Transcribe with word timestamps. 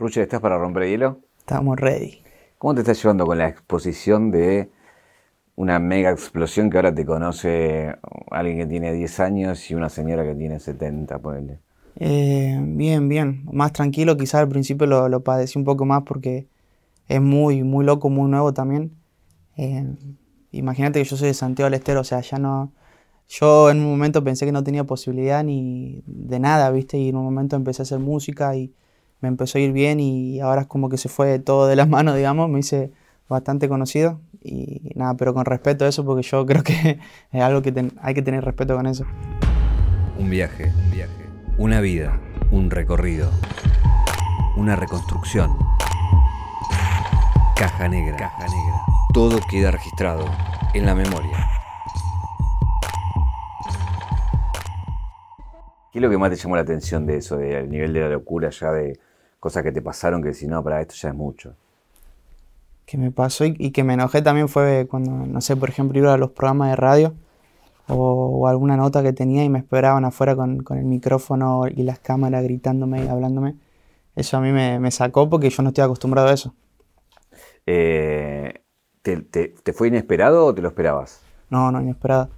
Ruche, 0.00 0.22
¿estás 0.22 0.40
para 0.40 0.56
romper 0.56 0.88
hielo? 0.88 1.18
Estamos 1.40 1.76
ready. 1.76 2.22
¿Cómo 2.56 2.72
te 2.72 2.82
estás 2.82 3.02
llevando 3.02 3.26
con 3.26 3.36
la 3.36 3.48
exposición 3.48 4.30
de 4.30 4.70
una 5.56 5.80
mega 5.80 6.12
explosión 6.12 6.70
que 6.70 6.76
ahora 6.76 6.94
te 6.94 7.04
conoce 7.04 7.96
alguien 8.30 8.58
que 8.58 8.66
tiene 8.66 8.92
10 8.92 9.18
años 9.18 9.68
y 9.68 9.74
una 9.74 9.88
señora 9.88 10.22
que 10.22 10.36
tiene 10.36 10.60
70, 10.60 11.18
ponele? 11.18 11.58
Eh, 11.96 12.60
bien, 12.62 13.08
bien. 13.08 13.42
Más 13.52 13.72
tranquilo, 13.72 14.16
quizás 14.16 14.42
al 14.42 14.48
principio 14.48 14.86
lo, 14.86 15.08
lo, 15.08 15.24
padecí 15.24 15.58
un 15.58 15.64
poco 15.64 15.84
más 15.84 16.04
porque 16.04 16.46
es 17.08 17.20
muy, 17.20 17.64
muy 17.64 17.84
loco, 17.84 18.08
muy 18.08 18.30
nuevo 18.30 18.54
también. 18.54 18.92
Eh, 19.56 19.84
imagínate 20.52 21.02
que 21.02 21.08
yo 21.08 21.16
soy 21.16 21.26
de 21.26 21.34
Santiago 21.34 21.66
del 21.66 21.74
Estero, 21.74 22.02
o 22.02 22.04
sea, 22.04 22.20
ya 22.20 22.38
no... 22.38 22.72
Yo 23.26 23.68
en 23.68 23.78
un 23.78 23.90
momento 23.90 24.22
pensé 24.22 24.46
que 24.46 24.52
no 24.52 24.62
tenía 24.62 24.84
posibilidad 24.84 25.42
ni 25.42 26.04
de 26.06 26.38
nada, 26.38 26.70
¿viste? 26.70 26.98
Y 26.98 27.08
en 27.08 27.16
un 27.16 27.24
momento 27.24 27.56
empecé 27.56 27.82
a 27.82 27.84
hacer 27.84 27.98
música 27.98 28.54
y 28.54 28.72
me 29.20 29.28
empezó 29.28 29.58
a 29.58 29.60
ir 29.60 29.72
bien 29.72 30.00
y 30.00 30.40
ahora 30.40 30.62
es 30.62 30.66
como 30.66 30.88
que 30.88 30.96
se 30.96 31.08
fue 31.08 31.38
todo 31.38 31.66
de 31.66 31.76
las 31.76 31.88
manos, 31.88 32.16
digamos, 32.16 32.48
me 32.48 32.60
hice 32.60 32.90
bastante 33.28 33.68
conocido 33.68 34.20
y 34.40 34.92
nada, 34.94 35.14
pero 35.16 35.34
con 35.34 35.44
respeto 35.44 35.84
a 35.84 35.88
eso 35.88 36.04
porque 36.04 36.22
yo 36.22 36.46
creo 36.46 36.62
que 36.62 36.98
es 37.32 37.42
algo 37.42 37.62
que 37.62 37.90
hay 38.00 38.14
que 38.14 38.22
tener 38.22 38.44
respeto 38.44 38.76
con 38.76 38.86
eso. 38.86 39.04
Un 40.18 40.30
viaje, 40.30 40.72
un 40.84 40.90
viaje, 40.90 41.26
una 41.58 41.80
vida, 41.80 42.20
un 42.50 42.70
recorrido, 42.70 43.30
una 44.56 44.76
reconstrucción. 44.76 45.56
Caja 47.54 47.88
negra, 47.88 48.16
caja 48.16 48.44
negra. 48.44 48.80
Todo 49.12 49.40
queda 49.50 49.70
registrado 49.70 50.24
en 50.74 50.86
la 50.86 50.94
memoria. 50.94 51.48
¿Qué 55.92 55.98
es 55.98 56.02
lo 56.02 56.10
que 56.10 56.18
más 56.18 56.30
te 56.30 56.36
llamó 56.36 56.56
la 56.56 56.62
atención 56.62 57.06
de 57.06 57.16
eso, 57.16 57.36
del 57.36 57.68
nivel 57.70 57.92
de 57.92 58.00
la 58.00 58.08
locura 58.08 58.50
ya 58.50 58.72
de 58.72 58.98
cosas 59.40 59.62
que 59.62 59.72
te 59.72 59.82
pasaron 59.82 60.22
que 60.22 60.34
si 60.34 60.46
no, 60.46 60.62
para 60.62 60.80
esto 60.80 60.94
ya 60.94 61.10
es 61.10 61.14
mucho? 61.14 61.54
Que 62.86 62.98
me 62.98 63.10
pasó 63.10 63.44
y, 63.44 63.70
que 63.70 63.84
me 63.84 63.94
enojé 63.94 64.22
también 64.22 64.48
fue 64.48 64.86
cuando, 64.88 65.10
no 65.10 65.40
sé, 65.40 65.56
por 65.56 65.68
ejemplo, 65.68 65.98
iba 65.98 66.14
a 66.14 66.18
los 66.18 66.30
programas 66.30 66.70
de 66.70 66.76
radio 66.76 67.14
o, 67.88 68.46
alguna 68.48 68.76
nota 68.76 69.02
que 69.02 69.12
tenía 69.12 69.44
y 69.44 69.48
me 69.48 69.58
esperaban 69.58 70.04
afuera 70.04 70.34
con, 70.36 70.64
el 70.70 70.84
micrófono 70.84 71.66
y 71.68 71.82
las 71.82 71.98
cámaras 71.98 72.42
gritándome 72.44 73.04
y 73.04 73.08
hablándome. 73.08 73.56
Eso 74.16 74.36
a 74.36 74.40
mí 74.40 74.52
me, 74.52 74.90
sacó 74.90 75.28
porque 75.28 75.50
yo 75.50 75.62
no 75.62 75.68
estoy 75.68 75.84
acostumbrado 75.84 76.28
a 76.28 76.32
eso. 76.32 76.54
Eh, 77.66 78.62
¿te, 79.02 79.72
fue 79.72 79.88
inesperado 79.88 80.46
o 80.46 80.54
te 80.54 80.62
lo 80.62 80.68
esperabas? 80.68 81.20
No, 81.50 81.70
no, 81.70 81.80
inesperado 81.80 82.30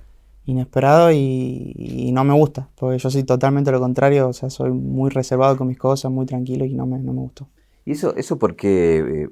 inesperado 0.47 1.13
y, 1.13 2.11
no 2.13 2.25
me 2.25 2.35
gusta, 2.35 2.69
porque 2.77 2.99
yo 2.99 3.11
soy 3.11 3.23
totalmente 3.23 3.71
lo 3.71 3.81
contrario, 3.81 4.29
o 4.29 4.33
sea, 4.33 4.51
soy 4.51 4.73
muy 4.73 5.11
reservado 5.11 5.57
con 5.57 5.69
mis 5.69 5.79
cosas, 5.79 6.11
muy 6.11 6.27
tranquilo 6.27 6.65
y 6.65 6.75
no 6.75 6.87
me, 6.87 6.99
no 6.99 7.13
me 7.13 7.21
gustó. 7.21 7.49
¿Y 7.85 7.93
eso, 7.93 8.15
eso 8.17 8.39
porque, 8.39 8.99
eh, 8.99 9.31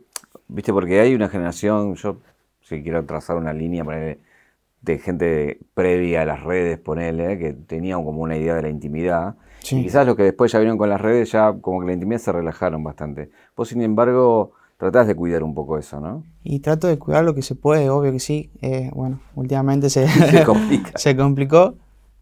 viste, 0.48 0.72
porque 0.72 1.00
hay 1.00 1.14
una 1.14 1.28
generación, 1.28 1.94
yo 1.94 2.18
si 2.60 2.82
quiero 2.82 3.04
trazar 3.04 3.36
una 3.36 3.52
línea 3.52 3.84
de 4.82 4.98
gente 4.98 5.58
previa 5.74 6.22
a 6.22 6.24
las 6.24 6.42
redes, 6.42 6.78
ponele, 6.78 7.38
que 7.38 7.52
tenían 7.52 8.04
como 8.04 8.22
una 8.22 8.36
idea 8.36 8.54
de 8.54 8.62
la 8.62 8.68
intimidad, 8.68 9.36
y 9.70 9.82
quizás 9.82 10.06
los 10.06 10.16
que 10.16 10.22
después 10.22 10.52
ya 10.52 10.58
vieron 10.60 10.78
con 10.78 10.88
las 10.88 11.00
redes 11.00 11.32
ya 11.32 11.52
como 11.60 11.80
que 11.80 11.86
la 11.86 11.92
intimidad 11.92 12.20
se 12.20 12.32
relajaron 12.32 12.82
bastante. 12.82 13.30
Vos, 13.56 13.68
sin 13.68 13.82
embargo, 13.82 14.52
tratás 14.78 15.08
de 15.08 15.16
cuidar 15.16 15.42
un 15.42 15.54
poco 15.54 15.76
eso, 15.76 16.00
¿no? 16.00 16.24
Y 16.44 16.60
trato 16.60 16.86
de 16.86 16.98
cuidar 16.98 17.24
lo 17.24 17.34
que 17.34 17.42
se 17.42 17.54
puede, 17.54 17.90
obvio 17.90 18.12
que 18.12 18.20
sí. 18.20 18.50
Eh, 18.62 18.90
bueno, 18.94 19.20
últimamente 19.34 19.90
se, 19.90 20.06
se, 20.94 21.16
complicó, 21.16 21.74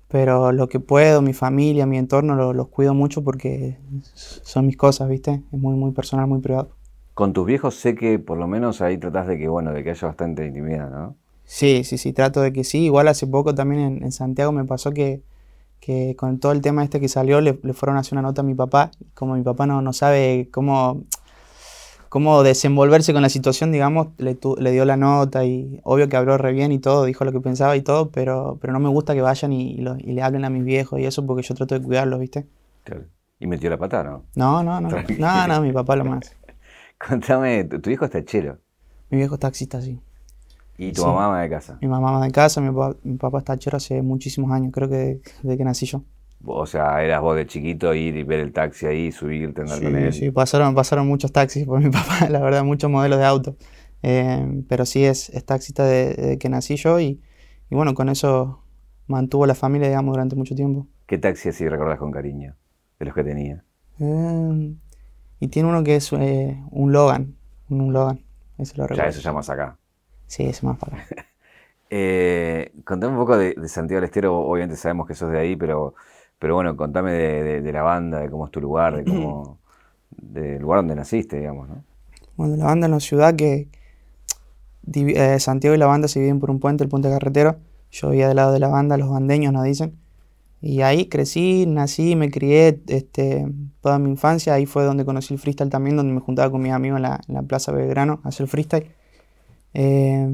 pero 0.08 0.50
lo 0.50 0.68
que 0.68 0.80
puedo, 0.80 1.22
mi 1.22 1.34
familia, 1.34 1.86
mi 1.86 1.98
entorno, 1.98 2.52
los 2.52 2.68
cuido 2.68 2.94
mucho 2.94 3.22
porque 3.22 3.78
son 4.12 4.66
mis 4.66 4.76
cosas, 4.76 5.08
¿viste? 5.08 5.42
Es 5.52 5.58
muy, 5.58 5.76
muy 5.76 5.92
personal, 5.92 6.26
muy 6.26 6.40
privado. 6.40 6.70
Con 7.14 7.32
tus 7.32 7.46
viejos 7.46 7.76
sé 7.76 7.94
que 7.94 8.18
por 8.18 8.38
lo 8.38 8.46
menos 8.46 8.80
ahí 8.80 8.98
tratás 8.98 9.26
de 9.26 9.38
que, 9.38 9.48
bueno, 9.48 9.72
de 9.72 9.84
que 9.84 9.90
haya 9.90 10.08
bastante 10.08 10.46
intimidad, 10.46 10.90
¿no? 10.90 11.14
Sí, 11.44 11.84
sí, 11.84 11.98
sí, 11.98 12.12
trato 12.12 12.40
de 12.40 12.52
que 12.52 12.64
sí. 12.64 12.84
Igual 12.84 13.06
hace 13.08 13.26
poco 13.26 13.54
también 13.54 14.02
en, 14.02 14.12
Santiago 14.12 14.50
me 14.50 14.64
pasó 14.64 14.92
que, 14.92 15.22
que, 15.78 16.16
con 16.16 16.40
todo 16.40 16.52
el 16.52 16.60
tema 16.60 16.82
este 16.82 17.00
que 17.00 17.08
salió 17.08 17.40
le, 17.40 17.58
le, 17.62 17.72
fueron 17.72 17.96
a 17.96 18.00
hacer 18.00 18.14
una 18.14 18.22
nota 18.22 18.40
a 18.40 18.44
mi 18.44 18.54
papá. 18.54 18.90
Como 19.14 19.34
mi 19.34 19.42
papá 19.42 19.66
no, 19.66 19.80
no 19.80 19.92
sabe 19.92 20.48
cómo 20.50 21.04
cómo 22.16 22.42
desenvolverse 22.42 23.12
con 23.12 23.20
la 23.20 23.28
situación, 23.28 23.72
digamos, 23.72 24.08
le, 24.16 24.38
le, 24.56 24.72
dio 24.72 24.86
la 24.86 24.96
nota 24.96 25.44
y 25.44 25.80
obvio 25.82 26.08
que 26.08 26.16
habló 26.16 26.38
re 26.38 26.54
bien 26.54 26.72
y 26.72 26.78
todo, 26.78 27.04
dijo 27.04 27.26
lo 27.26 27.32
que 27.32 27.40
pensaba 27.40 27.76
y 27.76 27.82
todo, 27.82 28.08
pero, 28.08 28.56
pero 28.58 28.72
no 28.72 28.80
me 28.80 28.88
gusta 28.88 29.12
que 29.12 29.20
vayan 29.20 29.52
y, 29.52 29.76
le 29.76 30.22
hablen 30.22 30.46
a 30.46 30.48
mis 30.48 30.64
viejos 30.64 30.98
y 30.98 31.04
eso 31.04 31.26
porque 31.26 31.42
yo 31.42 31.54
trato 31.54 31.78
de 31.78 31.84
cuidarlos, 31.84 32.18
¿viste? 32.18 32.46
Claro. 32.84 33.04
¿Y 33.38 33.46
metió 33.46 33.68
la 33.68 33.76
pata, 33.76 34.02
no? 34.02 34.24
No, 34.34 34.64
no, 34.64 34.80
no. 34.80 34.88
No, 35.18 35.46
no, 35.46 35.60
mi 35.60 35.72
papá 35.72 35.94
lo 35.94 36.06
más. 36.06 36.34
Contame, 37.06 37.64
¿tu, 37.64 37.90
hijo 37.90 38.06
está 38.06 38.24
chero? 38.24 38.60
Mi 39.10 39.18
viejo 39.18 39.34
es 39.34 39.40
taxista, 39.40 39.82
sí. 39.82 40.00
¿Y 40.78 40.92
tu 40.92 41.04
mamá 41.04 41.28
mamá 41.28 41.42
de 41.42 41.50
casa? 41.50 41.76
Mi 41.82 41.88
mamá 41.88 42.24
de 42.24 42.32
casa, 42.32 42.62
mi 42.62 42.68
papá, 42.68 42.96
mi 43.02 43.18
papá 43.18 43.40
está 43.40 43.58
chero 43.58 43.76
hace 43.76 44.00
muchísimos 44.00 44.50
años, 44.52 44.72
creo 44.72 44.88
que 44.88 45.20
desde 45.42 45.58
que 45.58 45.64
nací 45.64 45.84
yo. 45.84 46.00
O 46.44 46.66
sea, 46.66 47.02
eras 47.02 47.20
vos 47.20 47.36
de 47.36 47.46
chiquito 47.46 47.92
ir 47.94 48.16
y 48.16 48.22
ver 48.22 48.40
el 48.40 48.52
taxi 48.52 48.86
ahí, 48.86 49.10
subirte, 49.10 49.62
andar 49.62 49.82
con 49.82 49.96
él. 49.96 50.12
Sí, 50.12 50.30
pasaron, 50.30 50.74
pasaron 50.74 51.06
muchos 51.06 51.32
taxis 51.32 51.66
por 51.66 51.80
mi 51.80 51.90
papá, 51.90 52.28
la 52.28 52.40
verdad, 52.40 52.64
muchos 52.64 52.90
modelos 52.90 53.18
de 53.18 53.24
auto. 53.24 53.56
Eh, 54.02 54.62
pero 54.68 54.86
sí 54.86 55.04
es, 55.04 55.30
es 55.30 55.44
taxista 55.44 55.84
desde 55.84 56.38
que 56.38 56.48
nací 56.48 56.76
yo 56.76 57.00
y, 57.00 57.20
y, 57.70 57.74
bueno, 57.74 57.94
con 57.94 58.08
eso 58.08 58.62
mantuvo 59.06 59.46
la 59.46 59.54
familia, 59.54 59.88
digamos, 59.88 60.12
durante 60.12 60.36
mucho 60.36 60.54
tiempo. 60.54 60.86
¿Qué 61.06 61.18
taxi 61.18 61.48
así 61.48 61.68
recordás 61.68 61.98
con 61.98 62.12
cariño 62.12 62.54
de 62.98 63.06
los 63.06 63.14
que 63.14 63.24
tenía? 63.24 63.64
Eh, 63.98 64.74
y 65.40 65.48
tiene 65.48 65.68
uno 65.68 65.82
que 65.82 65.96
es 65.96 66.12
eh, 66.12 66.62
un 66.70 66.92
Logan, 66.92 67.34
un, 67.68 67.92
Logan, 67.92 68.20
ese 68.58 68.76
lo 68.76 68.84
recuerdo. 68.84 69.04
Ya, 69.04 69.08
eso 69.08 69.20
llamas 69.20 69.50
acá. 69.50 69.76
Sí, 70.26 70.44
es 70.44 70.62
más 70.62 70.78
para 70.78 70.98
acá. 70.98 71.26
eh, 71.90 72.72
contame 72.84 73.14
un 73.14 73.18
poco 73.18 73.36
de, 73.36 73.54
de 73.54 73.68
Santiago 73.68 74.00
del 74.00 74.08
Estero, 74.08 74.38
obviamente 74.38 74.76
sabemos 74.76 75.06
que 75.06 75.14
sos 75.14 75.30
de 75.30 75.38
ahí, 75.38 75.56
pero 75.56 75.94
pero 76.38 76.54
bueno, 76.54 76.76
contame 76.76 77.12
de, 77.12 77.72
la 77.72 77.82
banda, 77.82 78.20
de 78.20 78.30
cómo 78.30 78.46
es 78.46 78.50
tu 78.50 78.60
lugar, 78.60 78.96
de 78.96 79.04
cómo, 79.04 79.58
del 80.10 80.60
lugar 80.60 80.80
donde 80.80 80.94
naciste, 80.94 81.38
digamos, 81.38 81.68
¿no? 81.68 81.84
Bueno, 82.36 82.56
la 82.56 82.66
banda 82.66 82.86
es 82.86 82.90
una 82.90 83.00
ciudad 83.00 83.34
que 83.34 83.68
eh, 84.92 85.40
Santiago 85.40 85.74
y 85.74 85.78
la 85.78 85.86
banda 85.86 86.06
se 86.06 86.18
dividen 86.18 86.38
por 86.38 86.50
un 86.50 86.60
puente, 86.60 86.84
el 86.84 86.90
puente 86.90 87.08
carretero. 87.08 87.56
Yo 87.90 88.10
vivía 88.10 88.28
del 88.28 88.36
lado 88.36 88.52
de 88.52 88.58
la 88.58 88.68
banda, 88.68 88.96
los 88.98 89.08
bandeños 89.08 89.52
nos 89.52 89.64
dicen. 89.64 89.96
Y 90.60 90.82
ahí 90.82 91.06
crecí, 91.06 91.64
nací, 91.66 92.16
me 92.16 92.30
crié 92.30 92.82
este, 92.88 93.46
toda 93.80 93.98
mi 93.98 94.10
infancia. 94.10 94.52
Ahí 94.54 94.66
fue 94.66 94.84
donde 94.84 95.04
conocí 95.04 95.34
el 95.34 95.40
freestyle 95.40 95.70
también, 95.70 95.96
donde 95.96 96.12
me 96.12 96.20
juntaba 96.20 96.50
con 96.50 96.60
mis 96.60 96.72
amigos 96.72 96.96
en 96.96 97.02
la, 97.02 97.20
en 97.26 97.34
la 97.34 97.42
Plaza 97.42 97.72
Belgrano 97.72 98.20
a 98.24 98.28
hacer 98.28 98.46
freestyle. 98.46 98.86
Eh, 99.72 100.28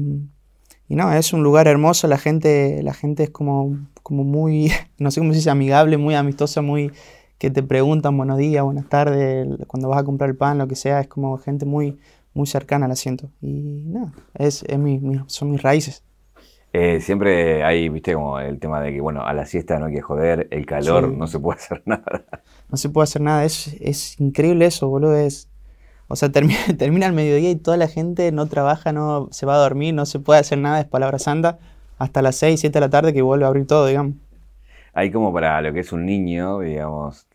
y 0.93 0.95
no, 0.95 1.11
es 1.11 1.33
un 1.33 1.41
lugar 1.41 1.67
hermoso, 1.67 2.07
la 2.07 2.19
gente, 2.19 2.83
la 2.83 2.93
gente 2.93 3.23
es 3.23 3.31
como, 3.31 3.79
como 4.03 4.23
muy, 4.23 4.71
no 4.99 5.09
sé 5.09 5.21
cómo 5.21 5.31
se 5.31 5.37
dice, 5.37 5.49
amigable, 5.49 5.97
muy 5.97 6.13
amistosa, 6.13 6.61
muy 6.61 6.91
que 7.39 7.49
te 7.49 7.63
preguntan 7.63 8.15
buenos 8.15 8.37
días, 8.37 8.63
buenas 8.63 8.87
tardes, 8.89 9.47
cuando 9.65 9.89
vas 9.89 9.99
a 9.99 10.03
comprar 10.03 10.29
el 10.29 10.35
pan, 10.35 10.59
lo 10.59 10.67
que 10.67 10.75
sea, 10.75 10.99
es 10.99 11.07
como 11.07 11.35
gente 11.39 11.65
muy, 11.65 11.97
muy 12.35 12.45
cercana 12.45 12.85
al 12.85 12.91
asiento. 12.91 13.31
Y 13.41 13.85
nada, 13.87 14.13
es, 14.35 14.61
es 14.67 14.77
mi, 14.77 15.01
son 15.25 15.49
mis 15.49 15.63
raíces. 15.63 16.03
Eh, 16.73 17.01
siempre 17.01 17.63
hay, 17.63 17.89
viste, 17.89 18.13
como 18.13 18.39
el 18.39 18.59
tema 18.59 18.79
de 18.79 18.93
que, 18.93 19.01
bueno, 19.01 19.25
a 19.25 19.33
la 19.33 19.47
siesta 19.47 19.79
no 19.79 19.87
hay 19.87 19.95
que 19.95 20.01
joder, 20.01 20.47
el 20.51 20.67
calor, 20.67 21.11
no 21.11 21.25
se 21.25 21.39
puede 21.39 21.57
hacer 21.57 21.81
nada. 21.87 22.23
No 22.69 22.77
se 22.77 22.89
puede 22.89 23.05
hacer 23.05 23.23
nada, 23.23 23.45
es, 23.45 23.75
es 23.81 24.19
increíble 24.19 24.67
eso, 24.67 24.87
boludo, 24.89 25.17
es 25.17 25.49
o 26.07 26.15
sea, 26.15 26.31
termina, 26.31 26.59
termina 26.77 27.05
el 27.05 27.13
mediodía 27.13 27.51
y 27.51 27.55
toda 27.55 27.77
la 27.77 27.87
gente 27.87 28.31
no 28.31 28.47
trabaja, 28.47 28.91
no 28.91 29.27
se 29.31 29.45
va 29.45 29.55
a 29.55 29.59
dormir, 29.59 29.93
no 29.93 30.05
se 30.05 30.19
puede 30.19 30.39
hacer 30.39 30.57
nada, 30.57 30.79
es 30.79 30.85
palabra 30.85 31.19
santa, 31.19 31.59
hasta 31.97 32.21
las 32.21 32.35
6, 32.35 32.59
7 32.59 32.73
de 32.73 32.79
la 32.79 32.89
tarde 32.89 33.13
que 33.13 33.21
vuelve 33.21 33.45
a 33.45 33.47
abrir 33.47 33.67
todo, 33.67 33.87
digamos. 33.87 34.15
Hay 34.93 35.11
como 35.11 35.33
para 35.33 35.61
lo 35.61 35.73
que 35.73 35.79
es 35.79 35.91
un 35.91 36.05
niño, 36.05 36.59
digamos, 36.59 37.25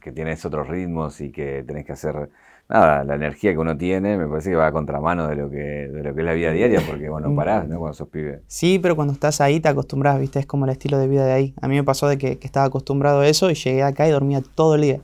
que 0.00 0.12
tienes 0.12 0.44
otros 0.44 0.68
ritmos 0.68 1.20
y 1.20 1.32
que 1.32 1.64
tenés 1.66 1.84
que 1.84 1.92
hacer 1.92 2.30
nada, 2.68 3.02
la 3.02 3.14
energía 3.14 3.52
que 3.52 3.58
uno 3.58 3.76
tiene, 3.76 4.16
me 4.18 4.28
parece 4.28 4.50
que 4.50 4.56
va 4.56 4.66
a 4.66 4.72
contramano 4.72 5.26
de 5.26 5.34
lo 5.34 5.50
que, 5.50 5.56
de 5.56 6.02
lo 6.02 6.14
que 6.14 6.20
es 6.20 6.26
la 6.26 6.34
vida 6.34 6.52
diaria, 6.52 6.80
porque 6.86 7.08
bueno, 7.08 7.34
parás, 7.36 7.66
¿no? 7.66 7.78
Cuando 7.78 7.94
sos 7.94 8.08
pibe. 8.08 8.42
Sí, 8.46 8.78
pero 8.78 8.94
cuando 8.94 9.14
estás 9.14 9.40
ahí 9.40 9.58
te 9.58 9.68
acostumbras, 9.68 10.20
viste, 10.20 10.38
es 10.38 10.46
como 10.46 10.66
el 10.66 10.70
estilo 10.70 10.98
de 10.98 11.08
vida 11.08 11.24
de 11.24 11.32
ahí. 11.32 11.54
A 11.60 11.66
mí 11.66 11.74
me 11.74 11.82
pasó 11.82 12.06
de 12.08 12.18
que, 12.18 12.38
que 12.38 12.46
estaba 12.46 12.66
acostumbrado 12.66 13.20
a 13.20 13.26
eso 13.26 13.50
y 13.50 13.54
llegué 13.54 13.82
acá 13.82 14.06
y 14.06 14.10
dormía 14.10 14.42
todo 14.54 14.76
el 14.76 14.82
día 14.82 15.00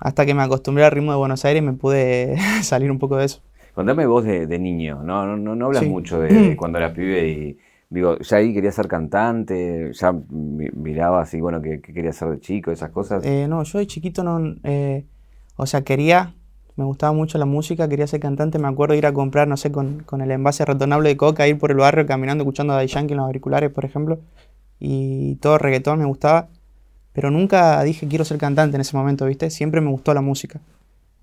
hasta 0.00 0.24
que 0.24 0.34
me 0.34 0.42
acostumbré 0.42 0.84
al 0.84 0.90
ritmo 0.90 1.12
de 1.12 1.18
Buenos 1.18 1.44
Aires 1.44 1.62
me 1.62 1.74
pude 1.74 2.36
salir 2.62 2.90
un 2.90 2.98
poco 2.98 3.18
de 3.18 3.26
eso. 3.26 3.40
Contame 3.74 4.06
vos 4.06 4.24
de, 4.24 4.58
niño, 4.58 5.02
no, 5.04 5.36
no, 5.36 5.54
no 5.54 5.66
hablas 5.66 5.84
mucho 5.84 6.18
de, 6.20 6.56
cuando 6.58 6.78
eras 6.78 6.92
pibe 6.92 7.28
y 7.28 7.58
digo, 7.88 8.18
ya 8.18 8.38
ahí 8.38 8.52
querías 8.52 8.74
ser 8.74 8.88
cantante, 8.88 9.92
ya 9.92 10.12
mirabas 10.32 11.28
así, 11.28 11.40
bueno, 11.40 11.62
qué, 11.62 11.80
querías 11.80 12.16
ser 12.16 12.30
de 12.30 12.40
chico, 12.40 12.70
esas 12.70 12.90
cosas. 12.90 13.24
Eh, 13.24 13.46
no, 13.48 13.62
yo 13.62 13.78
de 13.78 13.86
chiquito 13.86 14.24
no, 14.24 14.56
eh, 14.64 15.04
o 15.56 15.66
sea, 15.66 15.82
quería, 15.82 16.34
me 16.76 16.84
gustaba 16.84 17.12
mucho 17.12 17.38
la 17.38 17.46
música, 17.46 17.88
quería 17.88 18.06
ser 18.06 18.20
cantante, 18.20 18.58
me 18.58 18.68
acuerdo 18.68 18.94
ir 18.94 19.06
a 19.06 19.12
comprar, 19.12 19.46
no 19.46 19.56
sé, 19.56 19.70
con, 19.70 20.00
con 20.00 20.20
el 20.20 20.30
envase 20.30 20.64
retornable 20.64 21.08
de 21.08 21.16
coca, 21.16 21.46
ir 21.46 21.58
por 21.58 21.70
el 21.70 21.76
barrio 21.76 22.06
caminando, 22.06 22.42
escuchando 22.42 22.72
a 22.72 22.76
Daddy 22.76 22.88
Yankee 22.88 23.12
en 23.12 23.18
los 23.18 23.26
auriculares, 23.26 23.70
por 23.70 23.84
ejemplo, 23.84 24.18
y 24.78 25.36
todo 25.36 25.58
reggaetón 25.58 25.98
me 25.98 26.06
gustaba 26.06 26.48
pero 27.12 27.30
nunca 27.30 27.82
dije 27.84 28.08
quiero 28.08 28.24
ser 28.24 28.38
cantante 28.38 28.76
en 28.76 28.82
ese 28.82 28.96
momento, 28.96 29.26
¿viste? 29.26 29.50
Siempre 29.50 29.80
me 29.80 29.90
gustó 29.90 30.14
la 30.14 30.20
música. 30.22 30.60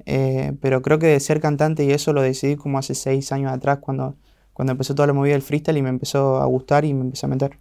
eh, 0.05 0.53
pero 0.61 0.81
creo 0.81 0.99
que 0.99 1.07
de 1.07 1.19
ser 1.21 1.41
cantante 1.41 1.83
y 1.85 1.91
eso 1.91 2.13
lo 2.13 2.21
decidí 2.23 2.55
como 2.57 2.79
hace 2.79 2.95
seis 2.95 3.31
años 3.33 3.51
atrás, 3.53 3.79
cuando, 3.79 4.15
cuando 4.53 4.73
empezó 4.73 4.95
toda 4.95 5.07
la 5.07 5.13
movida 5.13 5.33
del 5.33 5.41
freestyle 5.43 5.77
y 5.77 5.81
me 5.83 5.89
empezó 5.89 6.37
a 6.41 6.45
gustar 6.47 6.85
y 6.85 6.93
me 6.93 7.01
empecé 7.01 7.25
a 7.27 7.29
meter. 7.29 7.59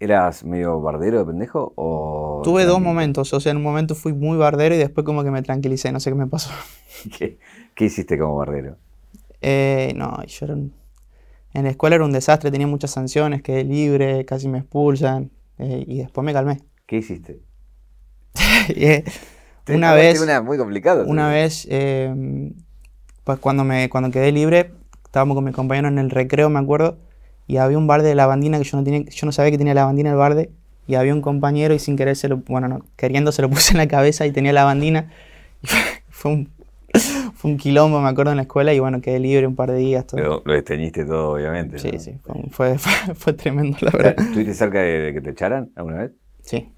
¿Eras 0.00 0.44
medio 0.44 0.80
bardero 0.80 1.18
de 1.20 1.24
pendejo 1.26 1.72
o...? 1.76 2.52
Tuve 2.52 2.64
dos 2.66 2.80
momentos, 2.82 3.32
o 3.32 3.40
sea, 3.40 3.52
en 3.52 3.56
un 3.58 3.62
momento 3.62 3.94
fui 3.94 4.12
muy 4.12 4.36
bardero 4.36 4.74
y 4.74 4.78
después 4.78 5.04
como 5.06 5.24
que 5.24 5.30
me 5.30 5.42
tranquilicé, 5.42 5.92
no 5.92 6.00
sé 6.00 6.10
qué 6.10 6.16
me 6.16 6.26
pasó. 6.26 6.50
¿Qué, 7.16 7.38
qué 7.74 7.84
hiciste 7.86 8.18
como 8.18 8.36
bardero? 8.36 8.78
Eh, 9.40 9.92
no, 9.96 10.24
yo 10.24 10.46
era 10.46 10.54
un- 10.54 10.74
en 11.54 11.64
la 11.64 11.70
escuela 11.70 11.96
era 11.96 12.04
un 12.06 12.12
desastre, 12.12 12.50
tenía 12.52 12.66
muchas 12.68 12.92
sanciones, 12.92 13.42
quedé 13.42 13.64
libre, 13.64 14.24
casi 14.26 14.48
me 14.48 14.58
expulsan 14.60 15.32
eh, 15.58 15.84
y 15.88 15.98
después 15.98 16.24
me 16.24 16.32
calmé. 16.34 16.60
¿Qué 16.92 16.98
hiciste? 16.98 17.40
Eh, 18.68 19.02
una 19.66 19.94
vez, 19.94 20.20
Una 20.20 20.42
muy 20.42 20.58
complicada. 20.58 21.04
una 21.04 21.30
vez, 21.30 21.66
eh, 21.70 22.52
pues 23.24 23.38
cuando 23.38 23.64
me 23.64 23.88
cuando 23.88 24.10
quedé 24.10 24.30
libre, 24.30 24.72
estábamos 25.02 25.34
con 25.34 25.44
mis 25.44 25.54
compañeros 25.54 25.90
en 25.90 25.98
el 25.98 26.10
recreo, 26.10 26.50
me 26.50 26.58
acuerdo, 26.58 26.98
y 27.46 27.56
había 27.56 27.78
un 27.78 27.86
bar 27.86 28.02
de 28.02 28.14
lavandina 28.14 28.58
que 28.58 28.64
yo 28.64 28.76
no 28.76 28.84
tenía, 28.84 29.04
yo 29.08 29.24
no 29.24 29.32
sabía 29.32 29.50
que 29.52 29.56
tenía 29.56 29.72
lavandina 29.72 30.10
el 30.10 30.16
barde, 30.16 30.50
y 30.86 30.96
había 30.96 31.14
un 31.14 31.22
compañero 31.22 31.72
y 31.72 31.78
sin 31.78 31.96
querer 31.96 32.14
se 32.14 32.28
lo, 32.28 32.42
bueno, 32.46 32.68
no, 32.68 32.84
queriendo 32.96 33.32
se 33.32 33.40
lo 33.40 33.48
puse 33.50 33.72
en 33.72 33.78
la 33.78 33.88
cabeza 33.88 34.26
y 34.26 34.32
tenía 34.32 34.52
lavandina. 34.52 35.10
Y 35.62 35.68
fue, 36.10 36.30
un 36.32 36.50
fue 37.36 37.52
un 37.52 37.56
quilombo, 37.56 38.02
me 38.02 38.08
acuerdo 38.10 38.32
en 38.32 38.36
la 38.36 38.42
escuela 38.42 38.74
y 38.74 38.80
bueno, 38.80 39.00
quedé 39.00 39.18
libre 39.18 39.46
un 39.46 39.56
par 39.56 39.70
de 39.70 39.78
días. 39.78 40.06
Todo. 40.06 40.16
Pero 40.20 40.42
lo 40.44 40.52
desteñiste 40.52 41.06
todo, 41.06 41.30
obviamente. 41.30 41.78
Sí, 41.78 41.92
¿no? 41.92 41.98
sí, 41.98 42.18
fue, 42.22 42.42
fue, 42.50 42.78
fue- 42.78 43.14
fue 43.14 43.32
tremendo, 43.32 43.78
la 43.80 43.90
verdad. 43.92 44.14
¿Estuviste 44.18 44.52
cerca 44.52 44.80
de, 44.80 45.00
de 45.00 45.14
que 45.14 45.22
te 45.22 45.30
echaran 45.30 45.70
alguna 45.74 45.96
vez? 46.02 46.10
Sí. 46.42 46.68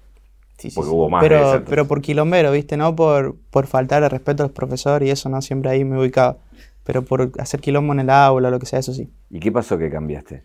Sí, 0.57 0.69
sí, 0.69 0.75
Porque 0.75 0.89
sí. 0.89 0.95
hubo 0.95 1.09
más 1.09 1.21
de 1.21 1.27
pero, 1.29 1.39
entonces. 1.39 1.69
pero 1.69 1.87
por 1.87 2.01
quilombero, 2.01 2.51
¿viste? 2.51 2.77
No 2.77 2.95
por, 2.95 3.35
por 3.51 3.67
faltar 3.67 4.03
al 4.03 4.09
respeto 4.11 4.43
a 4.43 4.47
los 4.47 4.53
profesores 4.53 5.07
y 5.07 5.11
eso, 5.11 5.29
no, 5.29 5.41
siempre 5.41 5.69
ahí 5.71 5.83
me 5.83 5.99
ubicaba. 5.99 6.37
Pero 6.83 7.03
por 7.03 7.31
hacer 7.39 7.59
quilombo 7.61 7.93
en 7.93 8.01
el 8.01 8.09
aula 8.09 8.47
o 8.47 8.51
lo 8.51 8.59
que 8.59 8.65
sea, 8.65 8.79
eso 8.79 8.93
sí. 8.93 9.09
¿Y 9.29 9.39
qué 9.39 9.51
pasó 9.51 9.77
que 9.77 9.89
cambiaste? 9.89 10.43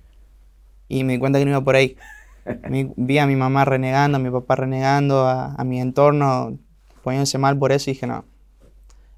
Y 0.88 1.04
me 1.04 1.12
di 1.14 1.18
cuenta 1.18 1.38
que 1.38 1.44
no 1.44 1.50
iba 1.52 1.60
por 1.60 1.76
ahí. 1.76 1.96
Vi 2.96 3.18
a 3.18 3.26
mi 3.26 3.36
mamá 3.36 3.64
renegando, 3.64 4.16
a 4.16 4.20
mi 4.20 4.30
papá 4.30 4.56
renegando, 4.56 5.26
a, 5.26 5.54
a 5.54 5.64
mi 5.64 5.80
entorno 5.80 6.58
poniéndose 7.04 7.38
mal 7.38 7.58
por 7.58 7.72
eso 7.72 7.90
y 7.90 7.94
dije, 7.94 8.06
no, 8.06 8.24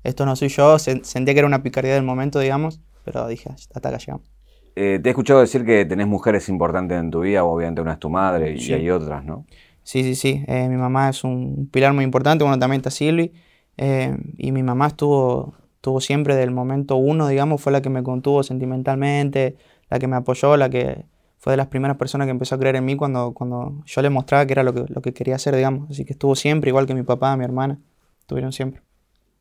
esto 0.05 0.27
no 0.27 0.37
soy 0.37 0.49
yo. 0.49 0.79
Se- 0.79 1.05
sentía 1.05 1.35
que 1.35 1.41
era 1.41 1.47
una 1.47 1.63
picardía 1.63 1.95
del 1.95 2.03
momento, 2.03 2.39
digamos, 2.41 2.81
pero 3.05 3.27
dije, 3.29 3.51
hasta 3.51 3.79
acá 3.79 3.97
llegamos. 3.99 4.27
Eh, 4.75 4.99
te 5.03 5.09
he 5.09 5.13
escuchado 5.13 5.41
decir 5.41 5.65
que 5.65 5.85
tenés 5.85 6.07
mujeres 6.07 6.49
importantes 6.49 6.99
en 6.99 7.11
tu 7.11 7.21
vida, 7.21 7.45
obviamente 7.45 7.83
una 7.83 7.93
es 7.93 7.99
tu 7.99 8.09
madre 8.11 8.53
y 8.55 8.61
Sí. 8.61 8.73
hay 8.73 8.89
otras, 8.91 9.25
¿no? 9.25 9.45
Sí, 9.83 10.03
sí, 10.05 10.15
sí. 10.15 10.45
eh, 10.47 10.69
mi 10.69 10.77
mamá 10.77 11.09
es 11.09 11.25
un 11.25 11.69
pilar 11.73 11.93
muy 11.93 12.05
importante. 12.05 12.45
Bueno, 12.45 12.59
también 12.59 12.81
está 12.81 12.91
Silvi. 12.91 13.33
eh, 13.77 14.17
y 14.39 14.53
mi 14.53 14.63
mamá 14.63 14.89
estuvo, 14.89 15.55
estuvo 15.77 16.01
siempre 16.01 16.37
del 16.37 16.51
momento 16.51 16.97
uno, 16.97 17.29
digamos, 17.29 17.61
fue 17.63 17.73
la 17.73 17.83
que 17.83 17.91
me 17.91 18.03
contuvo 18.03 18.43
sentimentalmente, 18.43 19.57
la 19.91 19.99
que 19.99 20.07
me 20.09 20.17
apoyó, 20.17 20.57
la 20.57 20.71
que 20.71 21.07
fue 21.39 21.53
de 21.55 21.57
las 21.57 21.67
primeras 21.69 21.97
personas 21.97 22.27
que 22.27 22.31
empezó 22.31 22.55
a 22.55 22.59
creer 22.59 22.77
en 22.77 22.85
mí 22.85 22.97
cuando, 22.97 23.33
cuando 23.35 23.83
yo 23.85 24.03
le 24.03 24.11
mostraba 24.11 24.47
que 24.47 24.53
era 24.53 24.63
lo 24.63 24.73
que, 24.75 24.85
lo 24.89 25.03
que 25.03 25.13
quería 25.13 25.37
hacer, 25.37 25.57
digamos. 25.57 25.91
Así 25.91 26.05
que 26.05 26.13
estuvo 26.13 26.37
siempre, 26.37 26.69
igual 26.71 26.87
que 26.87 26.95
mi 26.95 27.03
papá, 27.03 27.37
mi 27.37 27.45
hermana. 27.45 27.81
Estuvieron 28.21 28.53
siempre. 28.53 28.83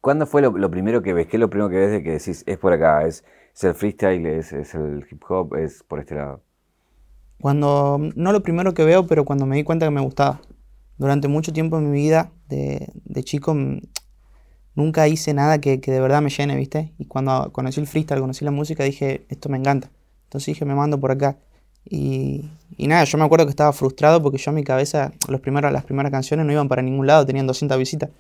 ¿Cuándo 0.02 0.26
fue 0.26 0.42
lo, 0.42 0.72
primero 0.72 1.04
que 1.04 1.14
ves? 1.14 1.28
¿Qué 1.28 1.38
es 1.38 1.40
lo 1.40 1.50
primero 1.50 1.70
que 1.70 1.78
ves 1.78 1.92
de 1.92 2.04
que 2.04 2.12
decís, 2.12 2.44
es 2.48 2.58
por 2.58 2.74
acá, 2.74 3.06
es, 3.06 3.24
es 3.54 3.64
el 3.64 3.76
freestyle, 3.76 4.26
es, 4.26 4.52
es 4.52 4.74
el 4.74 5.06
hip 5.12 5.22
hop, 5.30 5.56
es 5.56 5.84
por 5.84 6.00
este 6.00 6.16
lado? 6.16 6.42
Cuando, 7.42 8.00
no 8.16 8.32
lo 8.32 8.44
primero 8.44 8.76
que 8.76 8.86
veo, 8.86 9.08
pero 9.08 9.26
cuando 9.26 9.48
me 9.48 9.56
di 9.56 9.64
cuenta 9.64 9.88
que 9.88 9.92
me 9.92 10.02
gustaba. 10.02 10.42
Durante 10.98 11.28
mucho 11.28 11.52
tiempo 11.52 11.80
en 11.80 11.90
mi 11.90 12.00
vida 12.00 12.32
de, 12.48 13.24
chico 13.24 13.56
mm, 13.56 13.82
nunca 14.76 15.08
hice 15.08 15.34
nada 15.34 15.60
que, 15.60 15.78
de 15.78 16.00
verdad 16.00 16.22
me 16.22 16.30
llene, 16.30 16.56
¿viste? 16.56 16.94
Y 17.00 17.06
cuando 17.06 17.52
conocí 17.52 17.80
el 17.80 17.88
freestyle, 17.88 18.22
conocí 18.22 18.46
la 18.46 18.52
música, 18.52 18.84
dije, 18.84 19.26
esto 19.30 19.50
me 19.50 19.58
encanta. 19.58 19.90
Entonces 20.26 20.54
dije, 20.54 20.66
me 20.66 20.76
mando 20.76 21.00
por 21.00 21.10
acá. 21.10 21.40
Y, 21.84 22.46
nada, 22.78 23.06
yo 23.06 23.18
me 23.18 23.24
acuerdo 23.26 23.48
que 23.48 23.50
estaba 23.50 23.74
frustrado 23.74 24.22
porque 24.22 24.38
yo 24.38 24.52
en 24.52 24.56
mi 24.56 24.64
cabeza, 24.64 25.12
los 25.28 25.42
primeros, 25.42 25.72
las 25.74 25.84
primeras 25.84 26.12
canciones 26.12 26.46
no 26.46 26.52
iban 26.52 26.68
para 26.68 26.84
ningún 26.84 27.08
lado, 27.08 27.26
tenían 27.26 27.48
200 27.48 27.76
visitas. 27.80 28.12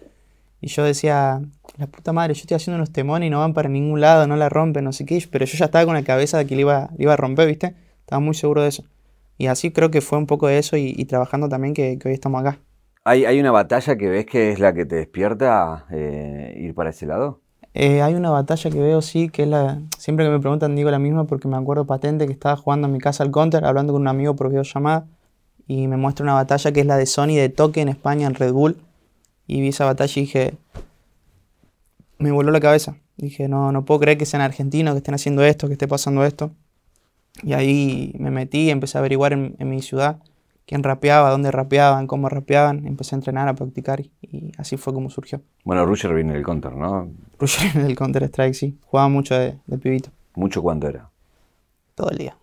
Y 0.61 0.67
yo 0.67 0.83
decía, 0.83 1.43
la 1.77 1.85
puta 1.85 2.11
madre, 2.11 2.33
yo 2.33 2.41
estoy 2.41 2.55
haciendo 2.55 2.77
unos 2.77 2.91
temones 2.91 3.27
y 3.27 3.29
no 3.29 3.39
van 3.39 3.53
para 3.53 3.69
ningún 3.69 4.01
lado, 4.01 4.25
no 4.25 4.35
la 4.35 4.49
rompen, 4.49 4.83
no 4.83 4.93
sé 4.93 5.05
qué. 5.05 5.23
Pero 5.29 5.45
yo 5.45 5.57
ya 5.59 5.65
estaba 5.65 5.85
con 5.85 5.93
la 5.93 6.03
cabeza 6.03 6.39
de 6.39 6.47
que 6.47 6.55
iba, 6.55 6.89
le 6.97 7.03
iba 7.03 7.13
a 7.13 7.17
romper, 7.17 7.47
¿viste? 7.47 7.75
Estaba 7.99 8.19
muy 8.19 8.33
seguro 8.33 8.63
de 8.63 8.69
eso. 8.69 8.83
Y 9.41 9.47
así 9.47 9.71
creo 9.71 9.89
que 9.89 10.01
fue 10.01 10.19
un 10.19 10.27
poco 10.27 10.45
de 10.45 10.59
eso 10.59 10.77
y, 10.77 10.93
y 10.95 11.05
trabajando 11.05 11.49
también 11.49 11.73
que, 11.73 11.97
que 11.97 12.07
hoy 12.07 12.13
estamos 12.13 12.41
acá. 12.41 12.59
¿Hay, 13.03 13.25
hay 13.25 13.39
una 13.39 13.49
batalla 13.49 13.95
que 13.95 14.07
ves 14.07 14.27
que 14.27 14.51
es 14.51 14.59
la 14.59 14.71
que 14.71 14.85
te 14.85 14.97
despierta 14.97 15.87
eh, 15.89 16.53
ir 16.59 16.75
para 16.75 16.91
ese 16.91 17.07
lado? 17.07 17.41
Eh, 17.73 18.03
hay 18.03 18.13
una 18.13 18.29
batalla 18.29 18.69
que 18.69 18.79
veo, 18.79 19.01
sí, 19.01 19.29
que 19.29 19.41
es 19.41 19.49
la... 19.49 19.81
Siempre 19.97 20.25
que 20.25 20.31
me 20.31 20.39
preguntan 20.39 20.75
digo 20.75 20.91
la 20.91 20.99
misma 20.99 21.23
porque 21.23 21.47
me 21.47 21.57
acuerdo 21.57 21.87
patente 21.87 22.27
que 22.27 22.33
estaba 22.33 22.55
jugando 22.55 22.85
en 22.85 22.93
mi 22.93 22.99
casa 22.99 23.23
al 23.23 23.31
Counter, 23.31 23.65
hablando 23.65 23.93
con 23.93 24.03
un 24.03 24.09
amigo 24.09 24.35
por 24.35 24.49
videollamada, 24.49 25.07
y 25.67 25.87
me 25.87 25.97
muestra 25.97 26.23
una 26.23 26.35
batalla 26.35 26.71
que 26.71 26.81
es 26.81 26.85
la 26.85 26.97
de 26.97 27.07
Sony 27.07 27.33
de 27.35 27.49
toque 27.49 27.81
en 27.81 27.89
España, 27.89 28.27
en 28.27 28.35
Red 28.35 28.53
Bull, 28.53 28.77
y 29.47 29.59
vi 29.61 29.69
esa 29.69 29.85
batalla 29.85 30.13
y 30.15 30.21
dije... 30.21 30.53
Me 32.19 32.31
voló 32.31 32.51
la 32.51 32.59
cabeza. 32.59 32.95
Dije, 33.17 33.47
no, 33.47 33.71
no 33.71 33.85
puedo 33.85 34.01
creer 34.01 34.19
que 34.19 34.27
sean 34.27 34.43
argentinos, 34.43 34.93
que 34.93 34.99
estén 34.99 35.15
haciendo 35.15 35.43
esto, 35.43 35.65
que 35.65 35.73
esté 35.73 35.87
pasando 35.87 36.23
esto. 36.23 36.51
Y 37.43 37.53
ahí 37.53 38.13
me 38.19 38.31
metí, 38.31 38.69
empecé 38.69 38.97
a 38.97 38.99
averiguar 38.99 39.33
en, 39.33 39.55
en 39.59 39.69
mi 39.69 39.81
ciudad 39.81 40.19
quién 40.65 40.83
rapeaba, 40.83 41.29
dónde 41.29 41.51
rapeaban, 41.51 42.07
cómo 42.07 42.29
rapeaban, 42.29 42.85
empecé 42.87 43.15
a 43.15 43.17
entrenar, 43.17 43.47
a 43.47 43.55
practicar 43.55 43.99
y, 43.99 44.11
y 44.21 44.51
así 44.57 44.77
fue 44.77 44.93
como 44.93 45.09
surgió. 45.09 45.41
Bueno, 45.65 45.85
Rusher 45.85 46.13
viene 46.13 46.33
del 46.33 46.43
counter, 46.43 46.73
¿no? 46.73 47.09
Rusher 47.39 47.75
en 47.75 47.85
el 47.85 47.95
Counter 47.95 48.23
Strike, 48.23 48.53
sí. 48.53 48.77
Jugaba 48.85 49.09
mucho 49.09 49.35
de, 49.35 49.57
de 49.65 49.77
pibito. 49.77 50.11
¿Mucho 50.35 50.61
cuánto 50.61 50.87
era? 50.87 51.09
Todo 51.95 52.11
el 52.11 52.17
día. 52.19 52.37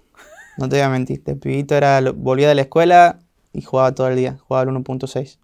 No 0.59 0.69
te 0.69 0.77
voy 0.77 0.83
a 0.83 0.89
mentir. 0.91 1.23
De 1.25 1.37
pibito 1.37 1.75
era, 1.75 2.01
volvía 2.13 2.49
de 2.49 2.55
la 2.55 2.63
escuela 2.63 3.21
y 3.53 3.63
jugaba 3.63 3.95
todo 3.95 4.09
el 4.09 4.17
día. 4.17 4.39
Jugaba 4.47 4.69
al 4.71 4.77
1.6. 4.77 5.39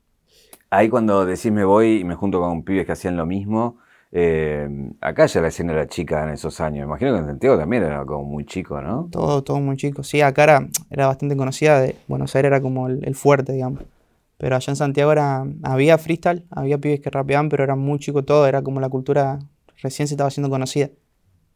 Ahí 0.70 0.88
cuando 0.88 1.24
decís 1.24 1.52
me 1.52 1.64
voy 1.64 2.00
y 2.00 2.04
me 2.04 2.16
junto 2.16 2.40
con 2.40 2.64
pibes 2.64 2.84
que 2.84 2.92
hacían 2.92 3.16
lo 3.16 3.24
mismo, 3.26 3.78
eh, 4.16 4.68
acá 5.00 5.26
ya 5.26 5.40
la 5.40 5.48
escena 5.48 5.72
era 5.72 5.88
chica 5.88 6.22
en 6.22 6.30
esos 6.30 6.60
años. 6.60 6.84
Imagino 6.84 7.12
que 7.12 7.18
en 7.18 7.26
Santiago 7.26 7.58
también 7.58 7.82
era 7.82 8.04
como 8.04 8.22
muy 8.22 8.46
chico, 8.46 8.80
¿no? 8.80 9.08
Todo, 9.10 9.42
todo 9.42 9.58
muy 9.58 9.76
chico. 9.76 10.04
Sí, 10.04 10.20
acá 10.20 10.44
era, 10.44 10.68
era 10.88 11.08
bastante 11.08 11.36
conocida. 11.36 11.80
De 11.80 11.96
Buenos 12.06 12.34
Aires 12.36 12.50
era 12.50 12.60
como 12.60 12.86
el, 12.86 13.04
el 13.04 13.16
fuerte, 13.16 13.52
digamos. 13.52 13.80
Pero 14.38 14.54
allá 14.54 14.70
en 14.70 14.76
Santiago 14.76 15.10
era, 15.10 15.44
había 15.64 15.98
freestyle, 15.98 16.44
había 16.50 16.78
pibes 16.78 17.00
que 17.00 17.10
rapeaban, 17.10 17.48
pero 17.48 17.64
era 17.64 17.74
muy 17.74 17.98
chico 17.98 18.22
todo. 18.24 18.46
Era 18.46 18.62
como 18.62 18.80
la 18.80 18.88
cultura 18.88 19.40
recién 19.82 20.06
se 20.06 20.14
estaba 20.14 20.28
haciendo 20.28 20.48
conocida. 20.48 20.90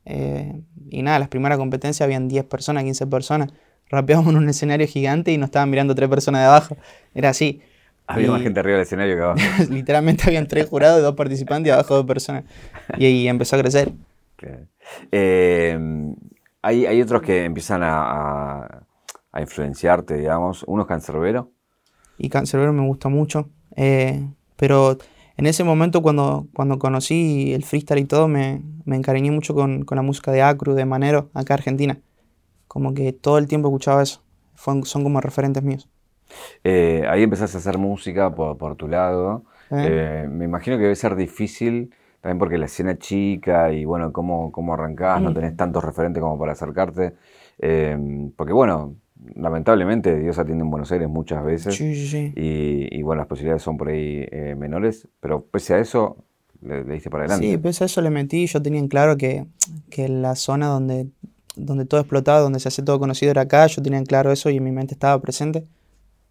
Eh, 0.04 0.60
y 0.90 1.02
nada, 1.02 1.20
las 1.20 1.28
primeras 1.28 1.58
competencias 1.58 2.04
habían 2.04 2.26
10 2.26 2.44
personas, 2.44 2.82
15 2.82 3.06
personas. 3.06 3.52
Rapeábamos 3.88 4.34
en 4.34 4.38
un 4.38 4.48
escenario 4.48 4.88
gigante 4.88 5.32
y 5.32 5.38
nos 5.38 5.46
estaban 5.46 5.70
mirando 5.70 5.94
tres 5.94 6.08
personas 6.08 6.40
de 6.40 6.46
abajo. 6.48 6.76
Era 7.14 7.28
así. 7.28 7.60
Había 8.08 8.30
más 8.30 8.40
Y- 8.40 8.44
gente 8.44 8.60
arriba 8.60 8.76
del 8.78 8.82
escenario 8.82 9.14
que 9.16 9.22
abajo. 9.22 9.38
Literalmente 9.70 10.24
habían 10.26 10.46
tres 10.48 10.66
jurados, 10.66 11.02
dos 11.02 11.14
participantes 11.14 11.68
y 11.68 11.72
abajo 11.72 11.94
dos 11.94 12.06
personas. 12.06 12.44
Y 12.96 13.04
ahí 13.06 13.28
empezó 13.28 13.56
a 13.56 13.60
crecer. 13.60 13.92
Claro. 14.36 14.66
Eh, 15.12 15.78
hay, 16.62 16.86
hay 16.86 17.02
otros 17.02 17.22
que 17.22 17.44
empiezan 17.44 17.82
a, 17.82 18.02
a- 18.62 18.82
a 19.32 19.40
influenciarte, 19.40 20.14
digamos. 20.14 20.64
Uno 20.66 20.82
es 20.82 20.88
cancerbero. 20.88 21.50
Y 22.16 22.30
Cancerbero 22.30 22.72
me 22.72 22.84
gusta 22.86 23.08
mucho. 23.08 23.48
eh, 23.76 24.26
pero 24.56 24.98
en 25.36 25.46
ese 25.46 25.62
momento 25.62 26.02
cuando, 26.02 26.48
cuando 26.52 26.78
conocí 26.80 27.52
el 27.52 27.62
freestyle 27.62 28.00
y 28.00 28.04
todo, 28.06 28.26
me, 28.26 28.60
me 28.84 28.96
encariñé 28.96 29.30
mucho 29.30 29.54
con, 29.54 29.84
con 29.84 29.94
la 29.96 30.02
música 30.02 30.32
de 30.32 30.42
Acru, 30.42 30.74
de 30.74 30.84
Manero, 30.84 31.30
acá 31.34 31.54
en 31.54 31.58
Argentina. 31.58 31.98
Como 32.66 32.92
que 32.94 33.12
todo 33.12 33.38
el 33.38 33.46
tiempo 33.46 33.68
escuchaba 33.68 34.02
eso. 34.02 34.22
Fue- 34.54 34.82
son 34.84 35.04
como 35.04 35.20
referentes 35.20 35.62
míos. 35.62 35.88
Eh, 36.64 37.04
ahí 37.08 37.22
empezaste 37.22 37.56
a 37.56 37.60
hacer 37.60 37.78
música 37.78 38.34
por, 38.34 38.56
por 38.58 38.76
tu 38.76 38.88
lado. 38.88 39.44
¿eh? 39.70 40.24
Eh, 40.24 40.28
me 40.30 40.44
imagino 40.44 40.76
que 40.76 40.82
debe 40.84 40.96
ser 40.96 41.16
difícil 41.16 41.90
también 42.20 42.38
porque 42.38 42.58
la 42.58 42.66
escena 42.66 42.92
es 42.92 42.98
chica 42.98 43.72
y 43.72 43.84
bueno, 43.84 44.12
cómo, 44.12 44.50
cómo 44.50 44.74
arrancás, 44.74 45.22
no 45.22 45.32
tenés 45.32 45.56
tantos 45.56 45.84
referentes 45.84 46.20
como 46.20 46.38
para 46.38 46.52
acercarte. 46.52 47.14
Porque 48.36 48.52
bueno, 48.52 48.96
lamentablemente 49.36 50.18
Dios 50.18 50.38
atiende 50.38 50.64
en 50.64 50.70
Buenos 50.70 50.90
Aires 50.92 51.08
muchas 51.08 51.44
veces 51.44 51.74
Sí, 51.74 51.94
sí, 51.94 52.06
sí. 52.08 52.32
y, 52.36 52.88
y, 52.98 53.02
bueno, 53.02 53.20
las 53.20 53.28
posibilidades 53.28 53.62
son 53.62 53.76
por 53.76 53.88
ahí 53.88 54.26
menores, 54.56 55.06
pero 55.20 55.42
pese 55.42 55.74
a 55.74 55.78
eso 55.78 56.16
le, 56.60 56.84
le 56.84 56.94
diste 56.94 57.08
para 57.10 57.24
adelante. 57.24 57.46
Sí, 57.46 57.56
pese 57.58 57.84
a 57.84 57.86
eso 57.86 58.00
le 58.02 58.10
metí. 58.10 58.46
Yo 58.46 58.60
tenía 58.60 58.80
en 58.80 58.88
claro 58.88 59.16
que, 59.16 59.46
que 59.90 60.08
la 60.08 60.34
zona 60.34 60.66
donde, 60.66 61.06
donde 61.56 61.84
todo 61.84 62.00
explotaba, 62.00 62.40
donde 62.40 62.58
se 62.60 62.68
hace 62.68 62.82
todo 62.82 62.98
conocido 62.98 63.30
era 63.30 63.42
acá. 63.42 63.66
Yo 63.68 63.80
tenía 63.82 63.98
en 63.98 64.06
claro 64.06 64.32
eso 64.32 64.50
y 64.50 64.56
en 64.56 64.64
mi 64.64 64.72
mente 64.72 64.94
estaba 64.94 65.20
presente. 65.20 65.66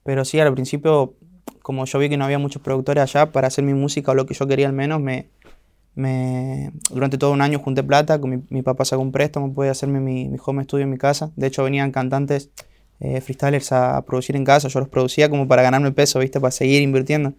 Pero 0.08 0.24
sí, 0.24 0.40
al 0.40 0.54
principio, 0.54 1.16
como 1.62 1.84
yo 1.84 2.00
vi 2.00 2.08
que 2.08 2.16
no 2.16 2.24
había 2.24 2.40
muchos 2.40 2.62
productores 2.62 3.04
allá 3.04 3.34
para 3.34 3.48
hacer 3.48 3.66
mi 3.66 3.74
música 3.74 4.14
o 4.14 4.16
lo 4.16 4.26
que 4.26 4.34
yo 4.34 4.48
quería 4.48 4.66
al 4.66 4.72
menos, 4.72 5.02
me, 5.02 5.28
me 5.96 6.72
durante 6.90 7.18
todo 7.18 7.34
un 7.34 7.42
año 7.42 7.60
junté 7.60 7.84
plata. 7.84 8.18
Con 8.22 8.30
mi, 8.30 8.38
mi 8.50 8.62
papá 8.62 8.86
sacó 8.86 9.02
un 9.02 9.12
préstamo, 9.12 9.54
pude 9.54 9.68
hacerme 9.68 10.00
mi, 10.00 10.30
mi 10.30 10.38
home 10.42 10.64
studio 10.64 10.86
en 10.86 10.92
mi 10.92 10.98
casa. 10.98 11.34
De 11.36 11.48
hecho, 11.48 11.62
venían 11.62 11.92
cantantes 11.92 12.52
eh, 13.02 13.20
freestylers 13.20 13.74
a, 13.74 14.02
producir 14.04 14.38
en 14.38 14.46
casa. 14.46 14.70
Yo 14.70 14.80
los 14.80 14.88
producía 14.88 15.30
como 15.30 15.46
para 15.46 15.62
ganarme 15.62 15.92
peso, 15.92 16.20
¿viste? 16.20 16.40
Para 16.40 16.52
seguir 16.52 16.82
invirtiendo. 16.84 17.34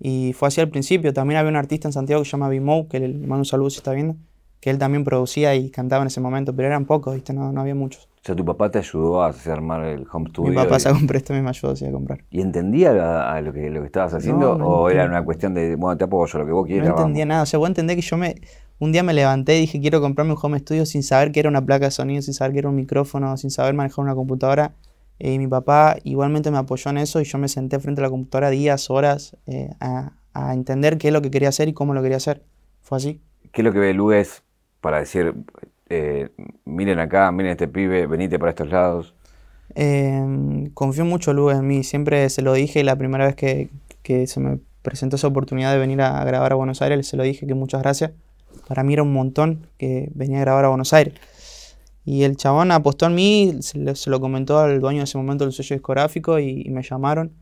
Y 0.00 0.32
fue 0.32 0.48
así 0.48 0.62
al 0.62 0.70
principio. 0.70 1.12
También 1.12 1.36
había 1.36 1.50
un 1.50 1.56
artista 1.56 1.88
en 1.88 1.92
Santiago 1.92 2.22
que 2.22 2.24
se 2.24 2.32
llama 2.32 2.48
Bimou, 2.48 2.88
que 2.88 3.00
le 3.00 3.08
mando 3.08 3.40
un 3.40 3.44
saludo 3.44 3.68
si 3.68 3.76
está 3.76 3.92
viendo, 3.92 4.16
que 4.60 4.70
él 4.70 4.78
también 4.78 5.04
producía 5.04 5.54
y 5.54 5.70
cantaba 5.70 6.02
en 6.02 6.08
ese 6.08 6.20
momento, 6.20 6.54
pero 6.54 6.68
eran 6.68 6.84
pocos, 6.84 7.14
¿viste? 7.14 7.32
No, 7.32 7.52
no 7.52 7.60
había 7.60 7.74
muchos. 7.74 8.08
O 8.20 8.24
sea, 8.28 8.34
tu 8.34 8.44
papá 8.44 8.70
te 8.70 8.78
ayudó 8.78 9.22
a 9.22 9.28
hacer 9.28 9.52
armar 9.52 9.84
el 9.84 10.06
home 10.12 10.28
studio. 10.30 10.50
Mi 10.50 10.56
papá 10.56 10.78
sacó 10.78 10.98
un 10.98 11.06
préstamo 11.06 11.38
y 11.38 11.42
me 11.42 11.50
ayudó 11.50 11.72
así 11.72 11.86
a 11.86 11.92
comprar. 11.92 12.24
¿Y 12.30 12.40
entendía 12.40 12.90
a, 12.90 13.34
a 13.36 13.40
lo, 13.40 13.52
que, 13.52 13.70
lo 13.70 13.80
que 13.80 13.86
estabas 13.86 14.12
haciendo? 14.14 14.58
No, 14.58 14.58
no 14.58 14.66
¿O 14.66 14.90
era 14.90 15.06
una 15.06 15.24
cuestión 15.24 15.54
de, 15.54 15.76
bueno, 15.76 15.96
te 15.96 16.04
apoyo, 16.04 16.38
lo 16.38 16.46
que 16.46 16.52
vos 16.52 16.66
quieras? 16.66 16.88
No 16.88 16.94
vamos? 16.94 17.06
entendía 17.08 17.26
nada. 17.26 17.42
O 17.42 17.46
sea, 17.46 17.58
vos 17.58 17.68
entendés 17.68 17.96
que 17.96 18.02
yo 18.02 18.16
me. 18.16 18.34
Un 18.80 18.92
día 18.92 19.02
me 19.02 19.12
levanté 19.12 19.56
y 19.58 19.62
dije, 19.62 19.80
quiero 19.80 20.00
comprarme 20.00 20.34
un 20.34 20.38
home 20.40 20.58
studio 20.60 20.86
sin 20.86 21.02
saber 21.02 21.32
que 21.32 21.40
era 21.40 21.48
una 21.48 21.64
placa 21.64 21.86
de 21.86 21.90
sonido, 21.90 22.22
sin 22.22 22.34
saber 22.34 22.52
que 22.52 22.58
era 22.60 22.68
un 22.68 22.76
micrófono, 22.76 23.36
sin 23.36 23.50
saber 23.50 23.74
manejar 23.74 24.04
una 24.04 24.14
computadora. 24.14 24.72
Eh, 25.18 25.32
y 25.32 25.38
mi 25.38 25.48
papá 25.48 25.96
igualmente 26.04 26.50
me 26.52 26.58
apoyó 26.58 26.90
en 26.90 26.98
eso 26.98 27.20
y 27.20 27.24
yo 27.24 27.38
me 27.38 27.48
senté 27.48 27.80
frente 27.80 28.00
a 28.02 28.04
la 28.04 28.10
computadora 28.10 28.50
días, 28.50 28.88
horas, 28.88 29.36
eh, 29.46 29.70
a, 29.80 30.12
a 30.32 30.54
entender 30.54 30.96
qué 30.98 31.08
es 31.08 31.12
lo 31.12 31.22
que 31.22 31.30
quería 31.30 31.48
hacer 31.48 31.68
y 31.68 31.72
cómo 31.72 31.92
lo 31.92 32.02
quería 32.02 32.18
hacer. 32.18 32.44
Fue 32.82 32.98
así. 32.98 33.20
¿Qué 33.52 33.62
es 33.62 33.64
lo 33.64 33.72
que 33.72 33.80
ve 33.80 33.94
Lugues 33.94 34.44
para 34.80 35.00
decir, 35.00 35.34
eh, 35.88 36.28
miren 36.64 36.98
acá, 36.98 37.30
miren 37.32 37.52
este 37.52 37.68
pibe, 37.68 38.06
venite 38.06 38.38
para 38.38 38.50
estos 38.50 38.68
lados? 38.68 39.14
Eh, 39.74 40.70
confío 40.74 41.04
mucho 41.04 41.32
Lu 41.32 41.50
en 41.50 41.66
mí, 41.66 41.84
siempre 41.84 42.28
se 42.30 42.42
lo 42.42 42.52
dije 42.52 42.82
la 42.84 42.96
primera 42.96 43.26
vez 43.26 43.36
que, 43.36 43.70
se 44.26 44.40
me 44.40 44.58
presentó 44.82 45.16
esa 45.16 45.26
oportunidad 45.26 45.72
de 45.72 45.78
venir 45.78 46.00
a, 46.00 46.24
grabar 46.24 46.52
a 46.52 46.54
Buenos 46.56 46.80
Aires, 46.80 47.06
se 47.06 47.16
lo 47.16 47.22
dije 47.22 47.46
que 47.46 47.54
muchas 47.54 47.82
gracias. 47.82 48.12
Para 48.66 48.82
mí 48.82 48.94
era 48.94 49.02
un 49.02 49.12
montón 49.12 49.66
que 49.76 50.10
venía 50.14 50.38
a 50.38 50.40
grabar 50.40 50.64
a 50.64 50.68
Buenos 50.68 50.92
Aires. 50.92 51.14
Y 52.04 52.22
el 52.22 52.36
chabón 52.36 52.72
apostó 52.72 53.06
en 53.06 53.14
mí, 53.14 53.58
se 53.60 54.10
lo, 54.10 54.20
comentó 54.20 54.58
al 54.58 54.80
dueño 54.80 54.98
de 54.98 55.04
ese 55.04 55.18
momento 55.18 55.44
del 55.44 55.52
sello 55.52 55.76
discográfico 55.76 56.38
y 56.38 56.64
me 56.70 56.82
llamaron. 56.82 57.32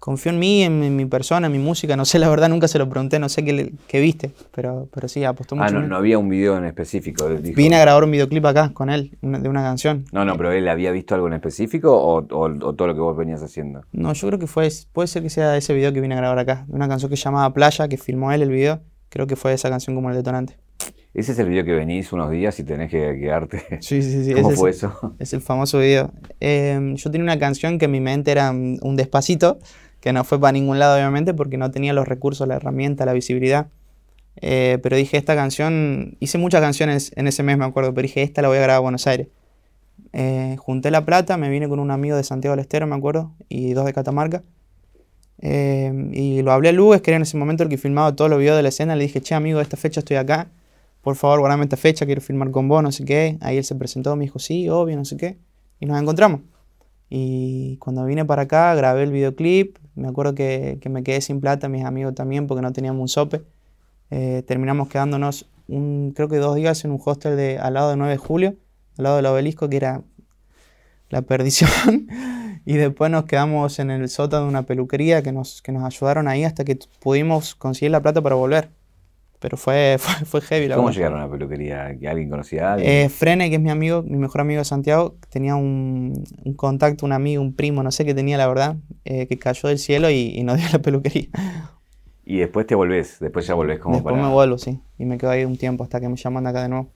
Confió 0.00 0.32
en 0.32 0.38
mí, 0.38 0.62
en, 0.62 0.80
mi- 0.80 0.86
en 0.86 0.96
mi 0.96 1.04
persona, 1.04 1.46
en 1.46 1.52
mi 1.52 1.58
música, 1.58 1.94
no 1.94 2.06
sé, 2.06 2.18
la 2.18 2.28
verdad 2.30 2.48
nunca 2.48 2.66
se 2.68 2.78
lo 2.78 2.88
pregunté, 2.88 3.18
no 3.18 3.28
sé 3.28 3.44
qué, 3.44 4.00
viste, 4.00 4.30
pero, 4.50 4.88
pero 4.94 5.08
sí, 5.08 5.22
apostó 5.24 5.56
mucho 5.56 5.68
Ah, 5.68 5.70
no, 5.70 5.86
no 5.86 5.94
había 5.96 6.16
un 6.16 6.30
video 6.30 6.56
en 6.56 6.64
específico. 6.64 7.28
dijo- 7.28 7.54
Vine 7.54 7.76
a 7.76 7.80
grabar 7.80 8.02
un 8.04 8.10
videoclip 8.10 8.44
acá 8.46 8.70
con 8.72 8.88
él, 8.88 9.16
una- 9.20 9.38
de 9.38 9.48
una 9.50 9.62
canción. 9.62 10.06
No, 10.10 10.24
no, 10.24 10.36
pero 10.38 10.52
él 10.52 10.66
había 10.68 10.90
visto 10.90 11.14
algo 11.14 11.26
en 11.26 11.34
específico 11.34 11.92
o, 11.94 12.20
o- 12.26 12.44
o 12.66 12.72
todo 12.74 12.88
lo 12.88 12.94
que 12.94 13.00
vos 13.00 13.14
venías 13.16 13.42
haciendo. 13.42 13.82
No, 13.92 14.12
yo 14.14 14.26
creo 14.28 14.38
que 14.38 14.46
fue, 14.46 14.70
puede 14.92 15.06
ser 15.06 15.22
que 15.22 15.28
sea 15.30 15.54
ese 15.58 15.74
video 15.74 15.92
que 15.92 16.00
vine 16.00 16.14
a 16.14 16.18
grabar 16.18 16.38
acá, 16.38 16.64
de 16.66 16.74
una 16.74 16.88
canción 16.88 17.10
que 17.10 17.16
se 17.18 17.24
llamaba 17.24 17.52
Playa, 17.52 17.86
que 17.86 17.98
filmó 17.98 18.32
él 18.32 18.40
el 18.40 18.50
video. 18.50 18.80
Creo 19.10 19.26
que 19.26 19.36
fue 19.36 19.52
esa 19.52 19.68
canción 19.68 19.94
como 19.94 20.08
el 20.08 20.16
detonante. 20.16 20.56
Ese 21.12 21.32
es 21.32 21.38
el 21.40 21.48
video 21.48 21.64
que 21.64 21.72
venís 21.72 22.10
unos 22.12 22.30
días 22.30 22.58
y 22.58 22.64
tenés 22.64 22.90
que 22.90 23.18
quedarte. 23.20 23.62
Sí, 23.80 24.00
sí, 24.00 24.24
sí. 24.24 24.32
¿Cómo 24.32 24.50
fue 24.52 24.70
es, 24.70 24.76
eso? 24.76 25.14
Es 25.18 25.34
el 25.34 25.42
famoso 25.42 25.78
video. 25.80 26.10
Eh, 26.40 26.94
yo 26.94 27.10
tenía 27.10 27.24
una 27.24 27.38
canción 27.38 27.78
que 27.78 27.84
en 27.84 27.90
mi 27.90 28.00
mente 28.00 28.30
era 28.30 28.50
un 28.50 28.94
despacito, 28.96 29.58
que 30.00 30.12
no 30.12 30.24
fue 30.24 30.40
para 30.40 30.52
ningún 30.52 30.78
lado 30.78 30.96
obviamente 30.96 31.34
porque 31.34 31.56
no 31.56 31.70
tenía 31.70 31.92
los 31.92 32.08
recursos, 32.08 32.46
la 32.48 32.56
herramienta, 32.56 33.04
la 33.06 33.12
visibilidad. 33.12 33.68
Eh, 34.36 34.78
pero 34.82 34.96
dije, 34.96 35.16
esta 35.16 35.34
canción, 35.34 36.16
hice 36.20 36.38
muchas 36.38 36.60
canciones 36.60 37.12
en 37.16 37.26
ese 37.26 37.42
mes, 37.42 37.58
me 37.58 37.64
acuerdo, 37.64 37.92
pero 37.92 38.06
dije, 38.06 38.22
esta 38.22 38.42
la 38.42 38.48
voy 38.48 38.58
a 38.58 38.62
grabar 38.62 38.76
a 38.78 38.80
Buenos 38.80 39.06
Aires. 39.06 39.28
Eh, 40.12 40.56
junté 40.58 40.90
la 40.90 41.04
plata, 41.04 41.36
me 41.36 41.50
vine 41.50 41.68
con 41.68 41.78
un 41.78 41.90
amigo 41.90 42.16
de 42.16 42.24
Santiago 42.24 42.56
del 42.56 42.60
Estero, 42.60 42.86
me 42.86 42.96
acuerdo, 42.96 43.32
y 43.48 43.72
dos 43.74 43.84
de 43.84 43.92
Catamarca. 43.92 44.42
Eh, 45.42 46.10
y 46.12 46.42
lo 46.42 46.52
hablé 46.52 46.70
a 46.70 46.72
Lugues, 46.72 47.02
que 47.02 47.10
era 47.10 47.16
en 47.16 47.22
ese 47.22 47.36
momento 47.36 47.62
el 47.62 47.68
que 47.68 47.78
filmaba 47.78 48.14
todos 48.14 48.30
los 48.30 48.38
videos 48.38 48.56
de 48.56 48.62
la 48.62 48.68
escena. 48.68 48.96
Le 48.96 49.04
dije, 49.04 49.20
che, 49.20 49.34
amigo, 49.34 49.60
esta 49.60 49.76
fecha 49.76 50.00
estoy 50.00 50.16
acá. 50.16 50.48
Por 51.02 51.16
favor, 51.16 51.40
guardame 51.40 51.64
esta 51.64 51.76
fecha, 51.76 52.04
quiero 52.04 52.20
filmar 52.20 52.50
con 52.50 52.68
vos, 52.68 52.82
no 52.82 52.92
sé 52.92 53.04
qué. 53.04 53.38
Ahí 53.40 53.56
él 53.56 53.64
se 53.64 53.74
presentó, 53.74 54.16
me 54.16 54.24
dijo, 54.24 54.38
sí, 54.38 54.68
obvio, 54.68 54.96
no 54.96 55.04
sé 55.04 55.16
qué. 55.16 55.38
Y 55.80 55.86
nos 55.86 56.00
encontramos. 56.00 56.42
Y 57.08 57.76
cuando 57.78 58.04
vine 58.04 58.24
para 58.24 58.42
acá, 58.42 58.74
grabé 58.74 59.02
el 59.04 59.12
videoclip. 59.12 59.78
Me 59.94 60.08
acuerdo 60.08 60.34
que, 60.34 60.78
que 60.80 60.88
me 60.88 61.02
quedé 61.02 61.20
sin 61.20 61.40
plata, 61.40 61.68
mis 61.68 61.84
amigos 61.84 62.14
también, 62.14 62.46
porque 62.46 62.62
no 62.62 62.72
teníamos 62.72 63.00
un 63.00 63.08
sope. 63.08 63.42
Eh, 64.10 64.42
terminamos 64.46 64.88
quedándonos, 64.88 65.48
un, 65.68 66.12
creo 66.14 66.28
que 66.28 66.36
dos 66.36 66.56
días 66.56 66.84
en 66.84 66.90
un 66.90 67.00
hostel 67.04 67.36
de, 67.36 67.58
al 67.58 67.74
lado 67.74 67.90
de 67.90 67.96
9 67.96 68.12
de 68.12 68.18
julio, 68.18 68.56
al 68.98 69.04
lado 69.04 69.16
del 69.16 69.26
obelisco, 69.26 69.68
que 69.68 69.76
era 69.76 70.02
la 71.10 71.22
perdición. 71.22 71.70
y 72.64 72.74
después 72.74 73.10
nos 73.10 73.24
quedamos 73.24 73.78
en 73.78 73.90
el 73.90 74.08
sótano 74.08 74.44
de 74.44 74.48
una 74.48 74.62
peluquería 74.62 75.22
que 75.22 75.32
nos, 75.32 75.62
que 75.62 75.72
nos 75.72 75.84
ayudaron 75.84 76.28
ahí 76.28 76.44
hasta 76.44 76.64
que 76.64 76.78
pudimos 77.00 77.54
conseguir 77.54 77.92
la 77.92 78.02
plata 78.02 78.20
para 78.20 78.34
volver. 78.34 78.70
Pero 79.40 79.56
fue, 79.56 79.96
fue, 80.00 80.24
fue 80.26 80.40
heavy 80.42 80.68
la 80.68 80.76
¿Cómo 80.76 80.90
llegaron 80.90 81.18
a 81.20 81.24
la 81.26 81.30
peluquería? 81.30 81.98
¿Que 81.98 82.08
¿Alguien 82.08 82.30
conocía 82.30 82.70
a 82.70 82.74
alguien? 82.74 82.90
Eh, 82.90 83.08
Frene, 83.08 83.48
que 83.50 83.56
es 83.56 83.60
mi 83.62 83.70
amigo, 83.70 84.02
mi 84.02 84.18
mejor 84.18 84.42
amigo 84.42 84.60
de 84.60 84.64
Santiago, 84.66 85.16
tenía 85.30 85.56
un, 85.56 86.22
un 86.44 86.54
contacto, 86.54 87.06
un 87.06 87.12
amigo, 87.12 87.42
un 87.42 87.54
primo, 87.56 87.82
no 87.82 87.90
sé 87.90 88.04
qué 88.04 88.14
tenía 88.14 88.38
la 88.38 88.46
verdad, 88.48 88.76
eh, 89.04 89.26
que 89.26 89.38
cayó 89.38 89.68
del 89.68 89.78
cielo 89.78 90.10
y, 90.10 90.32
y 90.36 90.44
nos 90.44 90.56
dio 90.58 90.66
la 90.72 90.78
peluquería. 90.80 91.28
y 92.24 92.38
después 92.38 92.66
te 92.66 92.74
volvés, 92.74 93.18
después 93.20 93.46
ya 93.46 93.54
volvés 93.54 93.78
como 93.80 93.96
Después 93.96 94.14
para... 94.14 94.26
me 94.26 94.32
vuelvo, 94.32 94.58
sí, 94.58 94.80
y 94.98 95.04
me 95.04 95.18
quedo 95.18 95.30
ahí 95.30 95.44
un 95.44 95.56
tiempo 95.56 95.84
hasta 95.84 96.00
que 96.00 96.08
me 96.08 96.16
llaman 96.16 96.44
de 96.44 96.50
acá 96.50 96.62
de 96.62 96.68
nuevo. 96.68 96.90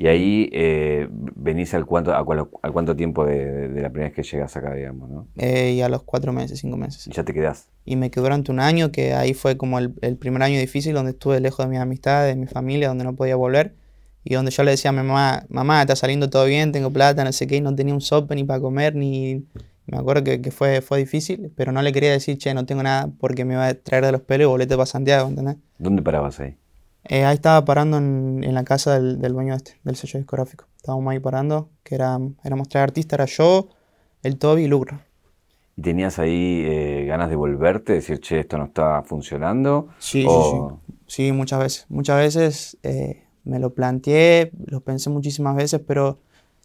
Y 0.00 0.06
ahí 0.06 0.48
eh, 0.54 1.08
venís 1.10 1.74
al 1.74 1.84
cuánto, 1.84 2.14
a 2.14 2.20
al 2.62 2.72
cuánto 2.72 2.96
tiempo 2.96 3.26
de, 3.26 3.68
de 3.68 3.82
la 3.82 3.90
primera 3.90 4.08
vez 4.08 4.14
que 4.14 4.22
llegas 4.22 4.56
acá, 4.56 4.72
digamos, 4.72 5.10
¿no? 5.10 5.26
Eh, 5.36 5.72
y 5.72 5.82
a 5.82 5.90
los 5.90 6.04
cuatro 6.04 6.32
meses, 6.32 6.58
cinco 6.58 6.78
meses. 6.78 7.06
Y 7.06 7.10
ya 7.10 7.22
te 7.22 7.34
quedás. 7.34 7.68
Y 7.84 7.96
me 7.96 8.10
quedé 8.10 8.22
durante 8.22 8.50
un 8.50 8.60
año, 8.60 8.92
que 8.92 9.12
ahí 9.12 9.34
fue 9.34 9.58
como 9.58 9.78
el, 9.78 9.92
el 10.00 10.16
primer 10.16 10.42
año 10.42 10.58
difícil, 10.58 10.94
donde 10.94 11.10
estuve 11.10 11.38
lejos 11.40 11.66
de 11.66 11.70
mis 11.70 11.80
amistades, 11.80 12.34
de 12.34 12.40
mi 12.40 12.46
familia, 12.46 12.88
donde 12.88 13.04
no 13.04 13.14
podía 13.14 13.36
volver. 13.36 13.74
Y 14.24 14.32
donde 14.32 14.52
yo 14.52 14.62
le 14.62 14.70
decía 14.70 14.88
a 14.88 14.92
mi 14.92 15.02
mamá, 15.06 15.44
mamá, 15.50 15.82
está 15.82 15.94
saliendo 15.94 16.30
todo 16.30 16.46
bien, 16.46 16.72
tengo 16.72 16.90
plata, 16.90 17.22
no 17.22 17.32
sé 17.32 17.46
qué, 17.46 17.56
y 17.56 17.60
no 17.60 17.74
tenía 17.74 17.92
un 17.92 18.00
sope 18.00 18.34
ni 18.34 18.44
para 18.44 18.58
comer, 18.58 18.94
ni... 18.94 19.44
Me 19.84 19.98
acuerdo 19.98 20.24
que, 20.24 20.40
que 20.40 20.50
fue, 20.50 20.80
fue 20.80 20.96
difícil, 20.96 21.52
pero 21.56 21.72
no 21.72 21.82
le 21.82 21.92
quería 21.92 22.12
decir, 22.12 22.38
che, 22.38 22.54
no 22.54 22.64
tengo 22.64 22.82
nada 22.82 23.10
porque 23.18 23.44
me 23.44 23.54
va 23.54 23.66
a 23.66 23.74
traer 23.74 24.06
de 24.06 24.12
los 24.12 24.22
pelos 24.22 24.46
y 24.46 24.48
volete 24.48 24.76
para 24.76 24.86
Santiago, 24.86 25.28
¿entendés? 25.28 25.56
¿Dónde 25.76 26.00
parabas 26.00 26.40
ahí? 26.40 26.56
Eh, 27.12 27.24
ahí 27.24 27.34
estaba 27.34 27.64
parando 27.64 27.98
en, 27.98 28.44
en 28.44 28.54
la 28.54 28.62
casa 28.62 28.94
del, 28.94 29.20
del 29.20 29.32
dueño 29.32 29.52
este, 29.54 29.72
del 29.82 29.96
sello 29.96 30.20
discográfico. 30.20 30.66
Estábamos 30.76 31.10
ahí 31.10 31.18
parando, 31.18 31.68
que 31.82 31.96
era, 31.96 32.16
éramos 32.44 32.68
tres 32.68 32.84
artistas, 32.84 33.16
era 33.18 33.24
yo, 33.26 33.68
el 34.22 34.38
Toby 34.38 34.62
y 34.62 34.68
Lucra. 34.68 35.04
¿Y 35.76 35.82
tenías 35.82 36.20
ahí 36.20 36.62
eh, 36.64 37.06
ganas 37.08 37.28
de 37.28 37.34
volverte, 37.34 37.94
decir, 37.94 38.20
che, 38.20 38.38
esto 38.38 38.58
no 38.58 38.66
está 38.66 39.02
funcionando? 39.02 39.88
Sí, 39.98 40.24
O- 40.28 40.44
sí, 40.44 40.84
sí. 40.86 40.94
Sí, 41.08 41.32
muchas 41.32 41.58
veces. 41.58 41.86
Muchas 41.88 42.16
veces 42.18 42.78
eh, 42.84 43.24
me 43.42 43.58
lo 43.58 43.74
planteé, 43.74 44.52
lo 44.66 44.80
pensé 44.80 45.10
muchísimas 45.10 45.56
veces, 45.56 45.80
pero 45.84 46.18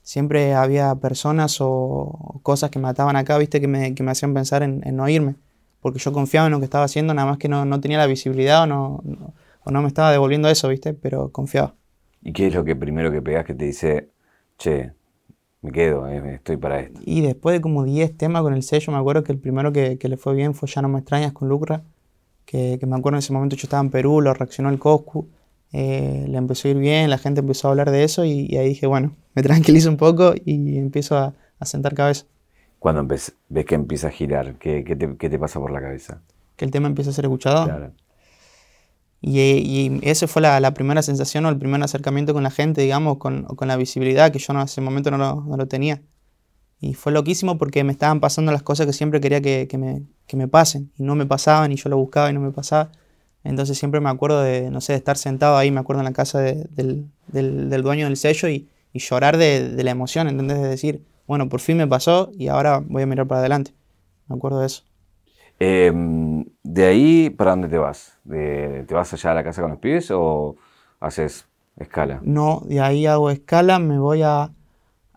siempre 0.03 0.53
había 0.53 0.93
personas 0.93 1.57
o 1.59 2.39
cosas 2.43 2.69
que 2.69 2.77
me 2.77 2.87
ataban 2.87 3.15
acá, 3.15 3.39
viste, 3.39 3.59
que 3.59 3.67
me, 3.67 3.95
que 3.95 4.03
me 4.03 4.11
hacían 4.11 4.35
pensar 4.35 4.61
en, 4.61 4.81
en 4.85 4.95
no 4.95 5.09
irme. 5.09 5.33
Porque 5.81 5.97
yo 5.97 6.13
confiaba 6.13 6.45
en 6.45 6.51
lo 6.53 6.59
que 6.59 6.65
estaba 6.65 6.83
haciendo, 6.85 7.15
nada 7.15 7.27
más 7.27 7.39
que 7.39 7.49
no, 7.49 7.65
no 7.65 7.81
tenía 7.81 7.97
la 7.97 8.05
visibilidad 8.05 8.61
o 8.63 8.67
no, 8.67 9.01
no- 9.03 9.33
o 9.65 9.71
no 9.71 9.81
me 9.81 9.87
estaba 9.89 10.11
devolviendo 10.11 10.49
eso, 10.49 10.69
viste, 10.69 10.93
pero 10.93 11.31
confiaba. 11.31 11.75
¿Y 12.21 12.33
qué 12.33 12.47
es 12.47 12.53
lo 12.55 12.63
que 12.65 12.75
primero 12.75 13.11
que 13.11 13.21
pegas 13.21 13.45
que 13.45 13.53
te 13.53 13.65
dice, 13.65 14.09
che, 14.57 14.93
me 15.61 15.71
quedo, 15.71 16.07
eh, 16.09 16.35
estoy 16.35 16.57
para 16.57 16.79
esto? 16.81 17.01
Y 17.05 17.21
después 17.21 17.53
de 17.55 17.61
como 17.61 17.83
10 17.83 18.17
temas 18.17 18.41
con 18.43 18.53
el 18.53 18.63
sello, 18.63 18.93
me 18.93 18.99
acuerdo 18.99 19.23
que 19.23 19.31
el 19.33 19.39
primero 19.39 19.71
que, 19.73 19.97
que 19.97 20.09
le 20.09 20.17
fue 20.17 20.35
bien 20.35 20.53
fue 20.55 20.69
Ya 20.69 20.81
no 20.81 20.89
me 20.89 20.99
extrañas 20.99 21.33
con 21.33 21.49
Lucra, 21.49 21.83
que, 22.45 22.77
que 22.79 22.85
me 22.85 22.95
acuerdo 22.95 23.17
en 23.17 23.19
ese 23.19 23.33
momento 23.33 23.55
yo 23.55 23.65
estaba 23.65 23.81
en 23.81 23.91
Perú, 23.91 24.21
lo 24.21 24.33
reaccionó 24.33 24.69
el 24.69 24.79
Coscu, 24.79 25.29
eh, 25.73 26.25
le 26.29 26.37
empezó 26.37 26.67
a 26.67 26.71
ir 26.71 26.77
bien, 26.77 27.09
la 27.09 27.17
gente 27.17 27.41
empezó 27.41 27.67
a 27.67 27.71
hablar 27.71 27.91
de 27.91 28.03
eso 28.03 28.25
y, 28.25 28.47
y 28.49 28.57
ahí 28.57 28.69
dije, 28.69 28.87
bueno, 28.87 29.15
me 29.35 29.43
tranquilizo 29.43 29.89
un 29.89 29.97
poco 29.97 30.33
y 30.45 30.77
empiezo 30.77 31.17
a, 31.17 31.35
a 31.59 31.65
sentar 31.65 31.93
cabeza, 31.95 32.25
Cuando 32.79 33.05
ves 33.05 33.33
que 33.65 33.75
empieza 33.75 34.07
a 34.07 34.11
girar, 34.11 34.57
¿qué, 34.57 34.83
qué 34.85 34.95
te, 34.95 35.17
qué 35.17 35.29
te 35.29 35.39
pasa 35.39 35.59
por 35.59 35.71
la 35.71 35.81
cabeza? 35.81 36.21
que 36.55 36.65
el 36.65 36.71
tema 36.71 36.87
empieza 36.87 37.09
a 37.09 37.13
ser 37.13 37.25
escuchado. 37.25 37.65
Claro. 37.65 37.93
Y, 39.27 39.39
y 39.41 39.99
esa 40.03 40.27
fue 40.27 40.41
la, 40.43 40.73
primera 40.73 41.01
sensación 41.01 41.45
o 41.45 41.49
el 41.49 41.57
primer 41.57 41.81
acercamiento 41.81 42.33
con 42.33 42.43
la 42.43 42.51
gente, 42.51 42.81
digamos, 42.81 43.17
con, 43.17 43.43
con 43.45 43.67
la 43.67 43.77
visibilidad 43.77 44.31
que 44.31 44.39
yo 44.39 44.53
en 44.53 44.59
ese 44.59 44.81
momento 44.81 45.09
no 45.11 45.17
lo, 45.17 45.41
no 45.41 45.57
lo 45.57 45.67
tenía. 45.67 46.01
Y 46.81 46.93
fue 46.93 47.11
loquísimo 47.11 47.57
porque 47.57 47.83
me 47.83 47.91
estaban 47.91 48.19
pasando 48.19 48.51
las 48.51 48.63
cosas 48.63 48.85
que 48.87 48.93
siempre 48.93 49.21
quería 49.21 49.41
que, 49.41 49.67
que 49.67 49.77
me, 49.77 50.03
que 50.27 50.37
me 50.37 50.47
pasen. 50.47 50.91
Y 50.97 51.03
no 51.03 51.15
me 51.15 51.25
pasaban 51.25 51.71
y 51.71 51.75
yo 51.77 51.89
lo 51.89 51.97
buscaba 51.97 52.29
y 52.29 52.33
no 52.33 52.41
me 52.41 52.51
pasaba. 52.51 52.91
Entonces 53.43 53.77
siempre 53.77 54.01
me 54.01 54.09
acuerdo 54.09 54.41
de, 54.41 54.69
no 54.71 54.81
sé, 54.81 54.93
de 54.93 54.97
estar 54.97 55.17
sentado 55.17 55.57
ahí, 55.57 55.71
me 55.71 55.79
acuerdo 55.79 56.01
en 56.01 56.05
la 56.05 56.13
casa 56.13 56.39
de- 56.39 56.65
del, 56.71 57.07
del- 57.27 57.69
dueño 57.83 58.05
del 58.07 58.17
sello 58.17 58.49
y, 58.49 58.67
y 58.93 58.99
llorar 58.99 59.37
de, 59.37 59.69
de 59.69 59.83
la 59.83 59.91
emoción, 59.91 60.27
¿entendés? 60.27 60.61
De 60.61 60.67
decir, 60.69 61.03
bueno, 61.27 61.49
por 61.49 61.59
fin 61.61 61.77
me 61.77 61.87
pasó 61.87 62.31
y 62.37 62.47
ahora 62.47 62.79
voy 62.85 63.03
a 63.03 63.05
mirar 63.05 63.27
para 63.27 63.39
adelante. 63.41 63.73
Me 64.27 64.35
acuerdo 64.35 64.59
de 64.61 64.67
eso. 64.67 64.83
Eh, 65.59 65.91
¿De 66.63 66.85
ahí 66.85 67.29
para 67.29 67.51
dónde 67.51 67.67
te 67.69 67.77
vas? 67.77 68.17
¿De- 68.23 68.83
¿Te 68.87 68.93
vas 68.93 69.13
allá 69.13 69.31
a 69.31 69.35
la 69.35 69.43
casa 69.43 69.61
con 69.61 69.71
los 69.71 69.79
pibes 69.79 70.11
o 70.11 70.55
haces 70.99 71.47
escala? 71.77 72.19
No, 72.23 72.61
de 72.65 72.81
ahí 72.81 73.05
hago 73.05 73.29
escala, 73.29 73.79
me 73.79 73.99
voy 73.99 74.21
a. 74.23 74.51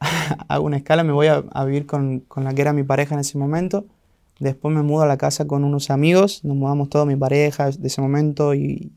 hago 0.48 0.64
una 0.66 0.76
escala, 0.78 1.04
me 1.04 1.12
voy 1.12 1.26
a, 1.28 1.44
a 1.52 1.64
vivir 1.64 1.86
con, 1.86 2.20
con 2.20 2.44
la 2.44 2.54
que 2.54 2.62
era 2.62 2.72
mi 2.72 2.84
pareja 2.84 3.14
en 3.14 3.20
ese 3.20 3.38
momento. 3.38 3.84
Después 4.40 4.74
me 4.74 4.82
mudo 4.82 5.02
a 5.02 5.06
la 5.06 5.16
casa 5.16 5.46
con 5.46 5.64
unos 5.64 5.90
amigos, 5.90 6.44
nos 6.44 6.56
mudamos 6.56 6.88
todos, 6.90 7.06
mi 7.06 7.16
pareja 7.16 7.70
de 7.70 7.88
ese 7.88 8.00
momento, 8.00 8.54
y 8.54 8.92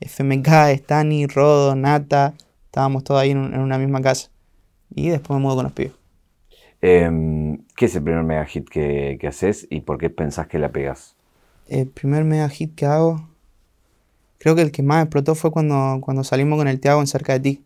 FMK, 0.00 0.48
Stani, 0.76 1.26
Rodo, 1.28 1.76
Nata, 1.76 2.34
estábamos 2.66 3.04
todos 3.04 3.20
ahí 3.20 3.30
en, 3.30 3.54
en 3.54 3.60
una 3.60 3.78
misma 3.78 4.00
casa. 4.02 4.30
Y 4.94 5.10
después 5.10 5.38
me 5.38 5.42
mudo 5.44 5.56
con 5.56 5.64
los 5.64 5.72
pibes. 5.72 5.92
Eh, 6.82 7.58
¿Qué 7.76 7.86
es 7.86 7.94
el 7.94 8.02
primer 8.02 8.24
mega 8.24 8.44
hit 8.44 8.68
que, 8.68 9.16
que 9.20 9.28
haces 9.28 9.66
y 9.70 9.80
por 9.80 9.98
qué 9.98 10.10
pensás 10.10 10.48
que 10.48 10.58
la 10.58 10.72
pegas? 10.72 11.16
El 11.68 11.86
primer 11.88 12.24
mega 12.24 12.48
hit 12.48 12.74
que 12.74 12.86
hago. 12.86 13.28
Creo 14.38 14.56
que 14.56 14.62
el 14.62 14.72
que 14.72 14.82
más 14.82 15.04
explotó 15.04 15.36
fue 15.36 15.52
cuando, 15.52 16.00
cuando 16.00 16.24
salimos 16.24 16.58
con 16.58 16.66
el 16.66 16.80
Tiago 16.80 17.00
en 17.00 17.06
cerca 17.06 17.32
de 17.34 17.40
ti. 17.40 17.64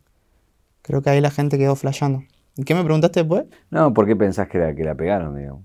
Creo 0.82 1.00
que 1.02 1.10
ahí 1.10 1.20
la 1.22 1.30
gente 1.30 1.58
quedó 1.58 1.74
flasheando. 1.74 2.22
¿Y 2.56 2.64
qué 2.64 2.74
me 2.74 2.84
preguntaste 2.84 3.20
después? 3.20 3.44
No, 3.70 3.92
¿por 3.92 4.06
qué 4.06 4.14
pensás 4.14 4.48
que 4.48 4.58
la, 4.58 4.74
que 4.74 4.84
la 4.84 4.94
pegaron, 4.94 5.36
digamos? 5.36 5.62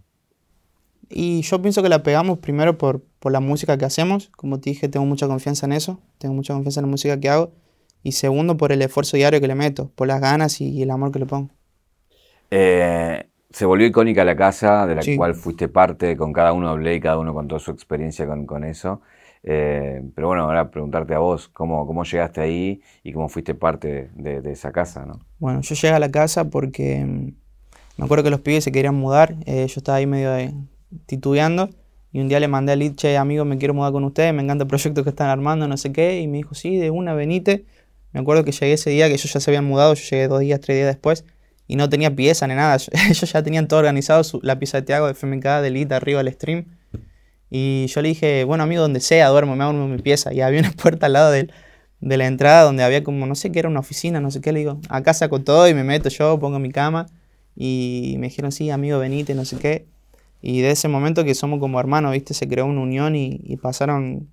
Y 1.10 1.42
yo 1.42 1.62
pienso 1.62 1.84
que 1.84 1.90
la 1.90 2.04
pegamos 2.04 2.40
primero 2.40 2.78
por, 2.78 3.04
por 3.20 3.34
la 3.34 3.42
música 3.42 3.78
que 3.78 3.84
hacemos. 3.84 4.30
Como 4.30 4.62
te 4.62 4.70
dije, 4.70 4.88
tengo 4.88 5.06
mucha 5.06 5.28
confianza 5.28 5.66
en 5.66 5.74
eso. 5.74 6.00
Tengo 6.18 6.34
mucha 6.34 6.54
confianza 6.54 6.80
en 6.80 6.86
la 6.86 6.92
música 6.92 7.20
que 7.20 7.30
hago. 7.30 7.52
Y 8.02 8.14
segundo, 8.14 8.56
por 8.56 8.72
el 8.72 8.82
esfuerzo 8.82 9.18
diario 9.18 9.42
que 9.42 9.48
le 9.48 9.56
meto, 9.56 9.92
por 9.96 10.08
las 10.08 10.22
ganas 10.22 10.62
y 10.62 10.82
el 10.82 10.90
amor 10.90 11.12
que 11.12 11.20
le 11.20 11.26
pongo. 11.26 11.50
Eh, 12.50 13.26
se 13.54 13.66
volvió 13.66 13.88
icónica 13.88 14.24
la 14.24 14.36
casa, 14.36 14.86
de 14.88 14.96
la 14.96 15.02
Sí. 15.02 15.16
cual 15.18 15.36
fuiste 15.36 15.68
parte, 15.68 16.16
con 16.18 16.32
cada 16.34 16.54
uno 16.54 16.70
hablé 16.70 16.96
y 16.96 17.00
cada 17.00 17.18
uno 17.18 17.34
contó 17.34 17.60
su 17.60 17.72
experiencia 17.72 18.26
con, 18.28 18.46
con 18.46 18.64
eso. 18.64 19.02
Eh, 19.44 20.04
pero 20.14 20.28
bueno, 20.28 20.44
ahora 20.44 20.70
preguntarte 20.70 21.14
a 21.16 21.20
vos, 21.20 21.48
¿cómo, 21.48 21.86
cómo 21.88 22.04
llegaste 22.04 22.42
ahí 22.42 22.82
y 23.04 23.12
cómo 23.12 23.28
fuiste 23.28 23.56
parte 23.56 24.10
de, 24.16 24.42
de 24.42 24.52
esa 24.52 24.72
casa, 24.72 25.06
¿no? 25.06 25.20
Bueno, 25.40 25.62
yo 25.62 25.74
llegué 25.76 25.94
a 25.94 26.00
la 26.00 26.12
casa 26.12 26.50
porque 26.50 27.04
mm, 27.04 27.32
me 27.98 28.06
acuerdo 28.06 28.24
que 28.24 28.30
los 28.30 28.42
pibes 28.42 28.64
se 28.64 28.72
querían 28.72 28.96
mudar. 28.96 29.36
eh, 29.46 29.66
yo 29.68 29.74
estaba 29.80 29.98
ahí 29.98 30.06
medio 30.06 30.32
de- 30.32 30.54
titubeando. 31.06 31.70
Y 32.14 32.20
un 32.20 32.28
día 32.28 32.40
le 32.42 32.48
mandé 32.50 32.74
al 32.74 32.80
lead, 32.80 32.96
che, 32.96 33.18
amigo, 33.18 33.46
me 33.46 33.58
quiero 33.58 33.74
mudar 33.74 33.94
con 33.94 34.04
ustedes, 34.04 34.34
me 34.34 34.44
encanta 34.44 34.64
el 34.64 34.68
proyecto 34.68 35.04
que 35.04 35.10
están 35.12 35.30
armando, 35.30 35.66
no 35.68 35.78
sé 35.78 35.94
qué. 35.94 36.20
Y 36.20 36.28
me 36.28 36.38
dijo, 36.38 36.54
sí, 36.56 36.76
de 36.78 36.90
una, 36.90 37.14
venite. 37.14 37.66
Me 38.12 38.20
acuerdo 38.20 38.44
que 38.44 38.52
llegué 38.52 38.74
ese 38.74 38.90
día, 38.90 39.08
que 39.08 39.14
ellos 39.14 39.32
ya 39.32 39.40
se 39.40 39.50
habían 39.50 39.64
mudado, 39.66 39.94
yo 39.94 40.04
llegué 40.10 40.28
dos 40.28 40.42
días, 40.42 40.60
tres 40.60 40.78
días 40.78 40.88
después. 40.88 41.26
Y 41.72 41.78
no 41.78 41.88
tenía 41.88 42.14
pieza 42.14 42.48
ni 42.48 42.54
nada. 42.56 42.76
Ellos 43.10 43.32
ya 43.32 43.42
tenían 43.44 43.70
todo 43.70 43.80
organizado, 43.80 44.26
su- 44.26 44.42
la 44.44 44.60
pieza 44.60 44.80
de 44.80 44.84
Tiago, 44.84 45.06
de 45.08 45.14
FMK, 45.14 45.62
de 45.62 45.70
lead, 45.70 45.94
arriba 45.94 46.22
del 46.22 46.34
stream. 46.34 46.66
Y 47.50 47.86
yo 47.88 48.02
le 48.02 48.10
dije, 48.10 48.44
bueno, 48.44 48.64
amigo, 48.64 48.82
donde 48.82 49.00
sea, 49.00 49.30
duermo, 49.30 49.56
me 49.56 49.64
hago 49.64 49.72
mi 49.74 49.98
pieza. 50.02 50.34
Y 50.34 50.42
había 50.42 50.60
una 50.66 50.72
puerta 50.72 51.06
al 51.06 51.14
lado 51.14 51.32
del- 51.32 51.54
de 52.02 52.18
la 52.18 52.28
entrada 52.28 52.64
donde 52.64 52.84
había 52.84 53.04
como, 53.06 53.26
no 53.26 53.36
sé 53.36 53.54
qué 53.54 53.60
era 53.60 53.70
una 53.70 53.80
oficina, 53.80 54.20
no 54.20 54.32
sé 54.32 54.42
qué. 54.42 54.52
Le 54.52 54.60
digo, 54.60 54.82
acá 54.90 55.14
saco 55.14 55.40
todo 55.42 55.68
y 55.70 55.74
me 55.74 55.86
meto 55.86 56.10
yo, 56.10 56.38
pongo 56.40 56.60
mi 56.60 56.72
cama. 56.72 57.06
Y 57.56 58.16
me 58.20 58.28
dijeron, 58.28 58.52
sí, 58.52 58.70
amigo, 58.70 59.00
venite, 59.00 59.34
no 59.34 59.46
sé 59.46 59.58
qué. 59.58 59.86
Y 60.42 60.60
de 60.60 60.72
ese 60.72 60.90
momento 60.90 61.24
que 61.24 61.36
somos 61.36 61.60
como 61.62 61.80
hermanos, 61.80 62.12
¿viste? 62.12 62.34
Se 62.34 62.50
creó 62.50 62.66
una 62.66 62.82
unión 62.82 63.16
y 63.16 63.56
pasaron 63.62 64.28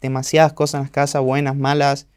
demasiadas 0.00 0.54
cosas 0.54 0.78
en 0.78 0.82
las 0.82 0.90
casas, 0.90 1.22
buenas, 1.22 1.54
malas. 1.54 2.08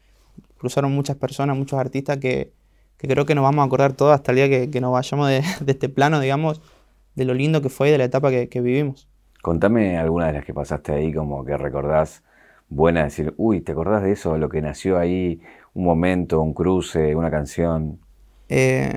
Cruzaron 0.56 0.92
muchas 0.92 1.16
personas, 1.16 1.56
muchos 1.56 1.78
artistas 1.78 2.16
que, 2.18 2.50
que 2.98 3.08
creo 3.08 3.24
que 3.24 3.34
nos 3.34 3.42
vamos 3.42 3.62
a 3.62 3.66
acordar 3.66 3.92
todos 3.92 4.12
hasta 4.12 4.32
el 4.32 4.36
día 4.36 4.48
que, 4.48 4.70
que 4.70 4.80
nos 4.80 4.92
vayamos 4.92 5.28
de, 5.28 5.42
de 5.60 5.72
este 5.72 5.88
plano, 5.88 6.20
digamos, 6.20 6.60
de 7.14 7.24
lo 7.24 7.34
lindo 7.34 7.62
que 7.62 7.68
fue 7.68 7.88
y 7.88 7.92
de 7.92 7.98
la 7.98 8.04
etapa 8.04 8.30
que, 8.30 8.48
que 8.48 8.60
vivimos. 8.60 9.08
Contame 9.40 9.96
alguna 9.96 10.26
de 10.26 10.32
las 10.34 10.44
que 10.44 10.52
pasaste 10.52 10.92
ahí, 10.92 11.12
como 11.12 11.44
que 11.44 11.56
recordás 11.56 12.22
buena, 12.68 13.04
decir, 13.04 13.34
uy, 13.36 13.60
¿te 13.60 13.72
acordás 13.72 14.02
de 14.02 14.12
eso? 14.12 14.36
Lo 14.36 14.48
que 14.48 14.60
nació 14.60 14.98
ahí, 14.98 15.40
un 15.74 15.84
momento, 15.84 16.40
un 16.40 16.52
cruce, 16.52 17.14
una 17.14 17.30
canción. 17.30 18.00
Eh, 18.48 18.92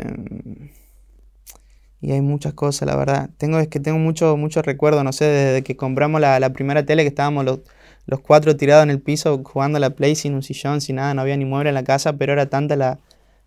y 2.02 2.12
hay 2.12 2.22
muchas 2.22 2.54
cosas, 2.54 2.88
la 2.88 2.96
verdad. 2.96 3.30
Tengo, 3.38 3.60
es 3.60 3.68
que 3.68 3.80
tengo 3.80 4.00
mucho, 4.00 4.36
mucho 4.36 4.64
recuerdo, 4.64 5.04
no 5.04 5.14
sé, 5.14 5.26
desde 5.26 5.62
que 5.62 5.78
compramos 5.78 6.20
la, 6.20 6.40
la 6.40 6.52
primera 6.52 6.84
tele 6.86 7.04
que 7.04 7.10
estábamos 7.10 7.46
los, 7.46 7.60
los 8.08 8.20
cuatro 8.22 8.58
tirados 8.58 8.84
en 8.84 8.90
el 8.90 9.00
piso 9.00 9.42
jugando 9.44 9.78
a 9.78 9.80
la 9.80 9.92
Play 9.92 10.16
sin 10.16 10.34
un 10.34 10.42
sillón, 10.42 10.82
sin 10.82 10.96
nada, 10.96 11.14
no 11.14 11.22
había 11.22 11.38
ni 11.38 11.46
mueble 11.46 11.70
en 11.70 11.76
la 11.76 11.84
casa, 11.84 12.14
pero 12.14 12.34
era 12.34 12.48
tanta 12.48 12.76
la, 12.76 12.98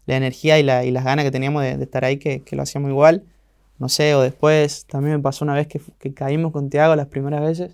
la 0.07 0.17
energía 0.17 0.59
y, 0.59 0.63
la, 0.63 0.85
y 0.85 0.91
las 0.91 1.05
ganas 1.05 1.25
que 1.25 1.31
teníamos 1.31 1.63
de, 1.63 1.77
de 1.77 1.85
estar 1.85 2.05
ahí 2.05 2.19
que, 2.19 2.41
que 2.41 2.57
lo 2.57 2.63
hacíamos 2.63 2.91
igual. 2.91 3.23
No 3.79 3.89
sé, 3.89 4.15
o 4.15 4.23
después 4.23 4.85
también 4.87 5.17
me 5.17 5.23
pasó 5.23 5.45
una 5.45 5.55
vez 5.55 5.67
que, 5.67 5.81
que 5.99 6.15
caímos 6.15 6.53
con 6.53 6.71
Tiago 6.71 6.95
las 6.95 7.09
primeras 7.09 7.41
veces 7.41 7.73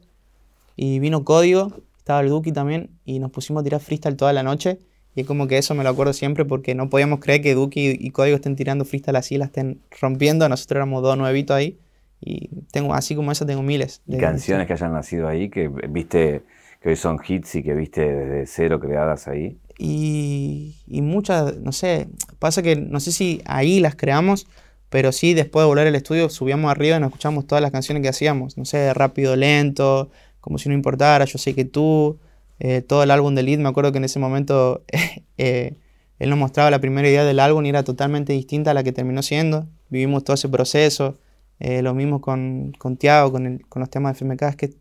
y 0.77 0.99
vino 0.99 1.25
Código, 1.25 1.73
estaba 1.99 2.21
el 2.21 2.29
Duki 2.31 2.53
también 2.53 2.89
y 3.05 3.19
nos 3.19 3.31
pusimos 3.31 3.61
a 3.61 3.65
tirar 3.65 3.81
freestyle 3.81 4.17
toda 4.17 4.33
la 4.33 4.43
noche. 4.43 4.79
Y 5.15 5.23
es 5.23 5.27
como 5.27 5.47
que 5.49 5.59
eso 5.59 5.75
me 5.75 5.83
lo 5.85 5.91
acuerdo 5.91 6.13
siempre 6.13 6.45
porque 6.45 6.75
no 6.75 6.89
podíamos 6.89 7.19
creer 7.21 7.43
que 7.43 7.55
Duki 7.55 7.97
y 8.01 8.11
Código 8.13 8.37
estén 8.37 8.57
tirando 8.57 8.85
freestyle 8.85 9.17
así, 9.17 9.37
la 9.37 9.47
estén 9.47 9.81
rompiendo. 10.01 10.49
Nosotros 10.49 10.77
éramos 10.77 11.03
dos 11.03 11.19
nuevitos 11.19 11.55
ahí. 11.57 11.77
Y 12.23 12.49
tengo, 12.71 12.95
así 12.95 13.15
como 13.17 13.33
esa, 13.33 13.45
tengo 13.45 13.63
miles. 13.63 14.03
Y 14.07 14.13
de- 14.13 14.19
canciones 14.19 14.67
que 14.67 14.73
hayan 14.75 14.93
nacido 14.93 15.27
ahí, 15.27 15.49
que 15.51 15.69
viste 15.69 16.43
que 16.81 16.91
hoy 16.91 16.97
son 16.97 17.19
hits 17.27 17.57
y 17.57 17.63
que 17.63 17.75
viste 17.75 18.01
desde 18.03 18.47
cero 18.47 18.79
creadas 18.79 19.27
ahí. 19.27 19.59
Y, 19.83 21.01
muchas, 21.01 21.57
no 21.57 21.73
sé, 21.73 22.09
pasa 22.39 22.61
que 22.61 22.77
no 22.77 23.01
sé 23.01 23.13
si 23.13 23.41
ahí 23.47 23.81
las 23.81 23.97
creamos, 23.97 24.47
pero 24.91 25.11
sí 25.11 25.33
después 25.33 25.63
de 25.63 25.69
volver 25.69 25.87
al 25.87 25.95
estudio 25.95 26.29
subíamos 26.29 26.71
arriba 26.71 26.99
y 26.99 27.01
nos 27.01 27.09
escuchamos 27.09 27.47
todas 27.47 27.63
las 27.63 27.71
canciones 27.71 28.03
que 28.03 28.11
hacíamos. 28.11 28.59
No 28.59 28.67
sé, 28.67 28.93
rápido, 28.93 29.37
lento, 29.37 30.11
como 30.41 30.59
si 30.59 30.69
no 30.69 30.75
importara, 30.75 31.25
yo 31.25 31.39
sé 31.39 31.55
que 31.55 31.65
tú, 31.65 32.19
eh, 32.59 32.83
todo 32.83 33.03
el 33.03 33.11
álbum 33.11 33.35
de 33.35 33.43
Lead, 33.43 33.59
me 33.59 33.71
acuerdo 33.71 33.91
que 33.91 33.99
en 33.99 34.05
ese 34.05 34.19
momento 34.19 34.85
eh, 35.39 35.77
él 36.19 36.29
nos 36.29 36.39
mostraba 36.39 36.71
la 36.71 36.81
primera 36.81 37.09
idea 37.09 37.25
del 37.25 37.41
álbum 37.41 37.65
y 37.65 37.71
era 37.71 37.83
totalmente 37.83 38.35
distinta 38.35 38.73
a 38.73 38.75
la 38.75 38.83
que 38.83 38.93
terminó 38.93 39.23
siendo. 39.23 39.67
Vivimos 39.89 40.25
todo 40.25 40.35
ese 40.35 40.51
proceso, 40.51 41.17
eh, 41.59 41.81
lo 41.81 41.95
mismo 41.95 42.21
con, 42.21 42.73
con 42.79 42.99
Tiago, 42.99 43.33
con, 43.33 43.61
con 43.71 43.81
los 43.81 43.89
temas 43.89 44.13
de 44.13 44.27
FMK, 44.27 44.43
es 44.43 44.57
que 44.57 44.75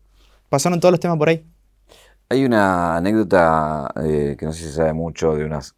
pasaron 0.50 0.78
todos 0.78 0.92
los 0.92 1.00
temas 1.00 1.16
por 1.16 1.30
ahí. 1.30 1.42
Hay 2.32 2.44
una 2.44 2.96
anécdota 2.96 3.92
eh, 4.04 4.36
que 4.38 4.46
no 4.46 4.52
sé 4.52 4.60
si 4.60 4.66
se 4.66 4.74
sabe 4.74 4.92
mucho 4.92 5.34
de 5.34 5.44
unas 5.44 5.74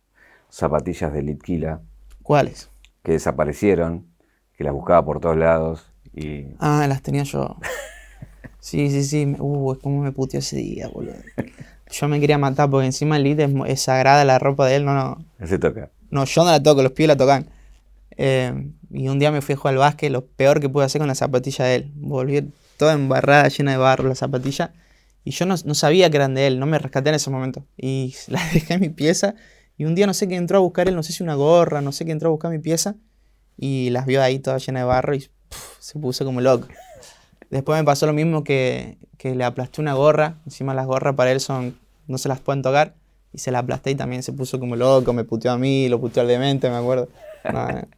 zapatillas 0.51 1.11
de 1.11 1.23
Litquila 1.23 1.81
¿Cuáles? 2.23 2.69
que 3.03 3.13
desaparecieron, 3.13 4.07
que 4.57 4.63
las 4.63 4.75
buscaba 4.75 5.03
por 5.03 5.19
todos 5.19 5.37
lados 5.37 5.87
y 6.15 6.45
Ah, 6.59 6.85
las 6.89 7.03
tenía 7.03 7.25
yo. 7.25 7.57
Sí, 8.61 8.91
sí, 8.91 9.03
sí. 9.03 9.35
Uh, 9.41 9.77
cómo 9.83 10.03
me 10.03 10.13
puteó 10.13 10.39
ese 10.39 10.55
día, 10.57 10.87
boludo. 10.87 11.15
Yo 11.91 12.07
me 12.07 12.21
quería 12.21 12.39
matar 12.39 12.71
porque 12.71 12.87
encima 12.87 13.17
el 13.17 13.25
lead 13.25 13.41
es, 13.67 13.81
sagrada 13.83 14.25
la 14.25 14.39
ropa 14.39 14.69
de 14.69 14.77
él. 14.77 14.85
No, 14.85 14.95
no. 14.95 15.25
no 15.37 15.47
se 15.49 15.59
toca. 15.59 15.91
No, 16.11 16.25
yo 16.25 16.45
no 16.45 16.51
la 16.53 16.63
toco, 16.63 16.81
los 16.81 16.93
pies 16.93 17.09
la 17.09 17.17
tocan. 17.17 17.47
Eh, 18.17 18.71
y 18.91 19.09
un 19.09 19.19
día 19.19 19.33
me 19.33 19.41
fui 19.41 19.55
a 19.55 19.57
jugar 19.57 19.75
al 19.75 19.79
básquet, 19.79 20.13
lo 20.13 20.27
peor 20.27 20.61
que 20.61 20.69
pude 20.69 20.85
hacer 20.85 21.01
con 21.01 21.09
la 21.09 21.17
zapatilla 21.17 21.65
de 21.65 21.75
él. 21.75 21.93
Volví 21.97 22.53
toda 22.77 22.93
embarrada, 22.93 23.49
llena 23.49 23.73
de 23.73 23.79
barro 23.79 24.09
la 24.09 24.15
zapatilla. 24.15 24.73
Y 25.25 25.31
yo 25.31 25.47
no, 25.47 25.55
no 25.65 25.75
sabía 25.75 26.11
que 26.11 26.17
eran 26.17 26.35
de 26.35 26.47
él, 26.47 26.59
no 26.59 26.67
me 26.67 26.79
rescaté 26.79 27.11
en 27.11 27.15
ese 27.15 27.31
momento. 27.31 27.65
Y 27.77 28.15
la 28.29 28.41
dejé 28.53 28.75
en 28.75 28.81
mi 28.81 28.89
pieza. 28.89 29.35
Y 29.77 29.85
un 29.85 29.95
día 29.95 30.07
no 30.07 30.15
sé 30.15 30.29
qué 30.29 30.37
entró 30.37 30.59
a 30.59 30.61
buscar 30.61 30.89
él, 30.89 30.97
no 30.97 31.03
sé 31.03 31.13
si 31.13 31.23
una 31.23 31.35
gorra, 31.35 31.81
no 31.81 31.93
sé 31.93 32.05
qué 32.05 32.13
entró 32.13 32.29
a 32.29 32.33
buscar 32.33 32.51
mi 32.51 32.59
pieza. 32.59 32.97
Y 33.57 33.91
las 33.91 34.07
vio 34.07 34.23
ahí 34.23 34.39
todas 34.39 34.65
llenas 34.67 34.83
de 34.83 34.85
barro 34.87 35.15
y 35.15 35.21
puf, 35.49 35.77
se 35.79 35.99
puso 35.99 36.25
como 36.25 36.41
loco. 36.41 36.69
Después 37.51 37.79
me 37.79 37.85
pasó 37.85 38.07
lo 38.07 38.13
mismo 38.13 38.45
que, 38.45 38.99
que 39.19 39.35
le 39.35 39.45
aplasté 39.45 39.81
una 39.81 39.95
gorra. 39.95 40.39
Encima 40.45 40.75
las 40.75 40.87
gorras 40.87 41.15
para 41.15 41.33
él 41.33 41.41
son, 41.41 41.79
no 42.07 42.19
se 42.19 42.29
las 42.29 42.41
pueden 42.41 42.63
tocar. 42.63 42.95
Y 43.33 43.39
se 43.39 43.51
la 43.51 43.61
aplasté 43.61 43.91
y 43.93 43.95
también 43.95 44.23
se 44.23 44.33
puso 44.33 44.61
como 44.61 44.77
loco, 44.77 45.13
me 45.13 45.25
puteó 45.25 45.53
a 45.53 45.59
mí, 45.59 45.89
lo 45.89 46.01
puteó 46.01 46.23
al 46.23 46.29
demente, 46.29 46.69
me 46.71 46.77
acuerdo. 46.77 47.09
No, 47.45 47.67
no. 47.67 47.89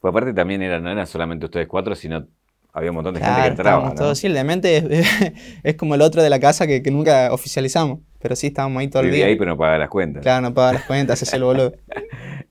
Pues 0.00 0.12
aparte 0.12 0.32
también 0.32 0.62
era, 0.62 0.78
no 0.78 0.88
eran 0.88 1.04
solamente 1.08 1.46
ustedes 1.46 1.66
cuatro, 1.66 1.96
sino 1.96 2.28
había 2.72 2.90
un 2.90 2.96
montón 2.96 3.14
de 3.14 3.20
gente 3.20 3.40
que 3.42 3.46
entraba. 3.48 3.88
¿no? 3.90 3.94
todos. 3.94 4.18
Sí, 4.18 4.26
el 4.28 4.34
demente 4.34 4.76
es, 4.76 5.06
es 5.62 5.74
como 5.76 5.94
el 5.94 6.02
otro 6.02 6.22
de 6.22 6.30
la 6.30 6.38
casa 6.40 6.66
que, 6.66 6.82
que 6.82 6.90
nunca 6.90 7.32
oficializamos. 7.32 8.00
Pero 8.20 8.34
sí, 8.36 8.48
estábamos 8.48 8.80
ahí 8.80 8.88
todo 8.88 9.02
el 9.02 9.12
día. 9.12 9.26
ahí 9.26 9.36
pero 9.36 9.50
no 9.52 9.56
pagaba 9.58 9.78
las 9.78 9.88
cuentas. 9.88 10.22
Claro, 10.22 10.42
no 10.42 10.54
paga 10.54 10.72
las 10.74 10.84
cuentas, 10.84 11.16
ese 11.22 11.24
es 11.30 11.34
el 11.34 11.44
boludo. 11.44 11.72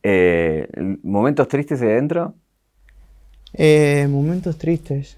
Eh, 0.03 0.67
¿Momentos 1.03 1.47
tristes 1.49 1.80
de 1.82 1.91
adentro? 1.91 2.36
Eh, 3.53 4.08
momentos 4.10 4.58
tristes. 4.58 5.17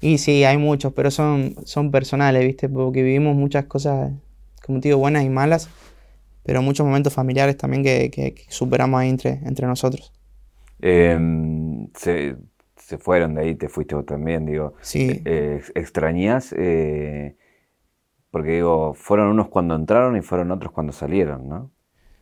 Y 0.00 0.18
sí, 0.18 0.44
hay 0.44 0.58
muchos, 0.58 0.92
pero 0.92 1.10
son, 1.10 1.54
son 1.64 1.90
personales, 1.90 2.44
¿viste? 2.44 2.68
Porque 2.68 3.02
vivimos 3.02 3.34
muchas 3.34 3.64
cosas, 3.64 4.12
como 4.64 4.80
te 4.80 4.88
digo, 4.88 4.98
buenas 4.98 5.24
y 5.24 5.30
malas, 5.30 5.68
pero 6.44 6.62
muchos 6.62 6.86
momentos 6.86 7.12
familiares 7.12 7.56
también 7.56 7.82
que, 7.82 8.10
que- 8.10 8.34
que 8.34 8.44
superamos 8.48 9.00
ahí 9.00 9.08
entre, 9.08 9.40
entre 9.44 9.66
nosotros. 9.66 10.12
Eh, 10.82 11.18
se, 11.96 12.36
se 12.86 12.98
fueron 12.98 13.34
de 13.34 13.40
ahí, 13.42 13.54
te 13.56 13.68
fuiste 13.68 13.96
vos 13.96 14.06
también, 14.06 14.46
digo. 14.46 14.74
Sí, 14.80 15.20
Eh, 15.24 15.60
¿Extrañás? 15.74 16.54
eh, 16.56 17.36
porque 18.30 18.52
digo, 18.52 18.94
fueron 18.94 19.26
unos 19.28 19.48
cuando 19.48 19.74
entraron 19.74 20.16
y 20.16 20.22
fueron 20.22 20.52
otros 20.52 20.70
cuando 20.70 20.92
salieron, 20.92 21.48
¿no? 21.48 21.72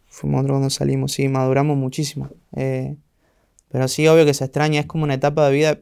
fuimos 0.06 0.40
otros 0.40 0.54
cuando 0.54 0.70
salimos, 0.70 1.12
sí, 1.12 1.28
maduramos 1.28 1.76
muchísimo. 1.76 2.30
Eh, 2.56 2.96
pero 3.68 3.88
sí, 3.88 4.08
obvio 4.08 4.24
que 4.24 4.32
se 4.32 4.44
extraña, 4.44 4.80
es 4.80 4.86
como 4.86 5.04
una 5.04 5.14
etapa 5.14 5.46
de 5.46 5.52
vida 5.52 5.78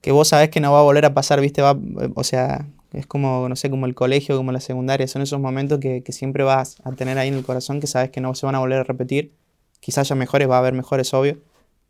que 0.00 0.10
vos 0.10 0.26
sabés 0.28 0.48
que 0.48 0.58
no 0.58 0.72
va 0.72 0.80
a 0.80 0.82
volver 0.82 1.04
a 1.04 1.14
pasar, 1.14 1.40
¿viste? 1.40 1.62
Va, 1.62 1.72
eh, 2.00 2.08
o 2.16 2.24
sea, 2.24 2.66
es 2.92 3.06
como, 3.06 3.48
no 3.48 3.54
sé, 3.54 3.70
como 3.70 3.86
el 3.86 3.94
colegio, 3.94 4.36
como 4.36 4.50
la 4.50 4.58
secundaria, 4.60 5.06
son 5.06 5.22
esos 5.22 5.38
momentos 5.38 5.78
que, 5.78 6.02
que 6.02 6.12
siempre 6.12 6.42
vas 6.42 6.80
a 6.82 6.90
tener 6.90 7.18
ahí 7.18 7.28
en 7.28 7.34
el 7.34 7.44
corazón, 7.44 7.78
que 7.78 7.86
sabes 7.86 8.10
que 8.10 8.20
no 8.20 8.34
se 8.34 8.46
van 8.46 8.56
a 8.56 8.58
volver 8.58 8.80
a 8.80 8.84
repetir. 8.84 9.32
Quizás 9.78 10.10
haya 10.10 10.16
mejores, 10.16 10.50
va 10.50 10.56
a 10.56 10.58
haber 10.58 10.72
mejores, 10.72 11.14
obvio, 11.14 11.38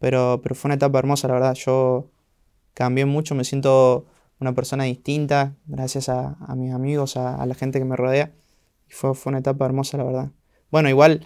pero, 0.02 0.40
pero 0.42 0.56
fue 0.56 0.66
una 0.66 0.74
etapa 0.74 0.98
hermosa, 0.98 1.28
la 1.28 1.34
verdad. 1.34 1.54
Yo 1.54 2.10
cambié 2.74 3.06
mucho, 3.06 3.36
me 3.36 3.44
siento 3.44 4.04
una 4.40 4.52
persona 4.52 4.82
distinta, 4.82 5.54
gracias 5.66 6.08
a, 6.08 6.36
mis 6.56 6.72
amigos, 6.72 7.16
a, 7.16 7.46
la 7.46 7.54
gente 7.54 7.78
que 7.78 7.84
me 7.84 7.94
rodea. 7.94 8.32
Y 8.88 8.92
fue, 8.92 9.14
fue 9.14 9.30
una 9.30 9.38
etapa 9.38 9.64
hermosa, 9.64 9.98
la 9.98 10.02
verdad. 10.02 10.30
Bueno, 10.72 10.88
igual 10.88 11.24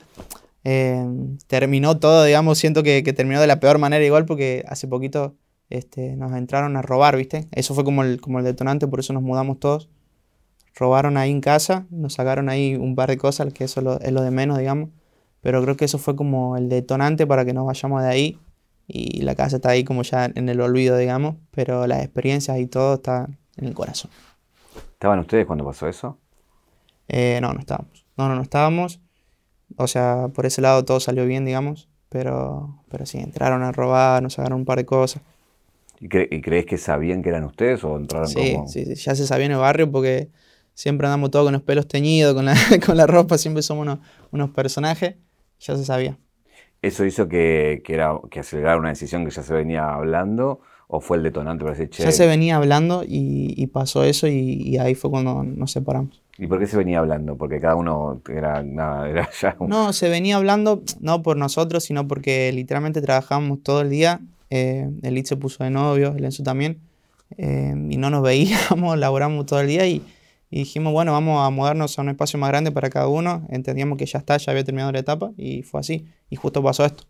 eh, 0.62 1.06
terminó 1.46 1.98
todo, 1.98 2.24
digamos, 2.24 2.58
siento 2.58 2.82
que, 2.82 3.02
terminó 3.14 3.40
de 3.40 3.46
la 3.46 3.60
peor 3.60 3.78
manera 3.78 4.04
igual 4.04 4.26
porque 4.26 4.62
hace 4.68 4.86
poquito 4.86 5.36
este, 5.70 6.14
nos 6.14 6.32
entraron 6.32 6.76
a 6.76 6.82
robar, 6.82 7.16
¿viste? 7.16 7.48
Eso 7.52 7.74
fue 7.74 7.82
como 7.82 8.02
el, 8.02 8.20
como 8.20 8.40
el 8.40 8.44
detonante, 8.44 8.86
por 8.86 9.00
eso 9.00 9.14
nos 9.14 9.22
mudamos 9.22 9.58
todos. 9.58 9.88
robaron 10.74 11.16
ahí 11.16 11.30
en 11.30 11.40
casa, 11.40 11.86
nos 11.88 12.12
sacaron 12.12 12.50
ahí 12.50 12.76
un 12.76 12.94
par 12.94 13.08
de 13.08 13.16
cosas, 13.16 13.54
que 13.54 13.64
eso 13.64 13.98
es 14.02 14.12
lo 14.12 14.20
de 14.20 14.30
menos, 14.30 14.58
digamos. 14.58 14.90
Pero 15.40 15.62
creo 15.62 15.78
que 15.78 15.86
eso 15.86 15.96
fue 15.96 16.14
como 16.14 16.58
el 16.58 16.68
detonante 16.68 17.26
para 17.26 17.46
que 17.46 17.54
nos 17.54 17.64
vayamos 17.64 18.02
de 18.02 18.08
ahí. 18.08 18.38
Y 18.88 19.22
la 19.22 19.34
casa 19.34 19.56
está 19.56 19.70
ahí 19.70 19.84
como 19.84 20.02
ya 20.02 20.26
en 20.26 20.48
el 20.48 20.60
olvido, 20.60 20.96
digamos. 20.96 21.36
Pero 21.50 21.86
las 21.86 22.02
experiencias 22.02 22.58
y 22.58 22.66
todo 22.66 22.94
está 22.94 23.28
en 23.56 23.64
el 23.66 23.74
corazón. 23.74 24.10
¿Estaban 24.92 25.18
ustedes 25.18 25.46
cuando 25.46 25.64
pasó 25.64 25.88
eso? 25.88 26.18
Eh, 27.08 27.38
no, 27.42 27.52
no 27.52 27.60
estábamos. 27.60 28.06
No, 28.16 28.28
no, 28.28 28.36
no 28.36 28.42
estábamos. 28.42 29.00
O 29.76 29.86
sea, 29.86 30.28
por 30.34 30.46
ese 30.46 30.62
lado 30.62 30.84
todo 30.84 31.00
salió 31.00 31.26
bien, 31.26 31.44
digamos. 31.44 31.88
Pero, 32.08 32.82
pero 32.88 33.04
sí, 33.04 33.18
entraron 33.18 33.62
a 33.62 33.72
robar, 33.72 34.22
nos 34.22 34.34
sacaron 34.34 34.60
un 34.60 34.64
par 34.64 34.78
de 34.78 34.86
cosas. 34.86 35.22
¿Y, 36.00 36.08
crees 36.08 36.66
que 36.66 36.78
sabían 36.78 37.22
que 37.22 37.30
eran 37.30 37.44
ustedes 37.44 37.82
o 37.82 37.96
entraron 37.96 38.28
sí, 38.28 38.52
como...? 38.52 38.68
Sí, 38.68 38.84
sí, 38.84 38.94
ya 38.94 39.14
se 39.14 39.26
sabía 39.26 39.46
en 39.46 39.52
el 39.52 39.58
barrio 39.58 39.90
porque 39.90 40.30
siempre 40.74 41.06
andamos 41.06 41.30
todos 41.30 41.46
con 41.46 41.54
los 41.54 41.62
pelos 41.62 41.88
teñidos, 41.88 42.34
con 42.34 42.44
la, 42.44 42.54
con 42.86 42.96
la 42.96 43.06
ropa, 43.06 43.38
siempre 43.38 43.62
somos 43.62 43.82
unos, 43.82 43.98
unos 44.30 44.50
personajes, 44.50 45.16
ya 45.58 45.76
se 45.76 45.84
sabía. 45.84 46.18
¿Eso 46.86 47.04
hizo 47.04 47.28
que, 47.28 47.82
que, 47.84 47.94
era, 47.94 48.18
que 48.30 48.40
acelerara 48.40 48.78
una 48.78 48.90
decisión 48.90 49.24
que 49.24 49.30
ya 49.30 49.42
se 49.42 49.52
venía 49.52 49.88
hablando 49.88 50.60
o 50.88 51.00
fue 51.00 51.16
el 51.16 51.24
detonante 51.24 51.64
para 51.64 51.76
decir, 51.76 51.90
che? 51.90 52.04
Ya 52.04 52.12
se 52.12 52.26
venía 52.26 52.56
hablando 52.56 53.02
y, 53.06 53.66
pasó 53.72 54.04
eso 54.04 54.28
y, 54.28 54.78
ahí 54.78 54.94
fue 54.94 55.10
cuando 55.10 55.42
nos 55.42 55.72
separamos. 55.72 56.22
¿Y 56.38 56.46
por 56.46 56.60
qué 56.60 56.66
se 56.66 56.76
venía 56.76 57.00
hablando? 57.00 57.36
Porque 57.36 57.60
cada 57.60 57.74
uno 57.74 58.20
era, 58.28 58.62
nada, 58.62 59.08
era 59.08 59.28
ya... 59.40 59.56
No, 59.60 59.92
se 59.92 60.08
venía 60.08 60.36
hablando 60.36 60.82
no 61.00 61.22
por 61.22 61.36
nosotros, 61.36 61.84
sino 61.84 62.06
porque 62.06 62.52
literalmente 62.52 63.00
trabajamos 63.00 63.62
todo 63.62 63.80
el 63.80 63.90
día. 63.90 64.20
Eh, 64.50 64.88
el 65.02 65.26
se 65.26 65.36
puso 65.36 65.64
de 65.64 65.70
novio, 65.70 66.14
el 66.16 66.24
Enzo 66.24 66.44
también. 66.44 66.78
Eh, 67.36 67.74
y 67.90 67.96
no 67.96 68.10
nos 68.10 68.22
veíamos, 68.22 68.96
laboramos 68.98 69.46
todo 69.46 69.60
el 69.60 69.66
día 69.66 69.86
y, 69.86 70.02
y 70.50 70.60
dijimos, 70.60 70.92
bueno, 70.92 71.12
vamos 71.12 71.44
a 71.44 71.50
mudarnos 71.50 71.98
a 71.98 72.02
un 72.02 72.10
espacio 72.10 72.38
más 72.38 72.50
grande 72.50 72.70
para 72.70 72.88
cada 72.88 73.08
uno. 73.08 73.46
Entendíamos 73.50 73.98
que 73.98 74.06
ya 74.06 74.18
está, 74.18 74.36
ya 74.36 74.52
había 74.52 74.64
terminado 74.64 74.92
la 74.92 75.00
etapa 75.00 75.32
y 75.36 75.62
fue 75.62 75.80
así. 75.80 76.06
Y 76.30 76.36
justo 76.36 76.62
pasó 76.62 76.84
esto. 76.84 77.04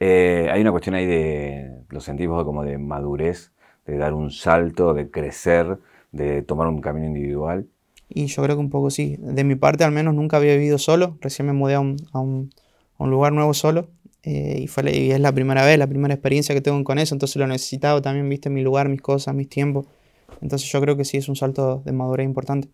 Eh, 0.00 0.48
hay 0.52 0.60
una 0.60 0.72
cuestión 0.72 0.94
ahí 0.94 1.06
de, 1.06 1.70
los 1.88 2.04
sentimos 2.04 2.44
como 2.44 2.64
de 2.64 2.76
madurez, 2.78 3.52
de 3.86 3.96
dar 3.96 4.14
un 4.14 4.30
salto, 4.30 4.94
de 4.94 5.10
crecer, 5.10 5.78
de 6.12 6.42
tomar 6.42 6.66
un 6.66 6.80
camino 6.80 7.06
individual. 7.06 7.66
Y 8.08 8.26
yo 8.26 8.42
creo 8.42 8.56
que 8.56 8.60
un 8.60 8.70
poco 8.70 8.90
sí. 8.90 9.16
De 9.20 9.44
mi 9.44 9.54
parte 9.54 9.84
al 9.84 9.92
menos 9.92 10.14
nunca 10.14 10.36
había 10.36 10.54
vivido 10.54 10.78
solo. 10.78 11.18
Recién 11.20 11.46
me 11.46 11.52
mudé 11.52 11.74
a 11.74 11.80
un, 11.80 11.96
a 12.12 12.20
un, 12.20 12.50
lugar 12.98 13.32
nuevo 13.32 13.54
solo. 13.54 13.88
Eh, 14.24 14.58
y, 14.62 14.66
fue, 14.66 14.90
y 14.92 15.12
es 15.12 15.20
la 15.20 15.32
primera 15.32 15.64
vez, 15.64 15.78
la 15.78 15.86
primera 15.86 16.14
experiencia 16.14 16.54
que 16.54 16.60
tengo 16.60 16.82
con 16.82 16.98
eso. 16.98 17.14
Entonces 17.14 17.36
lo 17.36 17.46
necesitaba 17.46 18.02
también, 18.02 18.28
viste, 18.28 18.50
mi 18.50 18.62
lugar, 18.62 18.88
mis 18.88 19.00
cosas, 19.00 19.34
mis 19.34 19.48
tiempos. 19.48 19.86
Entonces 20.40 20.70
yo 20.70 20.80
creo 20.80 20.96
que 20.96 21.04
sí 21.04 21.16
es 21.16 21.28
un 21.28 21.36
salto 21.36 21.82
de 21.84 21.92
madurez 21.92 22.24
importante. 22.24 22.68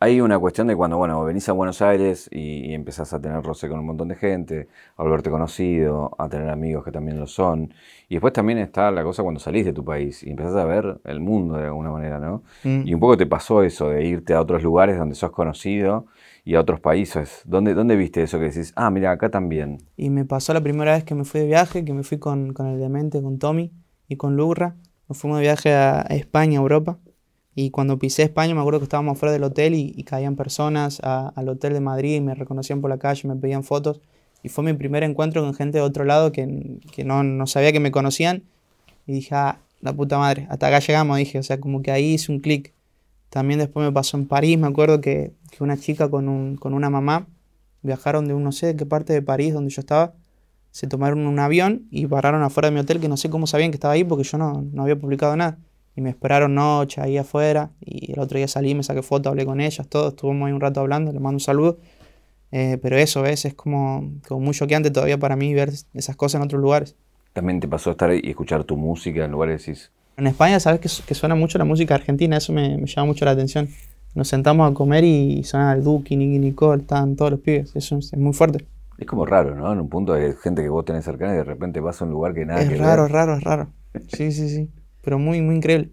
Hay 0.00 0.20
una 0.20 0.38
cuestión 0.38 0.66
de 0.66 0.74
cuando, 0.74 0.96
bueno, 0.96 1.22
venís 1.24 1.48
a 1.48 1.52
Buenos 1.52 1.80
Aires 1.80 2.28
y, 2.32 2.74
empezás 2.74 3.12
a 3.12 3.20
tener 3.20 3.40
roce 3.42 3.68
con 3.68 3.78
un 3.78 3.86
montón 3.86 4.08
de 4.08 4.16
gente, 4.16 4.66
a 4.96 5.02
volverte 5.04 5.30
conocido, 5.30 6.14
a 6.18 6.28
tener 6.28 6.48
amigos 6.48 6.84
que 6.84 6.90
también 6.90 7.20
lo 7.20 7.28
son. 7.28 7.72
Y 8.08 8.16
después 8.16 8.32
también 8.32 8.58
está 8.58 8.90
la 8.90 9.04
cosa 9.04 9.22
cuando 9.22 9.38
salís 9.38 9.64
de 9.64 9.72
tu 9.72 9.84
país 9.84 10.24
y 10.24 10.30
empezás 10.30 10.56
a 10.56 10.64
ver 10.64 11.00
el 11.04 11.20
mundo 11.20 11.56
de 11.56 11.66
alguna 11.66 11.90
manera, 11.90 12.18
¿no? 12.18 12.42
Mm. 12.64 12.82
Y 12.84 12.94
un 12.94 13.00
poco 13.00 13.16
te 13.16 13.26
pasó 13.26 13.62
eso, 13.62 13.90
de 13.90 14.04
irte 14.04 14.34
a 14.34 14.40
otros 14.40 14.62
lugares 14.64 14.98
donde 14.98 15.14
sos 15.14 15.30
conocido 15.30 16.06
y 16.44 16.56
a 16.56 16.60
otros 16.60 16.80
países. 16.80 17.42
¿Dónde, 17.44 17.74
dónde 17.74 17.94
viste 17.94 18.24
eso 18.24 18.40
que 18.40 18.46
decís, 18.46 18.72
ah, 18.74 18.90
mira, 18.90 19.12
acá 19.12 19.30
también? 19.30 19.78
Y 19.96 20.10
me 20.10 20.24
pasó 20.24 20.52
la 20.52 20.60
primera 20.60 20.94
vez 20.94 21.04
que 21.04 21.14
me 21.14 21.24
fui 21.24 21.42
de 21.42 21.46
viaje, 21.46 21.84
que 21.84 21.92
me 21.92 22.02
fui 22.02 22.18
con, 22.18 22.52
con 22.52 22.66
el 22.66 22.80
demente, 22.80 23.22
con 23.22 23.38
Tommy 23.38 23.70
y 24.08 24.16
con 24.16 24.36
Lurra. 24.36 24.74
Nos 25.08 25.18
fuimos 25.18 25.38
de 25.38 25.42
viaje 25.42 25.72
a 25.72 26.02
España, 26.10 26.58
Europa. 26.58 26.98
Y 27.54 27.70
cuando 27.70 27.98
pisé 27.98 28.22
España 28.22 28.54
me 28.54 28.60
acuerdo 28.60 28.80
que 28.80 28.84
estábamos 28.84 29.18
fuera 29.18 29.32
del 29.32 29.44
hotel 29.44 29.74
y, 29.74 30.02
caían 30.04 30.36
personas 30.36 31.00
al 31.02 31.48
hotel 31.48 31.74
de 31.74 31.80
Madrid 31.80 32.16
y 32.16 32.20
me 32.20 32.34
reconocían 32.34 32.80
por 32.80 32.90
la 32.90 32.98
calle, 32.98 33.28
me 33.28 33.36
pedían 33.36 33.62
fotos. 33.62 34.00
Y 34.42 34.48
fue 34.48 34.64
mi 34.64 34.72
primer 34.72 35.02
encuentro 35.02 35.42
con 35.42 35.54
gente 35.54 35.78
de 35.78 35.84
otro 35.84 36.04
lado 36.04 36.32
que, 36.32 36.78
que 36.92 37.04
no, 37.04 37.22
no, 37.22 37.46
sabía 37.46 37.72
que 37.72 37.80
me 37.80 37.90
conocían. 37.90 38.42
Y 39.06 39.12
dije, 39.12 39.34
ah, 39.34 39.58
la 39.80 39.92
puta 39.92 40.18
madre, 40.18 40.46
hasta 40.50 40.68
acá 40.68 40.78
llegamos, 40.80 41.18
dije. 41.18 41.38
O 41.38 41.42
sea, 41.42 41.60
como 41.60 41.82
que 41.82 41.90
ahí 41.92 42.14
hice 42.14 42.32
un 42.32 42.40
clic. 42.40 42.72
También 43.28 43.60
después 43.60 43.84
me 43.86 43.92
pasó 43.92 44.16
en 44.16 44.26
París, 44.26 44.58
me 44.58 44.66
acuerdo 44.66 45.00
que, 45.00 45.32
que 45.50 45.64
una 45.64 45.76
chica 45.76 46.10
con, 46.10 46.28
un, 46.28 46.56
con 46.56 46.74
una 46.74 46.90
mamá 46.90 47.26
viajaron 47.82 48.26
de 48.26 48.34
un, 48.34 48.44
no 48.44 48.52
sé 48.52 48.68
de 48.68 48.76
qué 48.76 48.86
parte 48.86 49.12
de 49.12 49.22
París 49.22 49.54
donde 49.54 49.70
yo 49.70 49.80
estaba. 49.80 50.14
Se 50.72 50.88
tomaron 50.88 51.26
un 51.26 51.38
avión 51.38 51.86
y 51.90 52.06
pararon 52.06 52.42
afuera 52.42 52.68
de 52.68 52.74
mi 52.74 52.80
hotel, 52.80 52.98
que 52.98 53.08
no 53.08 53.16
sé 53.16 53.30
cómo 53.30 53.46
sabían 53.46 53.70
que 53.70 53.76
estaba 53.76 53.94
ahí 53.94 54.02
porque 54.02 54.24
yo 54.24 54.38
no, 54.38 54.64
no 54.72 54.82
había 54.82 54.98
publicado 54.98 55.36
nada. 55.36 55.58
Y 55.94 56.00
me 56.00 56.10
esperaron 56.10 56.54
noche 56.54 57.00
ahí 57.00 57.18
afuera. 57.18 57.70
Y 57.80 58.12
el 58.12 58.18
otro 58.18 58.38
día 58.38 58.48
salí, 58.48 58.74
me 58.74 58.82
saqué 58.82 59.02
fotos, 59.02 59.30
hablé 59.30 59.44
con 59.46 59.60
ellas, 59.60 59.86
todo. 59.86 60.08
Estuvimos 60.08 60.48
ahí 60.48 60.52
un 60.52 60.60
rato 60.60 60.80
hablando, 60.80 61.12
les 61.12 61.20
mando 61.20 61.36
un 61.36 61.40
saludo. 61.40 61.78
Eh, 62.50 62.78
pero 62.82 62.96
eso, 62.96 63.22
¿ves? 63.22 63.44
Es 63.44 63.54
como, 63.54 64.12
como 64.26 64.40
muy 64.40 64.54
choqueante 64.54 64.90
todavía 64.90 65.18
para 65.18 65.36
mí 65.36 65.54
ver 65.54 65.70
esas 65.94 66.16
cosas 66.16 66.40
en 66.40 66.46
otros 66.46 66.60
lugares. 66.60 66.96
¿También 67.32 67.60
te 67.60 67.68
pasó 67.68 67.90
estar 67.92 68.12
y 68.12 68.28
escuchar 68.28 68.64
tu 68.64 68.76
música 68.76 69.24
en 69.24 69.30
lugares 69.30 69.64
decís? 69.64 69.90
En 70.18 70.26
España, 70.26 70.60
sabes 70.60 70.80
que, 70.80 70.88
que, 71.06 71.14
suena 71.14 71.34
mucho 71.34 71.56
la 71.56 71.64
música 71.64 71.94
argentina, 71.94 72.36
eso 72.36 72.52
me, 72.52 72.76
me, 72.76 72.86
llama 72.86 73.06
mucho 73.06 73.24
la 73.24 73.30
atención. 73.30 73.68
Nos 74.14 74.28
sentamos 74.28 74.70
a 74.70 74.74
comer 74.74 75.04
y 75.04 75.42
suena 75.42 75.72
el 75.72 75.82
Duki, 75.82 76.16
Nicky 76.16 76.38
Nicole, 76.38 76.82
están 76.82 77.16
todos 77.16 77.30
los 77.30 77.40
pibes, 77.40 77.74
eso 77.74 77.96
es, 77.96 78.12
muy 78.14 78.34
fuerte. 78.34 78.66
Es 79.02 79.06
como 79.06 79.26
raro, 79.26 79.54
¿no? 79.54 79.72
En 79.72 79.80
un 79.80 79.88
punto 79.88 80.14
hay 80.14 80.32
gente 80.42 80.62
que 80.62 80.68
vos 80.68 80.84
tenés 80.84 81.04
cercana 81.04 81.34
y 81.34 81.36
de 81.36 81.44
repente 81.44 81.80
vas 81.80 82.00
a 82.00 82.04
un 82.04 82.10
lugar 82.10 82.34
que 82.34 82.44
nada 82.46 82.62
es 82.62 82.68
que 82.68 82.76
raro, 82.76 83.06
Es 83.06 83.12
raro, 83.12 83.36
es 83.36 83.44
raro. 83.44 83.68
Sí, 84.08 84.32
sí, 84.32 84.48
sí 84.48 84.70
pero 85.02 85.18
muy, 85.18 85.42
muy 85.42 85.56
increíble. 85.56 85.90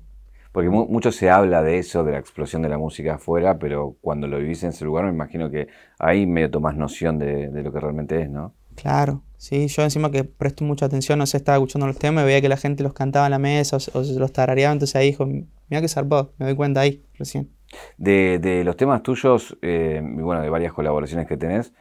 Porque 0.51 0.69
mucho 0.69 1.11
se 1.11 1.29
habla 1.29 1.61
de 1.61 1.77
eso, 1.77 2.03
de 2.03 2.13
la 2.13 2.19
explosión 2.19 2.61
de 2.63 2.69
la 2.69 2.77
música 2.77 3.15
afuera, 3.15 3.59
pero 3.59 3.97
cuando 4.01 4.27
lo 4.27 4.39
vivís 4.39 4.63
en 4.63 4.69
ese 4.69 4.83
lugar 4.83 5.05
me 5.05 5.11
imagino 5.11 5.51
que 5.51 5.67
ahí 5.99 6.25
medio 6.25 6.49
tomás 6.49 6.75
noción 6.75 7.19
de, 7.19 7.51
lo 7.51 7.71
que 7.71 7.79
realmente 7.79 8.21
es, 8.21 8.29
¿no? 8.29 8.55
Claro, 8.75 9.21
sí, 9.37 9.67
yo 9.67 9.83
encima 9.83 10.09
que 10.09 10.23
presto 10.23 10.63
mucha 10.63 10.87
atención, 10.87 11.19
no 11.19 11.27
sé, 11.27 11.37
estaba 11.37 11.57
escuchando 11.57 11.85
los 11.85 11.99
temas 11.99 12.23
y 12.23 12.27
veía 12.27 12.41
que 12.41 12.49
la 12.49 12.57
gente 12.57 12.81
los 12.81 12.93
cantaba 12.93 13.27
en 13.27 13.31
la 13.31 13.39
mesa 13.39 13.77
o, 13.93 14.01
los 14.01 14.33
tarareaba, 14.33 14.73
entonces 14.73 14.95
ahí 14.95 15.07
dijo, 15.07 15.25
mira 15.25 15.81
que 15.81 15.87
zarpado, 15.87 16.33
me 16.39 16.47
doy 16.47 16.55
cuenta 16.55 16.81
ahí 16.81 17.03
recién. 17.13 17.51
De, 17.97 18.39
de 18.39 18.63
los 18.63 18.75
temas 18.75 19.03
tuyos, 19.03 19.55
eh, 19.61 20.01
y 20.03 20.21
bueno, 20.21 20.41
de 20.41 20.49
varias 20.49 20.73
colaboraciones 20.73 21.27
que 21.27 21.37
tenés, 21.37 21.73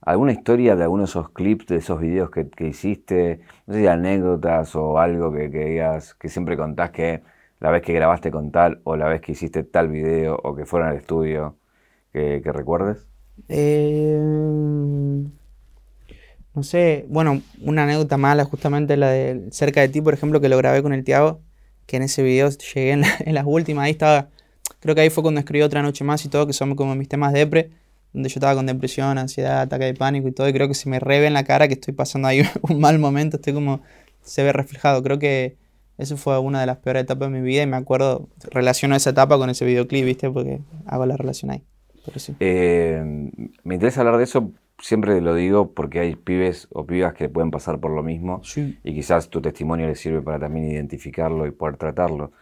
¿alguna 0.00 0.32
historia 0.32 0.76
de 0.76 0.82
alguno 0.84 1.02
de 1.02 1.08
esos 1.10 1.30
clips, 1.30 1.66
de 1.66 1.76
esos 1.76 2.00
videos 2.00 2.30
que, 2.30 2.48
hiciste? 2.66 3.40
No 3.66 3.74
sé 3.74 3.80
si 3.80 3.86
anécdotas 3.86 4.74
o 4.76 4.98
algo 4.98 5.32
que, 5.32 5.50
que 5.50 5.64
digas, 5.64 6.14
que 6.14 6.28
siempre 6.28 6.56
contás 6.56 6.90
que 6.90 7.22
la 7.60 7.70
vez 7.70 7.82
que 7.82 7.92
grabaste 7.92 8.30
con 8.30 8.50
tal 8.50 8.80
o 8.84 8.96
la 8.96 9.08
vez 9.08 9.20
que 9.20 9.32
hiciste 9.32 9.62
tal 9.64 9.88
video 9.88 10.38
o 10.42 10.54
que 10.54 10.64
fueron 10.64 10.88
al 10.88 10.96
estudio 10.96 11.56
que, 12.12 12.42
recuerdes? 12.52 13.06
Eh, 13.48 14.18
no 16.54 16.62
sé, 16.62 17.06
bueno, 17.08 17.42
una 17.60 17.84
anécdota 17.84 18.16
mala 18.16 18.44
justamente 18.44 18.96
la 18.96 19.10
de 19.10 19.48
Cerca 19.52 19.80
de 19.80 19.88
ti, 19.88 20.00
por 20.00 20.14
ejemplo, 20.14 20.40
que 20.40 20.48
lo 20.48 20.56
grabé 20.56 20.82
con 20.82 20.92
el 20.92 21.04
Tiago, 21.04 21.40
que 21.86 21.96
en 21.96 22.02
ese 22.02 22.22
video 22.22 22.48
llegué 22.50 22.92
en, 22.92 23.34
las 23.34 23.44
últimas, 23.46 23.84
ahí 23.84 23.92
estaba, 23.92 24.28
creo 24.80 24.94
que 24.94 25.02
ahí 25.02 25.10
fue 25.10 25.22
cuando 25.22 25.40
escribí 25.40 25.62
Otra 25.62 25.82
Noche 25.82 26.04
Más 26.04 26.24
y 26.24 26.28
todo, 26.28 26.46
que 26.46 26.52
son 26.52 26.74
como 26.74 26.94
mis 26.96 27.08
temas 27.08 27.32
de 27.32 27.40
depre, 27.40 27.70
donde 28.12 28.28
yo 28.28 28.34
estaba 28.34 28.54
con 28.54 28.66
depresión, 28.66 29.18
ansiedad, 29.18 29.60
ataque 29.62 29.84
de 29.84 29.94
pánico 29.94 30.28
y 30.28 30.32
todo, 30.32 30.48
y 30.48 30.52
creo 30.52 30.68
que 30.68 30.74
se 30.74 30.88
me 30.88 30.98
reve 30.98 31.26
en 31.26 31.34
la 31.34 31.44
cara 31.44 31.68
que 31.68 31.74
estoy 31.74 31.94
pasando 31.94 32.28
ahí 32.28 32.42
un 32.62 32.80
mal 32.80 32.98
momento, 32.98 33.36
estoy 33.36 33.52
como, 33.52 33.80
se 34.22 34.42
ve 34.42 34.52
reflejado, 34.52 35.02
creo 35.02 35.18
que 35.18 35.56
eso 35.98 36.16
fue 36.16 36.38
una 36.38 36.60
de 36.60 36.66
las 36.66 36.78
peores 36.78 37.02
etapas 37.02 37.30
de 37.30 37.38
mi 37.38 37.46
vida 37.46 37.62
y 37.62 37.66
me 37.66 37.76
acuerdo, 37.76 38.28
relaciono 38.50 38.96
esa 38.96 39.10
etapa 39.10 39.36
con 39.36 39.50
ese 39.50 39.64
videoclip, 39.64 40.04
¿viste? 40.04 40.30
Porque 40.30 40.60
hago 40.86 41.04
la 41.04 41.16
relación 41.16 41.50
ahí. 41.50 41.62
Eh, 42.40 43.02
me 43.62 43.74
interesa 43.74 44.00
hablar 44.00 44.16
de 44.16 44.24
eso, 44.24 44.50
siempre 44.80 45.20
lo 45.20 45.34
digo 45.34 45.72
porque 45.72 46.00
hay 46.00 46.16
pibes 46.16 46.68
o 46.72 46.86
pibas 46.86 47.14
que 47.14 47.28
pueden 47.28 47.50
pasar 47.50 47.78
por 47.78 47.90
lo 47.90 48.02
mismo 48.02 48.40
y 48.56 48.94
quizás 48.94 49.28
tu 49.28 49.40
testimonio 49.40 49.86
les 49.86 50.00
sirve 50.00 50.22
para 50.22 50.38
también 50.38 50.70
identificarlo 50.70 51.46
y 51.46 51.50
poder 51.50 51.76
tratarlo. 51.76 52.32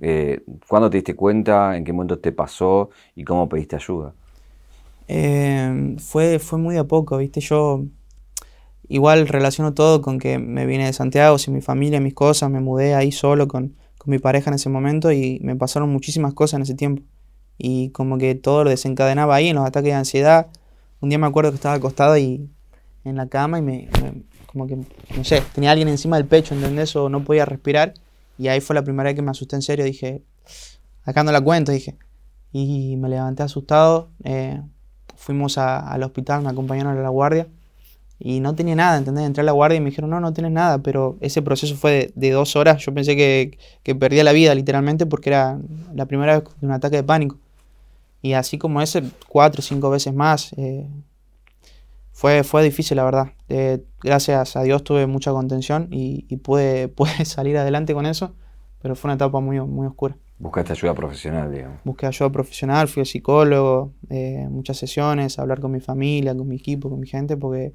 Eh, 0.00 0.42
¿Cuándo 0.68 0.90
te 0.90 0.98
diste 0.98 1.14
cuenta? 1.14 1.76
¿En 1.76 1.84
qué 1.84 1.92
momento 1.92 2.18
te 2.18 2.32
pasó? 2.32 2.90
¿Y 3.14 3.24
cómo 3.24 3.48
pediste 3.48 3.76
ayuda? 3.76 4.12
Eh, 5.08 5.96
fue, 5.98 6.38
fue 6.38 6.58
muy 6.58 6.76
a 6.76 6.84
poco, 6.84 7.18
¿viste? 7.18 7.40
Yo 7.40 7.84
Igual 8.88 9.28
relaciono 9.28 9.72
todo 9.72 10.02
con 10.02 10.18
que 10.18 10.38
me 10.38 10.66
vine 10.66 10.86
de 10.86 10.92
Santiago, 10.92 11.38
sin 11.38 11.54
mi 11.54 11.62
familia, 11.62 12.00
mis 12.00 12.14
cosas, 12.14 12.50
me 12.50 12.60
mudé 12.60 12.94
ahí 12.94 13.12
solo 13.12 13.48
con, 13.48 13.76
mi 14.06 14.18
pareja 14.18 14.50
en 14.50 14.56
ese 14.56 14.68
momento 14.68 15.12
y 15.12 15.40
me 15.42 15.56
pasaron 15.56 15.88
muchísimas 15.90 16.34
cosas 16.34 16.58
en 16.58 16.62
ese 16.62 16.74
tiempo. 16.74 17.02
Y 17.56 17.88
como 17.88 18.18
que 18.18 18.34
todo 18.34 18.62
lo 18.62 18.68
desencadenaba 18.68 19.34
ahí 19.34 19.48
en 19.48 19.56
los 19.56 19.64
ataques 19.64 19.92
de 19.92 19.94
ansiedad. 19.94 20.48
Un 21.00 21.08
día 21.08 21.16
me 21.18 21.26
acuerdo 21.26 21.50
que 21.50 21.54
estaba 21.54 21.76
acostado 21.76 22.18
y 22.18 22.50
en 23.04 23.16
la 23.16 23.28
cama 23.28 23.58
y 23.58 23.62
me, 23.62 23.88
como 24.44 24.66
que, 24.66 24.76
no 24.76 25.24
sé, 25.24 25.42
tenía 25.54 25.70
alguien 25.70 25.88
encima 25.88 26.18
del 26.18 26.26
pecho, 26.26 26.54
¿entendés? 26.54 26.94
O 26.96 27.08
no 27.08 27.24
podía 27.24 27.46
respirar. 27.46 27.94
Y 28.36 28.48
ahí 28.48 28.60
fue 28.60 28.74
la 28.74 28.84
primera 28.84 29.08
vez 29.08 29.16
que 29.16 29.22
me 29.22 29.30
asusté 29.30 29.56
en 29.56 29.62
serio. 29.62 29.86
Dije, 29.86 30.22
acá 31.04 31.24
no 31.24 31.32
la 31.32 31.40
cuento, 31.40 31.72
dije. 31.72 31.96
Y 32.52 32.96
me 32.98 33.08
levanté 33.08 33.42
asustado. 33.42 34.10
Eh, 34.22 34.60
fuimos 35.16 35.58
al 35.58 36.02
hospital, 36.02 36.42
me 36.42 36.50
acompañaron 36.50 36.96
a 36.96 37.02
la 37.02 37.08
guardia. 37.08 37.46
Y 38.18 38.40
no 38.40 38.54
tenía 38.54 38.76
nada, 38.76 38.96
¿entendés? 38.96 39.26
Entré 39.26 39.42
a 39.42 39.44
la 39.44 39.52
guardia 39.52 39.76
y 39.76 39.80
me 39.80 39.90
dijeron, 39.90 40.08
no, 40.10 40.20
no 40.20 40.32
tienes 40.32 40.52
nada, 40.52 40.78
pero 40.78 41.16
ese 41.20 41.42
proceso 41.42 41.76
fue 41.76 42.12
de, 42.14 42.30
dos 42.30 42.56
horas. 42.56 42.82
Yo 42.84 42.94
pensé 42.94 43.16
que, 43.16 43.58
que, 43.82 43.94
perdía 43.94 44.24
la 44.24 44.32
vida 44.32 44.54
literalmente 44.54 45.04
porque 45.04 45.30
era 45.30 45.58
la 45.92 46.06
primera 46.06 46.38
vez 46.38 46.48
de 46.60 46.66
un 46.66 46.72
ataque 46.72 46.96
de 46.96 47.02
pánico. 47.02 47.38
Y 48.22 48.34
así 48.34 48.56
como 48.56 48.80
ese, 48.80 49.02
cuatro 49.28 49.60
o 49.60 49.62
cinco 49.62 49.90
veces 49.90 50.14
más. 50.14 50.52
Eh, 50.56 50.88
fue, 52.12 52.44
fue 52.44 52.62
difícil, 52.62 52.96
la 52.96 53.04
verdad. 53.04 53.32
Eh, 53.48 53.84
gracias 54.00 54.56
a 54.56 54.62
Dios 54.62 54.84
tuve 54.84 55.06
mucha 55.06 55.32
contención 55.32 55.88
y, 55.90 56.24
y 56.28 56.36
pude, 56.36 56.88
pude, 56.96 57.24
salir 57.24 57.58
adelante 57.58 57.92
con 57.92 58.06
eso, 58.06 58.32
pero 58.80 58.94
fue 58.96 59.08
una 59.08 59.16
etapa 59.16 59.40
muy, 59.40 59.60
muy 59.60 59.86
oscura. 59.86 60.16
Buscaste 60.44 60.74
ayuda 60.74 60.92
profesional, 60.92 61.50
digamos. 61.50 61.78
Busqué 61.84 62.04
ayuda 62.04 62.28
profesional, 62.28 62.86
fui 62.86 63.00
al 63.00 63.06
psicólogo, 63.06 63.94
eh, 64.10 64.46
muchas 64.50 64.76
sesiones, 64.76 65.38
hablar 65.38 65.58
con 65.58 65.72
mi 65.72 65.80
familia, 65.80 66.36
con 66.36 66.46
mi 66.46 66.56
equipo, 66.56 66.90
con 66.90 67.00
mi 67.00 67.06
gente, 67.06 67.38
porque 67.38 67.72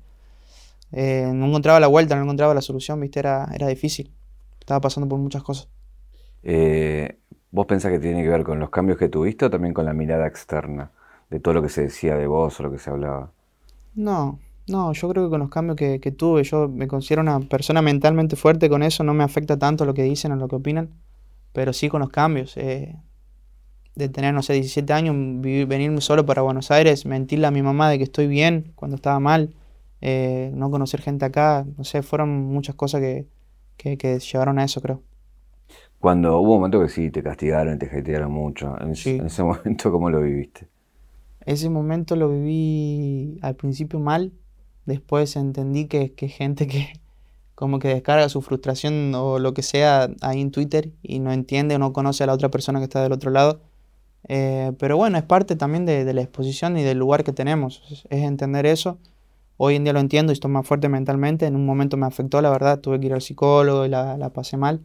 eh, 0.92 1.32
no 1.34 1.48
encontraba 1.48 1.80
la 1.80 1.88
vuelta, 1.88 2.16
no 2.16 2.22
encontraba 2.22 2.54
la 2.54 2.62
solución, 2.62 3.00
¿viste? 3.02 3.22
Era, 3.22 3.50
era 3.56 3.68
difícil. 3.68 4.14
Estaba 4.60 4.82
pasando 4.82 5.10
por 5.10 5.18
muchas 5.18 5.42
cosas. 5.42 5.68
¿Vos 7.50 7.66
pensás 7.66 7.92
que 7.92 7.98
tiene 7.98 8.22
que 8.22 8.30
ver 8.30 8.44
con 8.44 8.60
los 8.60 8.70
cambios 8.70 9.00
que 9.00 9.10
tuviste 9.10 9.46
o 9.46 9.50
también 9.50 9.74
con 9.74 9.84
la 9.84 9.94
mirada 9.94 10.28
externa 10.28 10.92
de 11.32 11.40
todo 11.40 11.56
lo 11.56 11.64
que 11.64 11.70
se 11.70 11.82
decía 11.82 12.16
de 12.18 12.28
vos 12.28 12.60
o 12.60 12.64
lo 12.64 12.72
que 12.72 12.78
se 12.78 12.92
hablaba? 12.92 13.32
No, 13.96 14.38
no, 14.68 14.94
yo 14.94 15.10
creo 15.10 15.24
que 15.24 15.32
con 15.32 15.40
los 15.40 15.50
cambios 15.50 15.76
que, 15.76 16.00
que, 16.00 16.12
tuve, 16.12 16.44
yo 16.44 16.70
me 16.70 16.88
considero 16.88 17.24
una 17.24 17.40
persona 17.40 17.82
mentalmente 17.82 18.36
fuerte 18.36 18.70
con 18.70 18.84
eso, 18.84 19.04
no 19.04 19.16
me 19.16 19.24
afecta 19.24 19.58
tanto 19.58 19.86
lo 19.86 19.96
que 19.96 20.04
dicen 20.04 20.34
o 20.34 20.36
lo 20.36 20.48
que 20.48 20.58
opinan, 20.58 20.92
pero 21.54 21.74
sí 21.74 21.90
con 21.90 22.02
los 22.02 22.10
cambios. 22.10 22.56
Eh, 22.58 22.96
de 23.96 24.08
tener, 24.08 24.34
no 24.34 24.42
sé, 24.42 24.54
17 24.54 24.94
años, 24.94 25.16
vivir, 25.42 25.68
venirme 25.68 26.02
solo 26.02 26.26
para 26.26 26.42
Buenos 26.42 26.72
Aires, 26.72 27.06
mentirle 27.06 27.48
a 27.48 27.52
mi 27.52 27.62
mamá 27.62 27.90
de 27.90 27.98
que 27.98 28.06
estoy 28.06 28.28
bien 28.28 28.72
cuando 28.76 28.96
estaba 28.96 29.20
mal, 29.20 29.54
eh, 30.02 30.52
no 30.54 30.72
conocer 30.72 31.02
gente 31.02 31.26
acá, 31.26 31.66
no 31.78 31.84
sé, 31.84 32.02
fueron 32.02 32.46
muchas 32.46 32.76
cosas 32.76 33.02
que, 33.02 33.28
que, 33.76 33.98
que, 33.98 34.20
llevaron 34.20 34.58
a 34.58 34.64
eso, 34.64 34.82
creo. 34.82 35.04
Cuando 36.00 36.40
hubo 36.40 36.54
un 36.54 36.60
momento 36.60 36.82
que 36.82 36.88
sí, 36.88 37.12
te 37.12 37.22
castigaron, 37.22 37.78
te 37.78 37.88
hatearon 37.88 38.32
mucho, 38.32 38.80
en, 38.80 38.96
sí. 38.96 39.18
en 39.18 39.26
ese 39.26 39.44
momento, 39.44 39.92
¿cómo 39.92 40.10
lo 40.10 40.22
viviste? 40.22 40.70
Ese 41.46 41.70
momento 41.70 42.16
lo 42.16 42.30
viví 42.30 43.38
al 43.42 43.56
principio 43.56 44.00
mal, 44.00 44.32
después 44.86 45.36
entendí 45.36 45.88
que, 45.88 46.14
que 46.14 46.30
gente 46.30 46.68
que 46.68 46.94
como 47.60 47.80
que 47.80 47.90
descarga 47.90 48.30
su 48.30 48.42
frustración 48.42 49.14
o 49.16 49.38
lo 49.38 49.54
que 49.54 49.64
sea 49.64 50.10
ahí 50.22 50.40
en 50.40 50.50
Twitter 50.50 50.92
y 51.04 51.20
no 51.20 51.34
entiende 51.34 51.76
o 51.76 51.78
no 51.78 51.92
conoce 51.92 52.24
a 52.24 52.28
la 52.28 52.32
otra 52.32 52.48
persona 52.48 52.80
que 52.80 52.86
está 52.86 53.04
del 53.04 53.12
otro 53.12 53.32
lado. 53.32 53.60
Eh, 54.30 54.72
pero 54.80 54.96
bueno, 54.96 55.18
es 55.18 55.26
parte 55.26 55.58
también 55.58 55.86
de, 55.86 56.06
de, 56.06 56.14
la 56.14 56.22
exposición 56.22 56.78
y 56.78 56.84
del 56.84 56.98
lugar 56.98 57.26
que 57.26 57.34
tenemos, 57.34 57.84
es, 57.92 58.06
es, 58.10 58.24
entender 58.24 58.66
eso. 58.66 58.98
Hoy 59.58 59.76
en 59.76 59.84
día 59.84 59.92
lo 59.92 60.00
entiendo 60.00 60.32
y 60.32 60.36
estoy 60.36 60.50
más 60.50 60.66
fuerte 60.66 60.88
mentalmente, 60.88 61.48
en 61.48 61.58
un 61.58 61.66
momento 61.66 61.98
me 61.98 62.06
afectó, 62.06 62.42
la 62.42 62.50
verdad, 62.50 62.80
tuve 62.80 62.98
que 62.98 63.08
ir 63.08 63.14
al 63.14 63.22
psicólogo 63.22 63.86
y 63.86 63.90
la, 63.90 64.18
la 64.18 64.30
pasé 64.30 64.56
mal. 64.56 64.80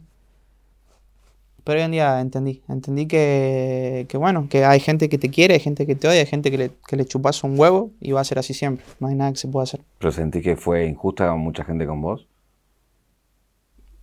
Pero 1.63 1.79
hoy 1.79 1.85
en 1.85 1.91
día 1.91 2.19
entendí, 2.19 2.61
entendí 2.67 3.05
que, 3.05 4.05
que, 4.09 4.17
bueno, 4.17 4.47
que 4.49 4.65
hay 4.65 4.81
gente 4.81 5.07
que 5.07 5.17
te 5.17 5.29
quiere, 5.29 5.53
hay 5.53 5.61
gente 5.61 5.85
que 5.85 5.95
te 5.95 6.09
odia, 6.09 6.19
hay 6.19 6.25
gente 6.25 6.51
que 6.51 6.57
le, 6.57 6.71
que 6.85 6.97
le 6.97 7.05
chupas 7.05 7.41
un 7.45 7.57
huevo 7.57 7.91
y 8.01 8.11
va 8.11 8.19
a 8.19 8.25
ser 8.25 8.37
así 8.37 8.53
siempre, 8.53 8.83
no 8.99 9.07
hay 9.07 9.15
nada 9.15 9.31
que 9.31 9.37
se 9.37 9.47
pueda 9.47 9.63
hacer. 9.63 9.79
¿Pero 9.97 10.11
sentí 10.11 10.41
que 10.41 10.57
fue 10.57 10.85
injusta 10.85 11.33
mucha 11.35 11.63
gente 11.63 11.87
con 11.87 12.01
vos? 12.01 12.27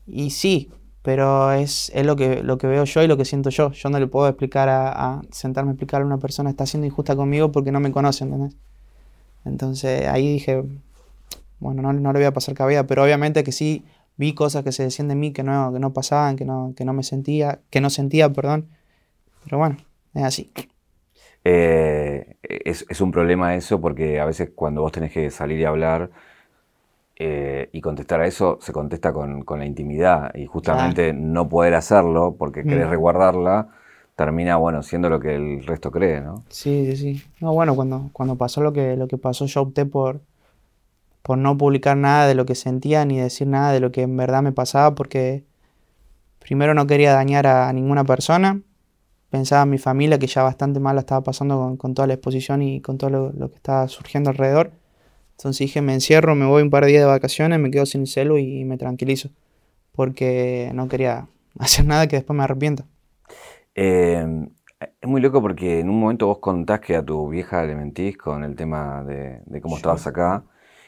Y 0.07 0.31
sí, 0.31 0.71
pero 1.03 1.53
es, 1.53 1.91
es 1.95 2.07
lo, 2.07 2.17
que, 2.17 2.43
lo 2.43 2.59
que 2.59 2.67
veo 2.67 2.85
yo 2.85 3.03
y 3.03 3.09
lo 3.09 3.17
que 3.17 3.25
siento 3.25 3.51
yo. 3.51 3.73
Yo 3.73 3.91
no 3.91 3.99
le 3.99 4.07
puedo 4.07 4.29
explicar 4.29 4.69
a, 4.69 5.21
sentarme 5.31 5.71
a 5.71 5.73
explicarle 5.75 6.05
a 6.05 6.07
una 6.07 6.19
persona 6.19 6.51
está 6.51 6.65
siendo 6.67 6.87
injusta 6.87 7.17
conmigo 7.17 7.51
porque 7.53 7.73
no 7.73 7.81
me 7.81 7.91
conoce, 7.91 8.25
¿entendés? 8.25 8.57
Entonces 9.45 10.07
ahí 10.07 10.33
dije, 10.33 10.63
bueno, 11.59 11.83
no, 11.83 11.93
no 11.93 12.13
le 12.13 12.21
voy 12.21 12.27
a 12.27 12.33
pasar 12.33 12.55
cabida, 12.55 12.87
pero 12.87 13.03
obviamente 13.03 13.43
que 13.43 13.53
sí 13.53 13.85
vi 14.17 14.35
cosas 14.35 14.63
que 14.63 14.73
se 14.73 14.85
decían 14.85 15.09
de 15.09 15.17
mí 15.17 15.33
que 15.33 15.43
no, 15.43 15.73
que 15.73 15.81
no 15.81 15.93
pasaban, 15.93 16.37
que 16.37 16.45
no, 16.45 16.75
que 16.77 16.85
no 16.85 16.93
me 16.93 17.03
sentía, 17.03 17.61
que 17.71 17.81
no 17.81 17.91
sentía, 17.91 18.33
perdón. 18.33 18.69
Pero 19.45 19.59
bueno, 19.59 19.77
es 20.15 20.23
así. 20.23 20.53
Eh, 21.45 22.37
es, 22.43 22.87
es, 22.89 23.01
un 23.01 23.11
problema 23.11 23.57
eso 23.57 23.81
porque 23.81 24.21
a 24.21 24.25
veces 24.25 24.51
cuando 24.55 24.83
vos 24.83 24.93
tenés 24.93 25.11
que 25.11 25.29
salir 25.33 25.59
y 25.59 25.65
hablar 25.65 26.11
eh, 27.25 27.69
y 27.73 27.81
contestar 27.81 28.21
a 28.21 28.27
eso, 28.27 28.59
se 28.61 28.73
contesta 28.73 29.13
con, 29.13 29.43
con 29.43 29.61
la 29.61 29.67
intimidad 29.67 30.35
y 30.35 30.47
justamente 30.47 31.11
claro. 31.11 31.25
no 31.25 31.49
poder 31.49 31.75
hacerlo 31.75 32.35
porque 32.37 32.65
querés 32.65 32.87
mm. 32.87 32.91
resguardarla 32.91 33.69
termina, 34.17 34.57
bueno, 34.57 34.83
siendo 34.83 35.09
lo 35.09 35.21
que 35.21 35.35
el 35.35 35.65
resto 35.65 35.91
cree, 35.91 36.21
¿no? 36.21 36.45
Sí, 36.49 36.87
sí, 36.91 36.97
sí. 36.97 37.23
No, 37.41 37.55
bueno, 37.55 37.75
cuando, 37.75 38.11
cuando 38.13 38.37
pasó 38.37 38.61
lo 38.61 38.73
que, 38.73 38.97
lo 38.97 39.09
que 39.09 39.19
pasó 39.19 39.47
yo 39.47 39.63
opté 39.63 39.87
por, 39.87 40.21
por 41.23 41.39
no 41.39 41.57
publicar 41.57 41.97
nada 41.97 42.27
de 42.27 42.35
lo 42.35 42.45
que 42.45 42.55
sentía 42.55 43.05
ni 43.05 43.19
decir 43.19 43.47
nada 43.47 43.73
de 43.73 43.81
lo 43.81 43.93
que 43.93 44.03
en 44.03 44.17
verdad 44.17 44.43
me 44.43 44.53
pasaba 44.53 44.95
porque 44.95 45.45
primero 46.41 46.75
no 46.75 46.87
quería 46.87 47.13
dañar 47.15 47.47
a 47.47 47.73
ninguna 47.73 48.05
persona, 48.05 48.61
pensaba 49.31 49.63
en 49.63 49.71
mi 49.71 49.79
familia 49.79 50.19
que 50.19 50.27
ya 50.27 50.43
bastante 50.43 50.81
mal 50.81 50.97
la 50.97 51.01
estaba 51.01 51.23
pasando 51.23 51.57
con, 51.57 51.77
con 51.77 51.95
toda 51.95 52.07
la 52.07 52.15
exposición 52.15 52.63
y 52.63 52.81
con 52.81 52.99
todo 52.99 53.11
lo, 53.11 53.33
lo, 53.33 53.49
que 53.49 53.57
estaba 53.57 53.89
surgiendo 53.89 54.31
alrededor. 54.31 54.73
Entonces 55.43 55.67
dije, 55.67 55.83
me 55.83 55.93
encierro, 55.93 56.37
me 56.37 56.47
voy 56.47 56.63
un 56.63 56.71
par 56.71 56.85
de 56.85 56.93
días 56.93 57.03
de 57.03 57.09
vacaciones, 57.09 57.59
me 57.59 57.73
quedo 57.73 57.85
sin 57.85 58.07
celu 58.07 58.39
y 58.39 58.65
me 58.65 58.79
tranquilizo, 58.79 59.31
porque 59.91 60.71
no 60.73 60.87
quería 60.87 61.27
hacer 61.59 61.85
nada 61.85 62.07
que 62.07 62.15
después 62.15 62.37
me 62.37 62.45
arrepienta. 62.45 62.85
Eh, 63.75 64.25
es 65.01 65.09
muy 65.09 65.21
loco 65.21 65.43
porque 65.43 65.81
en 65.81 65.89
un 65.89 65.99
momento 65.99 66.29
vos 66.29 66.39
contás 66.39 66.79
que 66.79 66.95
a 66.95 67.05
tu 67.05 67.29
vieja 67.29 67.65
le 67.65 67.75
mentís 67.75 68.17
con 68.17 68.45
el 68.45 68.55
tema 68.55 69.03
de, 69.03 69.41
de 69.47 69.61
cómo 69.61 69.79
estabas 69.79 70.07
acá 70.07 70.45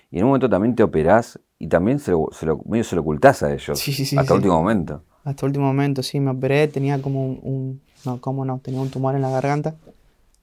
y 0.09 0.19
en 0.19 0.23
un 0.23 0.29
momento 0.29 0.49
también 0.49 0.77
te 0.77 0.85
operás 0.85 1.41
y 1.59 1.67
también 1.67 1.99
se 1.99 2.13
lo, 2.13 2.29
se 2.31 2.47
lo, 2.47 2.61
medio 2.65 2.85
se 2.85 2.95
lo 2.95 3.03
ocultás 3.03 3.43
a 3.43 3.53
ellos. 3.53 3.77
Sí, 3.77 3.93
sí, 3.93 4.07
sí, 4.07 4.17
hasta 4.17 4.35
el 4.35 4.37
último 4.37 4.55
momento. 4.55 5.03
Hasta 5.25 5.47
el 5.47 5.51
último 5.51 5.67
momento, 5.67 6.05
sí, 6.05 6.21
me 6.21 6.31
operé, 6.31 6.69
tenía 6.69 7.03
como 7.03 7.27
un, 7.27 7.41
un 7.43 7.81
no, 8.05 8.21
cómo 8.21 8.45
no, 8.45 8.61
tenía 8.61 8.81
un 8.81 8.91
tumor 8.91 9.17
en 9.17 9.23
la 9.23 9.31
garganta, 9.31 9.75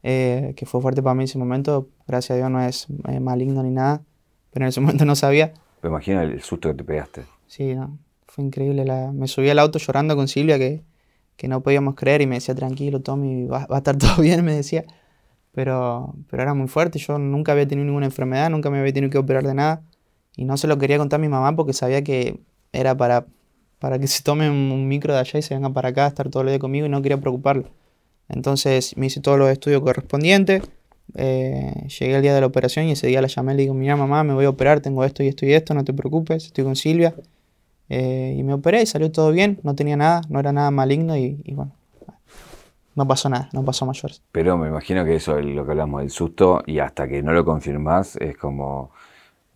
eh, 0.03 0.53
que 0.57 0.65
fue 0.65 0.81
fuerte 0.81 1.01
para 1.01 1.13
mí 1.13 1.21
en 1.21 1.25
ese 1.25 1.37
momento, 1.37 1.87
gracias 2.11 2.31
a 2.31 2.37
Dios 2.37 2.51
no 2.51 2.61
es 2.61 2.87
eh, 3.07 3.19
maligno 3.19 3.63
ni 3.63 3.71
nada, 3.71 4.01
pero 4.51 4.65
en 4.65 4.69
ese 4.69 4.81
momento 4.81 5.05
no 5.05 5.15
sabía. 5.15 5.53
Me 5.81 5.89
imagino 5.89 6.21
el, 6.21 6.41
susto 6.41 6.69
que 6.69 6.75
te 6.75 6.83
pegaste. 6.83 7.23
Sí, 7.47 7.73
no, 7.73 7.97
fue 8.27 8.43
increíble, 8.43 8.85
la, 8.85 9.11
me 9.11 9.27
subí 9.27 9.49
al 9.49 9.59
auto 9.59 9.79
llorando 9.79 10.15
con 10.15 10.27
Silvia 10.27 10.59
que, 10.59 10.83
que 11.37 11.47
no 11.47 11.61
podíamos 11.61 11.95
creer 11.95 12.21
y 12.21 12.27
me 12.27 12.35
decía, 12.35 12.53
tranquilo, 12.53 13.01
Tommy, 13.01 13.45
va, 13.45 13.65
va 13.65 13.75
a 13.75 13.79
estar 13.79 13.97
todo 13.97 14.21
bien, 14.21 14.45
me 14.45 14.53
decía 14.53 14.85
pero, 15.51 16.13
pero 16.29 16.43
era 16.43 16.53
muy 16.53 16.67
fuerte. 16.67 16.99
Yo 16.99 17.17
nunca 17.17 17.51
había 17.51 17.67
tenido 17.67 17.85
ninguna 17.85 18.05
enfermedad, 18.05 18.49
nunca 18.49 18.69
me 18.69 18.79
había 18.79 18.93
tenido 18.93 19.11
que 19.11 19.17
operar 19.17 19.43
de 19.43 19.53
nada. 19.53 19.83
Y 20.35 20.45
no 20.45 20.57
se 20.57 20.67
lo 20.67 20.77
quería 20.77 20.97
contar 20.97 21.19
a 21.19 21.21
mi 21.21 21.29
mamá 21.29 21.55
porque 21.55 21.73
sabía 21.73 22.03
que 22.03 22.39
era 22.71 22.95
para, 22.95 23.25
para 23.79 23.99
que 23.99 24.07
se 24.07 24.23
tome 24.23 24.49
un 24.49 24.87
micro 24.87 25.13
de 25.13 25.19
allá 25.19 25.39
y 25.39 25.41
se 25.41 25.53
venga 25.53 25.69
para 25.71 25.89
acá 25.89 26.05
a 26.05 26.07
estar 26.07 26.29
todo 26.29 26.43
el 26.43 26.49
día 26.49 26.59
conmigo 26.59 26.85
y 26.85 26.89
no 26.89 27.01
quería 27.01 27.19
preocuparla. 27.19 27.65
Entonces 28.29 28.95
me 28.97 29.07
hice 29.07 29.19
todos 29.19 29.37
los 29.37 29.49
estudios 29.49 29.81
correspondientes. 29.81 30.63
Eh, 31.15 31.87
llegué 31.99 32.15
al 32.15 32.21
día 32.21 32.33
de 32.33 32.41
la 32.41 32.47
operación 32.47 32.85
y 32.85 32.91
ese 32.91 33.07
día 33.07 33.21
la 33.21 33.27
llamé 33.27 33.53
y 33.53 33.57
le 33.57 33.61
digo, 33.63 33.73
mira 33.73 33.95
mamá, 33.95 34.23
me 34.23 34.33
voy 34.33 34.45
a 34.45 34.49
operar, 34.49 34.79
tengo 34.79 35.03
esto 35.03 35.23
y 35.23 35.27
esto 35.27 35.45
y 35.45 35.53
esto, 35.53 35.73
no 35.73 35.83
te 35.83 35.93
preocupes, 35.93 36.45
estoy 36.45 36.63
con 36.63 36.75
Silvia. 36.75 37.13
Eh, 37.89 38.35
y 38.37 38.43
me 38.43 38.53
operé 38.53 38.81
y 38.81 38.85
salió 38.85 39.11
todo 39.11 39.31
bien, 39.31 39.59
no 39.63 39.75
tenía 39.75 39.97
nada, 39.97 40.21
no 40.29 40.39
era 40.39 40.53
nada 40.53 40.71
maligno 40.71 41.17
y, 41.17 41.41
y 41.43 41.53
bueno, 41.53 41.73
no 42.95 43.07
pasó 43.07 43.29
nada, 43.29 43.49
no 43.51 43.65
pasó 43.65 43.85
mayores. 43.85 44.21
Pero 44.31 44.57
me 44.57 44.69
imagino 44.69 45.03
que 45.03 45.15
eso 45.15 45.37
es 45.37 45.45
lo 45.45 45.65
que 45.65 45.71
hablamos 45.71 46.01
del 46.01 46.09
susto 46.09 46.63
y 46.65 46.79
hasta 46.79 47.07
que 47.07 47.21
no 47.21 47.33
lo 47.33 47.43
confirmás 47.43 48.15
es 48.17 48.37
como 48.37 48.91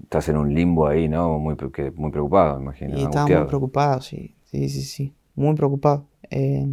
estás 0.01 0.29
en 0.29 0.37
un 0.37 0.53
limbo 0.53 0.87
ahí, 0.87 1.07
¿no? 1.07 1.39
Muy, 1.39 1.55
muy 1.95 2.11
preocupado, 2.11 2.57
me 2.57 2.63
imagino. 2.63 2.97
Y 2.97 3.03
estaba 3.03 3.27
muy 3.27 3.47
preocupado, 3.47 4.01
sí, 4.01 4.35
sí, 4.45 4.69
sí, 4.69 4.81
sí, 4.81 5.13
muy 5.35 5.55
preocupado. 5.55 6.05
Eh, 6.29 6.67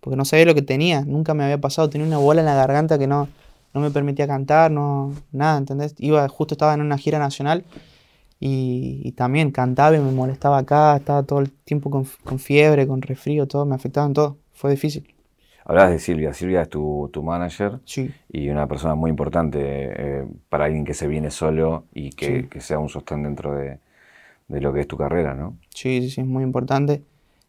porque 0.00 0.16
no 0.16 0.24
sabía 0.24 0.44
lo 0.46 0.54
que 0.54 0.62
tenía, 0.62 1.02
nunca 1.02 1.34
me 1.34 1.44
había 1.44 1.60
pasado, 1.60 1.88
tenía 1.88 2.06
una 2.06 2.18
bola 2.18 2.40
en 2.40 2.46
la 2.46 2.54
garganta 2.54 2.98
que 2.98 3.06
no, 3.06 3.28
no 3.74 3.80
me 3.80 3.90
permitía 3.90 4.26
cantar, 4.26 4.70
no, 4.70 5.12
nada, 5.32 5.58
¿entendés? 5.58 5.94
Iba, 5.98 6.28
justo 6.28 6.54
estaba 6.54 6.74
en 6.74 6.80
una 6.80 6.96
gira 6.96 7.18
nacional 7.18 7.64
y, 8.40 9.00
y 9.04 9.12
también 9.12 9.50
cantaba 9.50 9.96
y 9.96 10.00
me 10.00 10.12
molestaba 10.12 10.58
acá, 10.58 10.96
estaba 10.96 11.24
todo 11.24 11.40
el 11.40 11.50
tiempo 11.50 11.90
con, 11.90 12.06
con 12.22 12.38
fiebre, 12.38 12.86
con 12.86 13.02
resfrío, 13.02 13.46
todo, 13.46 13.66
me 13.66 13.74
afectaba 13.74 14.06
en 14.06 14.14
todo, 14.14 14.38
fue 14.52 14.70
difícil. 14.70 15.14
Hablabas 15.64 15.92
de 15.92 15.98
Silvia. 15.98 16.34
Silvia 16.34 16.62
es 16.62 16.68
tu, 16.68 17.08
tu 17.12 17.22
manager 17.22 17.80
sí. 17.86 18.10
y 18.30 18.50
una 18.50 18.66
persona 18.66 18.94
muy 18.94 19.10
importante 19.10 19.60
eh, 19.62 20.26
para 20.50 20.66
alguien 20.66 20.84
que 20.84 20.92
se 20.92 21.06
viene 21.06 21.30
solo 21.30 21.84
y 21.94 22.10
que, 22.10 22.42
sí. 22.42 22.48
que 22.48 22.60
sea 22.60 22.78
un 22.78 22.90
sostén 22.90 23.22
dentro 23.22 23.54
de, 23.54 23.78
de, 24.48 24.60
lo 24.60 24.74
que 24.74 24.80
es 24.80 24.86
tu 24.86 24.98
carrera, 24.98 25.34
¿no? 25.34 25.56
Sí, 25.74 26.02
sí, 26.02 26.10
sí, 26.10 26.20
es 26.20 26.26
muy 26.26 26.42
importante. 26.42 27.02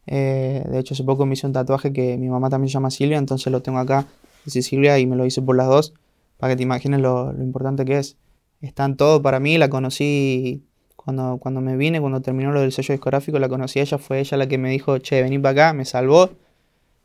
Eh, 0.08 0.64
de 0.70 0.80
hecho, 0.80 0.94
hace 0.94 1.04
poco 1.04 1.26
me 1.26 1.34
hice 1.34 1.46
un 1.46 1.54
tatuaje 1.54 1.92
que 1.92 2.18
mi 2.18 2.30
mamá 2.30 2.50
también 2.50 2.70
se 2.70 2.76
llama 2.76 2.90
Silvia, 2.90 3.18
entonces 3.18 3.52
lo 3.52 3.62
tengo 3.62 3.80
acá, 3.80 4.06
dice 4.46 4.62
Silvia, 4.62 4.98
y 4.98 5.06
me 5.06 5.18
lo 5.18 5.26
hice 5.26 5.42
por 5.42 5.58
las 5.58 5.68
dos, 5.68 5.94
para 6.38 6.54
que 6.54 6.58
te 6.58 6.64
imagines 6.64 7.00
lo, 7.00 7.34
lo 7.34 7.44
importante 7.44 7.86
que 7.86 8.00
es. 8.00 8.18
Está 8.62 8.86
en 8.86 8.98
todo 8.98 9.22
para 9.22 9.40
mí, 9.40 9.58
la 9.58 9.70
conocí 9.70 10.64
cuando, 10.96 11.38
cuando 11.38 11.62
me 11.62 11.78
vine, 11.78 12.02
cuando 12.02 12.22
terminó 12.22 12.52
lo 12.52 12.62
del 12.62 12.72
sello 12.72 12.94
discográfico, 12.94 13.38
la 13.38 13.48
conocí 13.48 13.80
a 13.80 13.84
ella, 13.84 13.98
fue 13.98 14.20
ella 14.20 14.38
la 14.38 14.48
que 14.48 14.58
me 14.58 14.70
dijo, 14.70 14.98
che, 14.98 15.22
vení 15.22 15.38
para 15.38 15.52
acá, 15.52 15.74
me 15.74 15.86
salvó 15.86 16.32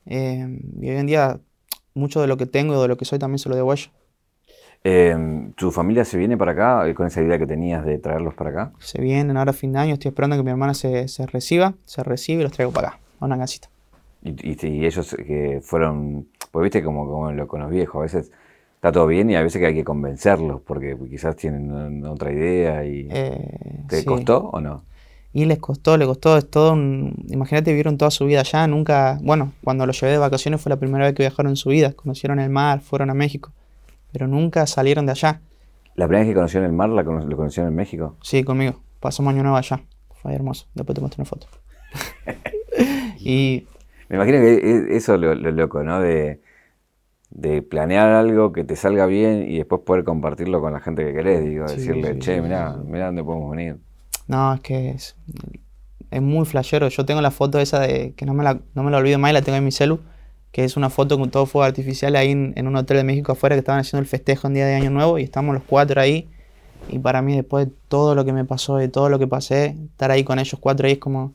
eh, 0.06 0.58
y 0.80 0.88
hoy 0.88 0.96
en 0.96 1.06
día 1.06 1.38
mucho 1.94 2.20
de 2.20 2.26
lo 2.26 2.36
que 2.36 2.46
tengo 2.46 2.76
y 2.76 2.80
de 2.80 2.88
lo 2.88 2.96
que 2.96 3.04
soy 3.04 3.18
también 3.18 3.38
se 3.38 3.48
lo 3.48 3.56
debo 3.56 3.72
a 3.72 3.74
ella. 3.74 3.90
Eh, 4.82 5.52
¿Tu 5.56 5.70
familia 5.70 6.06
se 6.06 6.16
viene 6.16 6.38
para 6.38 6.52
acá 6.52 6.88
eh, 6.88 6.94
con 6.94 7.06
esa 7.06 7.20
idea 7.20 7.38
que 7.38 7.46
tenías 7.46 7.84
de 7.84 7.98
traerlos 7.98 8.32
para 8.34 8.50
acá? 8.50 8.72
Se 8.78 9.00
vienen 9.02 9.36
ahora 9.36 9.50
a 9.50 9.54
fin 9.54 9.72
de 9.74 9.78
año, 9.78 9.92
estoy 9.92 10.08
esperando 10.08 10.36
que 10.36 10.42
mi 10.42 10.50
hermana 10.50 10.72
se, 10.72 11.06
se 11.08 11.26
reciba, 11.26 11.74
se 11.84 12.02
recibe 12.02 12.40
y 12.40 12.44
los 12.44 12.52
traigo 12.52 12.72
para 12.72 12.88
acá, 12.88 13.00
a 13.18 13.26
una 13.26 13.36
casita. 13.36 13.68
¿Y, 14.22 14.30
y, 14.30 14.56
y 14.66 14.86
ellos 14.86 15.14
que 15.26 15.60
fueron, 15.62 16.28
pues 16.50 16.62
viste 16.62 16.82
como, 16.82 17.06
como 17.06 17.32
lo, 17.32 17.46
con 17.46 17.60
los 17.60 17.70
viejos, 17.70 18.00
a 18.00 18.02
veces 18.02 18.32
está 18.80 18.92
todo 18.92 19.06
bien 19.06 19.28
y 19.28 19.36
a 19.36 19.42
veces 19.42 19.60
que 19.60 19.66
hay 19.66 19.74
que 19.74 19.84
convencerlos 19.84 20.62
porque 20.62 20.96
quizás 21.10 21.36
tienen 21.36 22.02
otra 22.06 22.32
idea 22.32 22.82
y... 22.86 23.08
Eh, 23.10 23.84
¿Te 23.86 23.98
sí. 24.00 24.06
costó 24.06 24.48
o 24.54 24.58
no? 24.58 24.84
Y 25.34 25.44
les 25.44 25.58
costó, 25.58 25.98
le 25.98 26.06
costó, 26.06 26.38
es 26.38 26.48
todo 26.48 26.72
un... 26.72 27.14
Imagínate, 27.28 27.72
vivieron 27.72 27.98
toda 27.98 28.10
su 28.10 28.24
vida 28.24 28.40
allá, 28.40 28.66
nunca... 28.66 29.18
Bueno, 29.22 29.52
cuando 29.62 29.84
los 29.84 30.00
llevé 30.00 30.12
de 30.12 30.18
vacaciones 30.18 30.62
fue 30.62 30.70
la 30.70 30.78
primera 30.78 31.04
vez 31.04 31.14
que 31.14 31.22
viajaron 31.24 31.50
en 31.52 31.56
su 31.56 31.68
vida, 31.68 31.92
conocieron 31.92 32.40
el 32.40 32.48
mar, 32.48 32.80
fueron 32.80 33.10
a 33.10 33.14
México, 33.14 33.52
pero 34.12 34.26
nunca 34.26 34.66
salieron 34.66 35.04
de 35.04 35.12
allá. 35.12 35.42
¿La 35.94 36.06
primera 36.06 36.24
vez 36.24 36.30
que 36.30 36.34
conocieron 36.34 36.70
el 36.70 36.74
mar 36.74 36.88
la 36.88 37.04
cono- 37.04 37.26
lo 37.26 37.36
conocieron 37.36 37.70
en 37.70 37.76
México? 37.76 38.16
Sí, 38.22 38.42
conmigo, 38.44 38.80
pasamos 38.98 39.34
año 39.34 39.42
nuevo 39.42 39.58
allá, 39.58 39.82
fue 40.22 40.34
hermoso, 40.34 40.66
después 40.74 40.94
te 40.94 41.02
muestro 41.02 41.20
una 41.20 41.28
foto. 41.28 41.48
y 43.18 43.66
Me 44.08 44.16
imagino 44.16 44.38
que 44.38 44.96
eso 44.96 45.14
es 45.16 45.20
lo, 45.20 45.34
lo 45.34 45.50
loco, 45.50 45.82
¿no? 45.82 46.00
De, 46.00 46.40
de 47.30 47.62
planear 47.62 48.08
algo 48.08 48.52
que 48.52 48.64
te 48.64 48.76
salga 48.76 49.06
bien 49.06 49.46
y 49.48 49.58
después 49.58 49.82
poder 49.82 50.04
compartirlo 50.04 50.60
con 50.60 50.72
la 50.72 50.80
gente 50.80 51.04
que 51.04 51.12
querés. 51.12 51.44
Digo, 51.44 51.68
Sí, 51.68 51.76
decirle, 51.76 52.14
sí, 52.14 52.18
che, 52.20 52.40
mirá, 52.40 52.76
mirá 52.84 53.06
dónde 53.06 53.24
podemos 53.24 53.50
venir. 53.50 53.76
No, 54.26 54.54
es 54.54 54.60
que 54.60 54.90
es, 54.90 55.16
es 56.10 56.22
muy 56.22 56.44
flashero. 56.44 56.88
Yo 56.88 57.04
tengo 57.04 57.20
la 57.20 57.30
foto 57.30 57.58
esa 57.58 57.80
de 57.80 58.12
que 58.14 58.26
no 58.26 58.34
me 58.34 58.44
la, 58.44 58.60
no 58.74 58.82
me 58.82 58.90
la 58.90 58.98
olvido 58.98 59.18
más 59.18 59.30
y 59.30 59.34
la 59.34 59.42
tengo 59.42 59.58
en 59.58 59.64
mi 59.64 59.72
celu, 59.72 60.00
que 60.52 60.64
es 60.64 60.76
una 60.76 60.90
foto 60.90 61.18
con 61.18 61.30
todo 61.30 61.46
fuego 61.46 61.64
artificial 61.64 62.16
ahí 62.16 62.30
en, 62.30 62.52
en 62.56 62.66
un 62.66 62.76
hotel 62.76 62.98
de 62.98 63.04
México 63.04 63.32
afuera 63.32 63.54
que 63.54 63.60
estaban 63.60 63.80
haciendo 63.80 64.00
el 64.00 64.08
festejo 64.08 64.48
en 64.48 64.54
día 64.54 64.66
de 64.66 64.74
Año 64.74 64.90
Nuevo 64.90 65.18
y 65.18 65.22
estamos 65.22 65.54
los 65.54 65.62
cuatro 65.64 66.00
ahí. 66.00 66.28
Y 66.88 66.98
para 66.98 67.22
mí, 67.22 67.36
después 67.36 67.66
de 67.66 67.72
todo 67.88 68.14
lo 68.14 68.24
que 68.24 68.32
me 68.32 68.44
pasó, 68.44 68.76
de 68.76 68.88
todo 68.88 69.08
lo 69.08 69.18
que 69.18 69.26
pasé, 69.26 69.76
estar 69.92 70.10
ahí 70.10 70.24
con 70.24 70.38
ellos 70.38 70.58
cuatro 70.60 70.86
ahí 70.86 70.94
es 70.94 70.98
como 70.98 71.32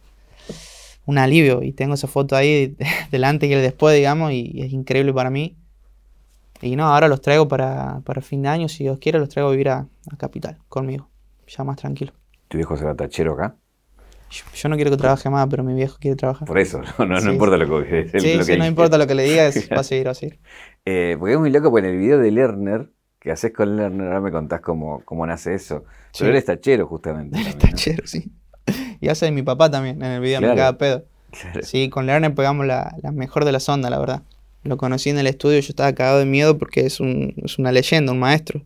un 1.05 1.17
alivio. 1.17 1.63
Y 1.63 1.71
tengo 1.71 1.93
esa 1.93 2.07
foto 2.07 2.35
ahí 2.35 2.75
delante 3.11 3.47
y 3.47 3.53
el 3.53 3.61
después, 3.61 3.95
digamos, 3.95 4.31
y, 4.31 4.61
es 4.61 4.73
increíble 4.73 5.13
para 5.13 5.29
mí. 5.29 5.55
Y 6.61 6.75
no, 6.75 6.85
ahora 6.87 7.07
los 7.07 7.21
traigo 7.21 7.47
para, 7.47 8.01
para 8.05 8.21
fin 8.21 8.41
de 8.41 8.49
año, 8.49 8.67
si 8.69 8.83
Dios 8.83 8.97
quiere, 8.99 9.19
los 9.19 9.29
traigo 9.29 9.49
a 9.49 9.51
vivir 9.51 9.69
a, 9.69 9.79
a 10.11 10.17
Capital 10.17 10.57
conmigo, 10.69 11.09
ya 11.47 11.63
más 11.63 11.77
tranquilo. 11.77 12.13
¿Tu 12.47 12.57
viejo 12.57 12.77
será 12.77 12.95
tachero 12.95 13.33
acá? 13.33 13.55
Yo, 14.31 14.43
yo 14.55 14.69
no 14.69 14.75
quiero 14.75 14.89
que 14.91 14.97
trabaje 14.97 15.29
más, 15.29 15.47
pero 15.49 15.63
mi 15.63 15.73
viejo 15.73 15.97
quiere 15.99 16.15
trabajar. 16.15 16.47
Por 16.47 16.57
eso, 16.57 16.81
no, 16.99 17.05
no, 17.05 17.19
no 17.19 17.31
importa 17.31 17.57
lo 17.57 17.83
que, 17.83 17.99
el- 18.13 18.21
sí, 18.21 18.33
lo 18.37 18.43
sí, 18.43 18.57
no 18.57 18.65
importa 18.65 18.97
lo 18.97 19.05
que 19.05 19.15
le 19.15 19.23
digas, 19.23 19.55
va 19.75 19.81
a 19.81 19.83
seguir, 19.83 20.07
va 20.07 20.11
a 20.11 20.15
seguir. 20.15 20.39
Eh, 20.85 21.15
porque 21.19 21.33
es 21.33 21.39
muy 21.39 21.51
loco, 21.51 21.69
porque 21.71 21.87
en 21.87 21.93
el 21.95 21.99
video 21.99 22.19
de 22.19 22.31
Lerner, 22.31 22.89
que 23.19 23.31
haces 23.31 23.51
con 23.53 23.75
Lerner, 23.75 24.07
ahora 24.07 24.21
me 24.21 24.31
contás 24.31 24.61
cómo, 24.61 25.01
cómo 25.05 25.25
nace 25.25 25.53
eso. 25.53 25.83
Pero 26.17 26.29
eres 26.31 26.45
tachero, 26.45 26.87
justamente. 26.87 27.37
Él 27.37 27.43
también, 27.43 27.57
está 27.57 27.69
¿no? 27.71 27.75
chero, 27.77 28.07
sí. 28.07 28.31
Y 29.01 29.09
hace 29.09 29.25
de 29.25 29.31
mi 29.31 29.43
papá 29.43 29.69
también, 29.69 30.01
en 30.01 30.11
el 30.11 30.21
video 30.21 30.39
Claro. 30.39 30.53
me 30.53 30.59
caga 30.59 30.77
pedo. 30.77 31.05
Claro. 31.31 31.61
Sí, 31.63 31.89
con 31.89 32.05
Lerner 32.05 32.33
pegamos 32.33 32.65
la, 32.65 32.95
la 33.03 33.11
mejor 33.11 33.43
de 33.45 33.51
las 33.51 33.67
ondas, 33.67 33.91
la 33.91 33.99
verdad. 33.99 34.23
Lo 34.65 34.77
conocí 34.77 35.11
en 35.11 35.19
el 35.19 35.27
estudio, 35.27 35.59
yo 35.59 35.69
estaba 35.69 35.93
cagado 35.93 36.17
de 36.17 36.25
miedo 36.25 36.57
porque 36.57 36.87
es, 36.87 36.99
un, 36.99 37.35
es 37.37 37.59
una 37.59 37.71
leyenda, 37.71 38.11
un 38.11 38.19
maestro. 38.19 38.63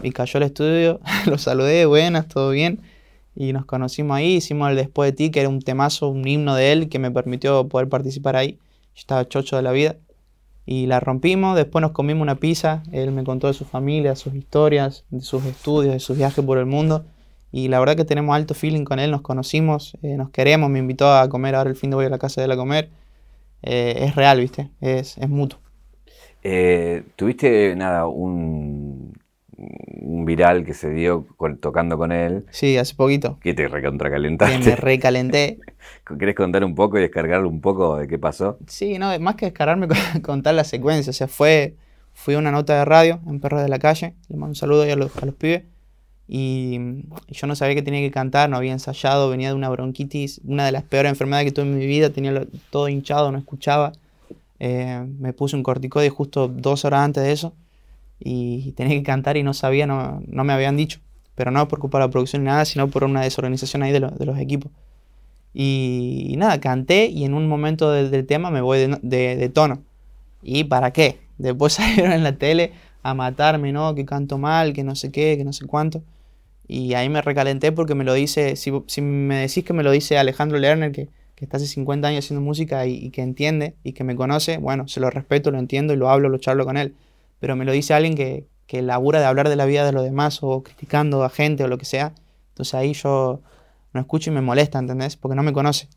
Y 0.00 0.12
cayó 0.12 0.38
al 0.38 0.44
estudio, 0.44 1.00
lo 1.26 1.38
saludé, 1.38 1.86
buenas, 1.86 2.28
todo 2.28 2.50
bien. 2.50 2.80
Y 3.34 3.52
nos 3.52 3.64
conocimos 3.64 4.16
ahí, 4.16 4.36
hicimos 4.36 4.70
el 4.70 4.76
Después 4.76 5.10
de 5.10 5.16
ti, 5.16 5.30
que 5.30 5.40
era 5.40 5.48
un 5.48 5.60
temazo, 5.60 6.08
un 6.08 6.26
himno 6.26 6.54
de 6.54 6.70
él 6.70 6.88
que 6.88 7.00
me 7.00 7.10
permitió 7.10 7.66
poder 7.68 7.88
participar 7.88 8.36
ahí. 8.36 8.52
Yo 8.94 9.00
estaba 9.00 9.26
chocho 9.26 9.56
de 9.56 9.62
la 9.62 9.72
vida. 9.72 9.96
Y 10.66 10.86
la 10.86 11.00
rompimos, 11.00 11.56
después 11.56 11.82
nos 11.82 11.90
comimos 11.90 12.22
una 12.22 12.36
pizza, 12.36 12.84
él 12.92 13.10
me 13.10 13.24
contó 13.24 13.48
de 13.48 13.54
su 13.54 13.64
familia, 13.64 14.14
sus 14.14 14.34
historias, 14.34 15.04
de 15.10 15.20
sus 15.20 15.44
estudios, 15.46 15.94
de 15.94 15.98
sus 15.98 16.16
viajes 16.16 16.44
por 16.44 16.58
el 16.58 16.66
mundo. 16.66 17.04
Y 17.50 17.66
la 17.66 17.80
verdad 17.80 17.96
que 17.96 18.04
tenemos 18.04 18.36
alto 18.36 18.54
feeling 18.54 18.84
con 18.84 19.00
él, 19.00 19.10
nos 19.10 19.22
conocimos, 19.22 19.96
eh, 20.02 20.16
nos 20.16 20.30
queremos, 20.30 20.70
me 20.70 20.78
invitó 20.78 21.12
a 21.12 21.28
comer, 21.28 21.56
ahora 21.56 21.70
el 21.70 21.76
fin 21.76 21.90
de 21.90 21.96
voy 21.96 22.06
a 22.06 22.08
la 22.08 22.18
casa 22.18 22.40
de 22.40 22.44
él 22.44 22.52
a 22.52 22.56
comer. 22.56 22.90
Eh, 23.62 24.04
es 24.06 24.14
real, 24.16 24.40
¿viste? 24.40 24.70
Es, 24.80 25.16
es 25.18 25.28
mutuo. 25.28 25.58
Eh, 26.42 27.04
Tuviste, 27.16 27.74
nada, 27.76 28.06
un, 28.06 29.12
un 29.56 30.24
viral 30.24 30.64
que 30.64 30.74
se 30.74 30.90
dio 30.90 31.26
con- 31.36 31.58
tocando 31.58 31.96
con 31.96 32.10
él, 32.12 32.46
Sí, 32.50 32.76
hace 32.76 32.94
poquito. 32.94 33.38
que 33.40 33.54
te 33.54 33.62
Que 33.64 33.68
recontracalentaste. 33.68 34.58
me 34.70 34.76
recalenté. 34.76 35.58
¿Querés 36.18 36.34
contar 36.34 36.64
un 36.64 36.74
poco 36.74 36.98
y 36.98 37.02
descargar 37.02 37.44
un 37.46 37.60
poco 37.60 37.96
de 37.96 38.08
qué 38.08 38.18
pasó? 38.18 38.58
Sí, 38.66 38.98
no, 38.98 39.16
más 39.20 39.36
que 39.36 39.46
descargarme, 39.46 39.88
contar 40.22 40.54
la 40.54 40.64
secuencia. 40.64 41.10
O 41.10 41.14
sea, 41.14 41.28
fue, 41.28 41.76
fui 42.12 42.34
a 42.34 42.38
una 42.38 42.50
nota 42.50 42.76
de 42.78 42.84
radio 42.84 43.20
en 43.26 43.40
Perros 43.40 43.62
de 43.62 43.68
la 43.68 43.78
Calle. 43.78 44.14
Le 44.28 44.36
mando 44.36 44.50
un 44.50 44.54
saludo 44.56 44.82
ahí 44.82 44.90
a 44.90 44.96
los, 44.96 45.16
a 45.16 45.26
los 45.26 45.34
pibes. 45.36 45.64
Y, 46.28 46.78
yo 47.28 47.46
no 47.46 47.54
sabía 47.56 47.74
que 47.74 47.82
tenía 47.82 48.00
que 48.00 48.10
cantar, 48.10 48.48
no 48.48 48.56
había 48.56 48.72
ensayado, 48.72 49.28
venía 49.28 49.48
de 49.48 49.54
una 49.54 49.68
bronquitis, 49.68 50.40
una 50.44 50.64
de 50.64 50.72
las 50.72 50.82
peores 50.84 51.10
enfermedades 51.10 51.46
que 51.46 51.52
tuve 51.52 51.66
en 51.66 51.78
mi 51.78 51.86
vida, 51.86 52.10
tenía 52.10 52.46
todo 52.70 52.88
hinchado, 52.88 53.32
no 53.32 53.38
escuchaba. 53.38 53.92
Eh, 54.60 55.04
me 55.18 55.32
puse 55.32 55.56
un 55.56 55.62
corticoide 55.62 56.10
justo 56.10 56.48
dos 56.48 56.84
horas 56.84 57.00
antes 57.02 57.22
de 57.24 57.32
eso 57.32 57.52
y 58.20 58.72
tenía 58.72 58.96
que 58.96 59.02
cantar 59.02 59.36
y 59.36 59.42
no 59.42 59.54
sabía, 59.54 59.86
no, 59.86 60.22
no 60.26 60.44
me 60.44 60.52
habían 60.52 60.76
dicho. 60.76 61.00
Pero 61.34 61.50
no 61.50 61.66
por 61.68 61.78
culpa 61.80 61.98
de 61.98 62.06
la 62.06 62.10
producción 62.10 62.42
ni 62.44 62.48
nada, 62.48 62.64
sino 62.64 62.88
por 62.88 63.04
una 63.04 63.22
desorganización 63.22 63.82
ahí 63.82 63.92
de, 63.92 64.00
lo- 64.00 64.10
de 64.10 64.26
los 64.26 64.38
equipos. 64.38 64.70
Y, 65.54 66.34
nada, 66.38 66.60
canté 66.60 67.06
y 67.06 67.24
en 67.24 67.34
un 67.34 67.46
momento 67.48 67.90
del, 67.90 68.26
tema 68.26 68.50
me 68.50 68.60
voy 68.60 68.78
de, 68.78 68.98
de- 69.02 69.36
de 69.36 69.48
tono. 69.48 69.82
¿Y 70.42 70.64
para 70.64 70.92
qué? 70.92 71.20
Después 71.38 71.72
salieron 71.74 72.12
en 72.12 72.22
la 72.22 72.36
tele 72.36 72.72
a 73.02 73.14
matarme, 73.14 73.72
¿no? 73.72 73.94
Que 73.94 74.04
canto 74.04 74.38
mal, 74.38 74.72
que 74.72 74.84
no 74.84 74.94
sé 74.94 75.10
qué, 75.10 75.36
que 75.36 75.44
no 75.44 75.52
sé 75.52 75.66
cuánto. 75.66 76.02
Y 76.68 76.94
ahí 76.94 77.08
me 77.08 77.22
recalenté 77.22 77.72
porque 77.72 77.94
me 77.94 78.04
lo 78.04 78.14
dice, 78.14 78.56
si, 78.56 78.72
si 78.86 79.02
me 79.02 79.36
decís 79.36 79.64
que 79.64 79.72
me 79.72 79.82
lo 79.82 79.90
dice 79.90 80.18
Alejandro 80.18 80.58
Lerner, 80.58 80.92
que, 80.92 81.08
que 81.34 81.44
está 81.44 81.56
hace 81.56 81.66
50 81.66 82.08
años 82.08 82.24
haciendo 82.24 82.44
música 82.44 82.86
y, 82.86 82.94
y 82.94 83.10
que 83.10 83.22
entiende 83.22 83.74
y 83.82 83.92
que 83.92 84.04
me 84.04 84.16
conoce, 84.16 84.58
bueno, 84.58 84.88
se 84.88 85.00
lo 85.00 85.10
respeto, 85.10 85.50
lo 85.50 85.58
entiendo 85.58 85.92
y 85.92 85.96
lo 85.96 86.08
hablo, 86.08 86.28
lo 86.28 86.38
charlo 86.38 86.64
con 86.64 86.76
él. 86.76 86.94
Pero 87.40 87.56
me 87.56 87.64
lo 87.64 87.72
dice 87.72 87.94
alguien 87.94 88.14
que, 88.14 88.46
que 88.66 88.80
labura 88.80 89.20
de 89.20 89.26
hablar 89.26 89.48
de 89.48 89.56
la 89.56 89.66
vida 89.66 89.84
de 89.84 89.92
los 89.92 90.04
demás 90.04 90.38
o 90.42 90.62
criticando 90.62 91.24
a 91.24 91.30
gente 91.30 91.64
o 91.64 91.68
lo 91.68 91.78
que 91.78 91.84
sea. 91.84 92.14
Entonces 92.50 92.74
ahí 92.74 92.92
yo 92.94 93.40
no 93.92 94.00
escucho 94.00 94.30
y 94.30 94.32
me 94.32 94.40
molesta, 94.40 94.78
¿entendés? 94.78 95.16
Porque 95.16 95.34
no 95.34 95.42
me 95.42 95.52
conoce. 95.52 95.88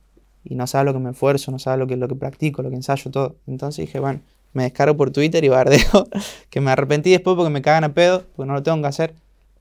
Y 0.43 0.55
no 0.55 0.67
sabe 0.67 0.85
lo 0.85 0.93
que 0.93 0.99
me 0.99 1.11
esfuerzo, 1.11 1.51
no 1.51 1.59
sabe 1.59 1.77
lo 1.77 1.87
que, 1.87 1.95
lo 1.95 2.07
que 2.07 2.15
practico, 2.15 2.61
lo 2.61 2.69
que 2.69 2.75
ensayo, 2.75 3.09
todo. 3.11 3.37
Entonces 3.47 3.85
dije, 3.85 3.99
bueno, 3.99 4.19
me 4.55 4.63
descargo 4.63 4.97
por 4.97 5.11
Twitter 5.11 5.43
y 5.43 5.49
bardeo, 5.49 6.07
que 6.49 6.61
me 6.61 6.71
arrepentí 6.71 7.11
después 7.11 7.35
porque 7.37 7.51
me 7.51 7.61
cagan 7.61 7.83
a 7.83 7.93
pedo, 7.93 8.23
porque 8.35 8.47
no 8.47 8.55
lo 8.55 8.63
tengo 8.63 8.81
que 8.81 8.87
hacer. 8.87 9.13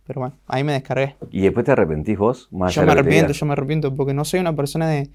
Pero 0.07 0.21
bueno, 0.21 0.37
ahí 0.47 0.65
me 0.65 0.73
descargué. 0.73 1.17
¿Y 1.31 1.43
después 1.43 1.65
te 1.67 1.73
arrepentís 1.73 2.19
vos? 2.19 2.49
Más 2.53 2.75
Yo 2.75 2.83
me 2.83 2.93
arrepiento, 2.93 3.33
yo 3.33 3.47
me 3.47 3.53
arrepiento, 3.53 3.95
porque 3.95 4.15
no 4.15 4.25
soy 4.25 4.41
una 4.41 4.55
persona 4.55 4.89
de, 4.89 5.11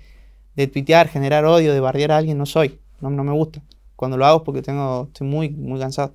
de 0.55 0.67
tuitear, 0.67 1.07
generar 1.07 1.45
odio, 1.45 1.73
de 1.73 1.79
bardear 1.79 2.11
a 2.11 2.17
alguien, 2.17 2.37
no 2.37 2.45
soy. 2.45 2.79
No, 3.01 3.09
no 3.09 3.23
me 3.23 3.33
gusta. 3.33 3.61
Cuando 3.95 4.17
lo 4.17 4.25
hago 4.25 4.39
es 4.39 4.43
porque 4.45 4.61
tengo, 4.61 5.05
estoy 5.07 5.27
muy, 5.27 5.49
muy 5.51 5.79
cansado. 5.79 6.13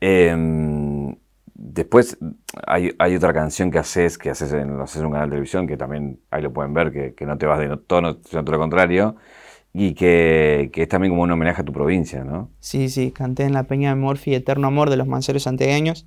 Em, 0.00 1.14
después 1.54 2.18
hay, 2.66 2.90
hay 2.98 3.14
otra 3.16 3.32
canción 3.32 3.70
que 3.70 3.78
haces, 3.78 4.18
que 4.18 4.30
haces 4.30 4.52
en, 4.52 4.80
haces 4.80 5.00
en 5.00 5.06
un 5.06 5.12
canal 5.12 5.28
de 5.28 5.34
televisión, 5.34 5.66
que 5.66 5.76
también 5.76 6.20
ahí 6.30 6.42
lo 6.42 6.52
pueden 6.52 6.74
ver, 6.74 6.92
que, 6.92 7.14
que 7.14 7.26
no 7.26 7.38
te 7.38 7.46
vas 7.46 7.58
de 7.58 7.68
no- 7.68 7.78
tono, 7.78 8.18
sino 8.24 8.44
todo 8.44 8.52
lo 8.56 8.58
contrario, 8.60 9.16
y 9.74 9.94
que, 9.94 10.70
que 10.72 10.82
es 10.82 10.88
también 10.88 11.12
como 11.12 11.22
un 11.22 11.30
homenaje 11.30 11.62
a 11.62 11.64
tu 11.64 11.72
provincia, 11.72 12.24
¿no? 12.24 12.50
Sí, 12.60 12.88
sí, 12.88 13.10
canté 13.10 13.44
en 13.44 13.52
la 13.52 13.64
Peña 13.64 13.90
de 13.90 13.96
Morphy 13.96 14.34
Eterno 14.34 14.66
Amor 14.66 14.90
de 14.90 14.96
los 14.96 15.06
Manceros 15.06 15.44
Santiagueños, 15.44 16.06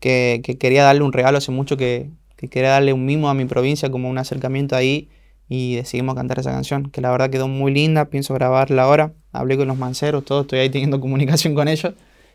que, 0.00 0.40
que 0.42 0.58
quería 0.58 0.84
darle 0.84 1.02
un 1.02 1.12
regalo 1.12 1.38
hace 1.38 1.52
mucho, 1.52 1.76
que, 1.76 2.10
que 2.36 2.48
quería 2.48 2.70
darle 2.70 2.92
un 2.92 3.04
mimo 3.04 3.28
a 3.28 3.34
mi 3.34 3.44
provincia 3.44 3.90
como 3.90 4.08
un 4.08 4.18
acercamiento 4.18 4.76
ahí 4.76 5.08
y 5.48 5.76
decidimos 5.76 6.14
cantar 6.14 6.38
esa 6.38 6.50
canción, 6.50 6.90
que 6.90 7.00
la 7.00 7.10
verdad 7.10 7.30
quedó 7.30 7.48
muy 7.48 7.72
linda, 7.72 8.06
pienso 8.06 8.34
grabarla 8.34 8.82
ahora, 8.82 9.12
hablé 9.32 9.56
con 9.56 9.68
los 9.68 9.78
Manceros, 9.78 10.24
todo, 10.24 10.42
estoy 10.42 10.58
ahí 10.58 10.70
teniendo 10.70 11.00
comunicación 11.00 11.54
con 11.54 11.68
ellos, 11.68 11.94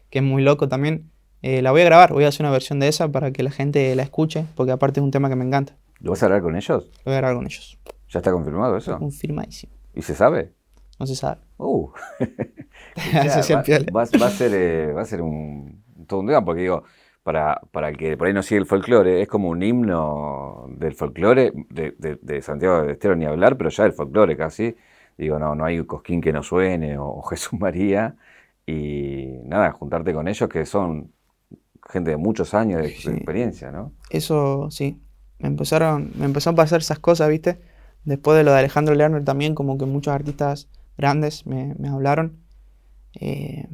que 0.09 0.19
es 0.19 0.25
muy 0.25 0.43
loco 0.43 0.67
también. 0.67 1.09
Eh, 1.41 1.61
la 1.61 1.71
voy 1.71 1.81
a 1.81 1.85
grabar, 1.85 2.13
voy 2.13 2.23
a 2.23 2.29
hacer 2.29 2.45
una 2.45 2.51
versión 2.51 2.79
de 2.79 2.87
esa 2.87 3.09
para 3.09 3.31
que 3.31 3.43
la 3.43 3.51
gente 3.51 3.93
la 3.95 4.03
escuche, 4.03 4.45
porque 4.55 4.71
aparte 4.71 5.01
es 5.01 5.03
un 5.03 5.11
tema 5.11 5.27
que 5.27 5.35
me 5.35 5.43
encanta. 5.43 5.75
¿Lo 5.99 6.11
vas 6.11 6.23
a 6.23 6.27
hablar 6.27 6.41
con 6.41 6.55
ellos? 6.55 6.85
Lo 6.85 7.11
voy 7.11 7.13
a 7.15 7.17
grabar 7.17 7.35
con 7.35 7.45
ellos. 7.45 7.77
¿Ya 8.09 8.19
está 8.19 8.31
confirmado 8.31 8.77
eso? 8.77 8.97
Confirmadísimo. 8.97 9.73
¿Y 9.93 10.01
se 10.01 10.15
sabe? 10.15 10.53
No 10.99 11.05
se 11.05 11.15
sabe. 11.15 11.41
Uh. 11.57 11.89
Se 13.43 13.55
va, 13.55 13.61
va- 13.61 14.19
va 14.21 14.27
a 14.27 14.29
ser, 14.29 14.51
eh, 14.53 14.91
va 14.93 15.01
a 15.01 15.05
ser 15.05 15.21
un, 15.21 15.83
todo 16.07 16.19
un 16.19 16.27
tema, 16.27 16.43
porque 16.45 16.61
digo, 16.61 16.83
para, 17.23 17.59
para 17.71 17.89
el 17.89 17.97
que 17.97 18.15
por 18.17 18.27
ahí 18.27 18.33
no 18.33 18.43
sigue 18.43 18.59
el 18.61 18.67
folclore, 18.67 19.21
es 19.21 19.27
como 19.27 19.49
un 19.49 19.63
himno 19.63 20.67
del 20.77 20.93
folclore, 20.93 21.51
de, 21.69 21.95
de- 21.97 22.19
de 22.21 22.41
Santiago 22.41 22.83
de 22.83 22.93
Estero 22.93 23.15
ni 23.15 23.25
hablar, 23.25 23.57
pero 23.57 23.69
ya 23.69 23.83
del 23.83 23.93
folclore 23.93 24.37
casi. 24.37 24.75
Digo, 25.17 25.39
no, 25.39 25.55
no 25.55 25.65
hay 25.65 25.83
Cosquín 25.85 26.21
que 26.21 26.33
no 26.33 26.43
suene 26.43 26.97
o, 26.97 27.21
Jesús 27.23 27.59
María. 27.59 28.15
Y 28.65 29.27
nada, 29.45 29.71
juntarte 29.71 30.13
con 30.13 30.27
ellos 30.27 30.47
que 30.49 30.65
son 30.65 31.11
gente 31.89 32.11
de 32.11 32.17
muchos 32.17 32.53
años 32.53 32.81
de, 32.81 32.87
de 32.87 33.17
experiencia, 33.17 33.71
¿no? 33.71 33.91
Eso 34.09 34.69
sí, 34.71 35.01
me 35.39 35.47
empezaron, 35.49 36.11
me 36.15 36.25
empezó 36.25 36.51
a 36.51 36.55
pasar 36.55 36.79
esas 36.79 36.99
cosas, 36.99 37.29
¿viste? 37.29 37.59
Después 38.05 38.37
de 38.37 38.43
lo 38.43 38.51
de 38.51 38.59
Alejandro 38.59 38.95
Lerner 38.95 39.23
también, 39.23 39.55
como 39.55 39.77
que 39.77 39.85
muchos 39.85 40.13
artistas 40.13 40.67
grandes 40.97 41.45
me, 41.45 41.75
hablaron. 41.87 42.37
Eh, 43.19 43.67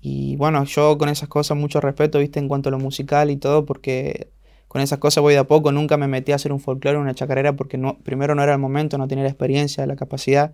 y 0.00 0.36
bueno, 0.36 0.64
yo 0.64 0.98
con 0.98 1.08
esas 1.08 1.28
cosas 1.28 1.56
mucho 1.56 1.80
respeto, 1.80 2.18
¿viste? 2.18 2.40
En 2.40 2.48
cuanto 2.48 2.68
a 2.68 2.72
lo 2.72 2.78
musical 2.78 3.30
y 3.30 3.36
todo, 3.36 3.64
porque 3.64 4.30
con 4.68 4.80
esas 4.80 4.98
cosas 4.98 5.22
voy 5.22 5.34
de 5.34 5.40
a 5.40 5.44
poco, 5.44 5.70
nunca 5.70 5.96
me 5.96 6.08
metí 6.08 6.32
a 6.32 6.36
hacer 6.36 6.52
un 6.52 6.58
folclore, 6.58 6.98
una 6.98 7.14
chacarera, 7.14 7.54
porque 7.54 7.80
primero 8.02 8.34
no 8.34 8.42
era 8.42 8.52
el 8.52 8.58
momento, 8.58 8.98
no 8.98 9.06
tenía 9.06 9.24
la 9.24 9.30
experiencia, 9.30 9.86
la 9.86 9.96
capacidad. 9.96 10.52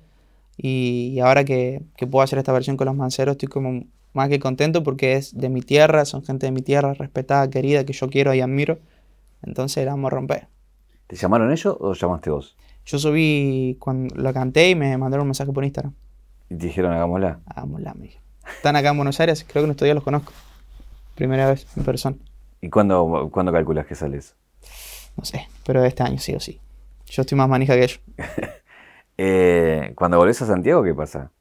Y, 0.56 1.12
y 1.14 1.20
ahora 1.20 1.44
que, 1.44 1.82
que 1.96 2.06
puedo 2.06 2.22
hacer 2.22 2.38
esta 2.38 2.52
versión 2.52 2.76
con 2.76 2.86
los 2.86 2.96
manceros, 2.96 3.32
estoy 3.32 3.48
como 3.48 3.84
más 4.12 4.28
que 4.28 4.40
contento 4.40 4.82
porque 4.82 5.14
es 5.14 5.36
de 5.36 5.48
mi 5.48 5.62
tierra, 5.62 6.04
son 6.04 6.24
gente 6.24 6.46
de 6.46 6.52
mi 6.52 6.62
tierra, 6.62 6.94
respetada, 6.94 7.48
querida, 7.48 7.84
que 7.84 7.92
yo 7.92 8.08
quiero 8.08 8.34
y 8.34 8.40
admiro. 8.40 8.78
Entonces 9.42 9.84
la 9.84 9.92
vamos 9.92 10.12
a 10.12 10.16
romper. 10.16 10.48
¿Te 11.06 11.16
llamaron 11.16 11.52
ellos 11.52 11.76
o 11.78 11.94
llamaste 11.94 12.30
vos? 12.30 12.56
Yo 12.88 12.98
subí 12.98 13.76
cuando 13.78 14.14
lo 14.16 14.32
canté 14.32 14.70
y 14.70 14.74
me 14.74 14.96
mandaron 14.96 15.24
un 15.24 15.28
mensaje 15.28 15.52
por 15.52 15.62
Instagram. 15.62 15.92
Y 16.48 16.54
te 16.54 16.68
dijeron, 16.68 16.90
hagámosla. 16.90 17.40
Hagámosla, 17.44 17.92
me 17.92 18.04
dijeron. 18.04 18.24
Están 18.56 18.76
acá 18.76 18.88
en 18.88 18.96
Buenos 18.96 19.20
Aires, 19.20 19.44
creo 19.46 19.62
que 19.62 19.66
en 19.66 19.70
estos 19.72 19.84
días 19.84 19.94
los 19.94 20.02
conozco. 20.02 20.32
Primera 21.14 21.50
vez 21.50 21.66
en 21.76 21.84
persona. 21.84 22.16
¿Y 22.62 22.70
cuándo, 22.70 23.28
cuándo 23.30 23.52
calculas 23.52 23.84
que 23.84 23.94
sales? 23.94 24.34
No 25.18 25.24
sé, 25.26 25.48
pero 25.66 25.84
este 25.84 26.02
año 26.02 26.18
sí 26.18 26.34
o 26.34 26.40
sí. 26.40 26.60
Yo 27.04 27.20
estoy 27.20 27.36
más 27.36 27.48
manija 27.48 27.74
que 27.74 27.84
ellos. 27.84 28.00
Eh, 29.20 29.94
cuando 29.96 30.16
volvés 30.16 30.40
a 30.42 30.46
Santiago, 30.46 30.84
¿qué 30.84 30.94
pasa? 30.94 31.32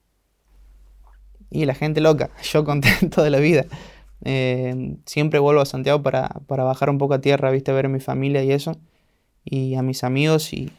Y 1.52 1.66
la 1.66 1.76
gente 1.76 2.02
loca, 2.02 2.32
yo 2.42 2.66
contento 2.66 3.22
de 3.22 3.30
la 3.30 3.38
vida. 3.38 3.66
Eh, 4.26 4.96
siempre 5.06 5.38
vuelvo 5.38 5.62
a 5.62 5.66
Santiago 5.68 6.02
para, 6.02 6.28
para, 6.48 6.64
bajar 6.64 6.90
un 6.90 6.98
poco 6.98 7.14
a 7.14 7.22
tierra, 7.22 7.52
viste, 7.52 7.72
ver 7.72 7.86
a 7.86 7.90
mi 7.90 8.00
familia 8.00 8.44
y 8.44 8.52
eso. 8.52 8.78
Y 9.46 9.76
a 9.76 9.84
mis 9.84 10.04
amigos. 10.04 10.54
Y, 10.54 10.72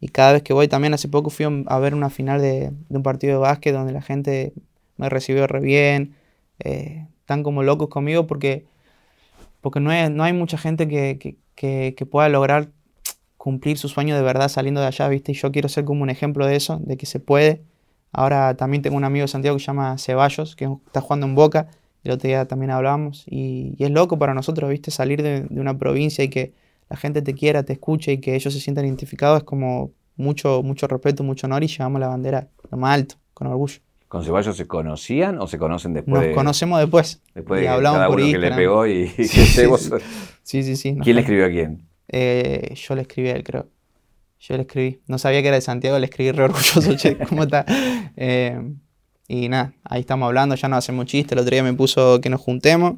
y 0.00 0.08
cada 0.08 0.32
vez 0.32 0.42
que 0.42 0.54
voy, 0.54 0.66
también 0.66 0.94
hace 0.94 1.08
poco 1.08 1.30
fui 1.30 1.46
a 1.66 1.78
ver 1.78 1.94
una 1.94 2.08
final 2.08 2.40
de, 2.40 2.72
un 2.88 3.02
partido 3.02 3.34
de 3.34 3.38
básquet 3.38 3.74
donde 3.74 3.92
la 3.92 4.00
gente 4.00 4.54
me 4.96 5.08
recibió 5.10 5.46
re 5.46 5.60
bien. 5.60 6.16
Eh, 6.60 7.06
están 7.20 7.42
como 7.42 7.62
locos 7.62 7.88
conmigo 7.88 8.26
porque, 8.26 8.64
porque 9.60 9.78
no, 9.80 9.90
no 10.10 10.24
hay 10.24 10.32
mucha 10.32 10.58
gente 10.58 10.88
que, 10.88 11.36
que, 11.54 12.06
pueda 12.06 12.28
lograr 12.30 12.70
cumplir 13.36 13.78
su 13.78 13.88
sueño 13.88 14.16
de 14.16 14.22
verdad 14.22 14.48
saliendo 14.48 14.80
de 14.80 14.86
allá, 14.86 15.08
¿viste? 15.08 15.32
Y 15.32 15.34
yo 15.34 15.52
quiero 15.52 15.68
ser 15.68 15.84
como 15.84 16.02
un 16.02 16.10
ejemplo 16.10 16.46
de 16.46 16.56
eso, 16.56 16.78
de 16.78 16.96
que 16.96 17.06
se 17.06 17.20
puede. 17.20 17.62
Ahora 18.12 18.56
también 18.56 18.82
tengo 18.82 18.96
un 18.96 19.04
amigo 19.04 19.24
de 19.24 19.28
Santiago 19.28 19.56
que 19.56 19.60
se 19.60 19.66
llama 19.66 19.98
Ceballos, 19.98 20.56
que 20.56 20.68
está 20.86 21.00
jugando 21.02 21.26
en 21.26 21.34
Boca. 21.34 21.68
El 22.04 22.12
otro 22.12 22.28
día 22.28 22.46
también 22.48 22.70
hablábamos. 22.70 23.24
Y, 23.26 23.76
es 23.78 23.90
loco 23.90 24.18
para 24.18 24.34
nosotros, 24.34 24.70
¿viste? 24.70 24.90
Salir 24.90 25.22
de, 25.22 25.46
una 25.50 25.78
provincia 25.78 26.24
y 26.24 26.28
que 26.28 26.54
la 26.90 26.96
gente 26.96 27.22
te 27.22 27.34
quiera, 27.34 27.62
te 27.62 27.72
escuche 27.72 28.12
y 28.12 28.18
que 28.18 28.34
ellos 28.34 28.52
se 28.52 28.60
sientan 28.60 28.84
identificados 28.84 29.38
es 29.38 29.44
como 29.44 29.92
mucho, 30.16 30.62
mucho 30.62 30.88
respeto, 30.88 31.22
mucho 31.22 31.46
honor 31.46 31.62
y 31.62 31.68
llevamos 31.68 32.00
la 32.00 32.08
bandera 32.08 32.48
lo 32.70 32.76
más 32.76 32.94
alto, 32.94 33.14
con 33.32 33.46
orgullo. 33.46 33.78
¿Con 34.08 34.24
Ceballos 34.24 34.56
se 34.56 34.66
conocían 34.66 35.38
o 35.38 35.46
se 35.46 35.56
conocen 35.56 35.94
después? 35.94 36.14
Nos 36.14 36.24
de, 36.24 36.34
conocemos 36.34 36.80
después. 36.80 37.22
Después 37.32 37.60
de 37.60 37.68
hablamos 37.68 37.98
cada 37.98 38.08
por 38.08 38.16
uno 38.16 38.24
que 38.24 38.30
Instagram. 38.30 38.58
le 38.58 38.62
pegó 38.62 38.86
y, 38.86 39.06
Sí, 39.08 39.16
que 39.16 39.28
sí, 39.28 39.66
sí. 40.42 40.62
Sí, 40.64 40.76
sí, 40.76 40.96
¿Quién 41.00 41.14
le 41.14 41.22
escribió 41.22 41.46
a 41.46 41.48
quién? 41.48 41.86
Eh, 42.08 42.74
yo 42.74 42.96
le 42.96 43.02
escribí 43.02 43.28
a 43.28 43.36
él, 43.36 43.44
creo. 43.44 43.68
Yo 44.40 44.56
le 44.56 44.62
escribí. 44.62 45.00
No 45.06 45.18
sabía 45.18 45.42
que 45.42 45.48
era 45.48 45.56
de 45.56 45.60
Santiago, 45.60 45.96
le 46.00 46.06
escribí 46.06 46.32
re 46.32 46.42
orgulloso, 46.42 46.96
che, 46.96 47.16
¿cómo 47.28 47.44
está? 47.44 47.64
Eh, 48.16 48.60
y 49.28 49.48
nada, 49.48 49.74
ahí 49.84 50.00
estamos 50.00 50.26
hablando, 50.26 50.56
ya 50.56 50.68
no 50.68 50.74
hacemos 50.74 51.06
chiste. 51.06 51.36
El 51.36 51.40
otro 51.42 51.52
día 51.52 51.62
me 51.62 51.72
puso 51.74 52.20
que 52.20 52.30
nos 52.30 52.40
juntemos. 52.40 52.94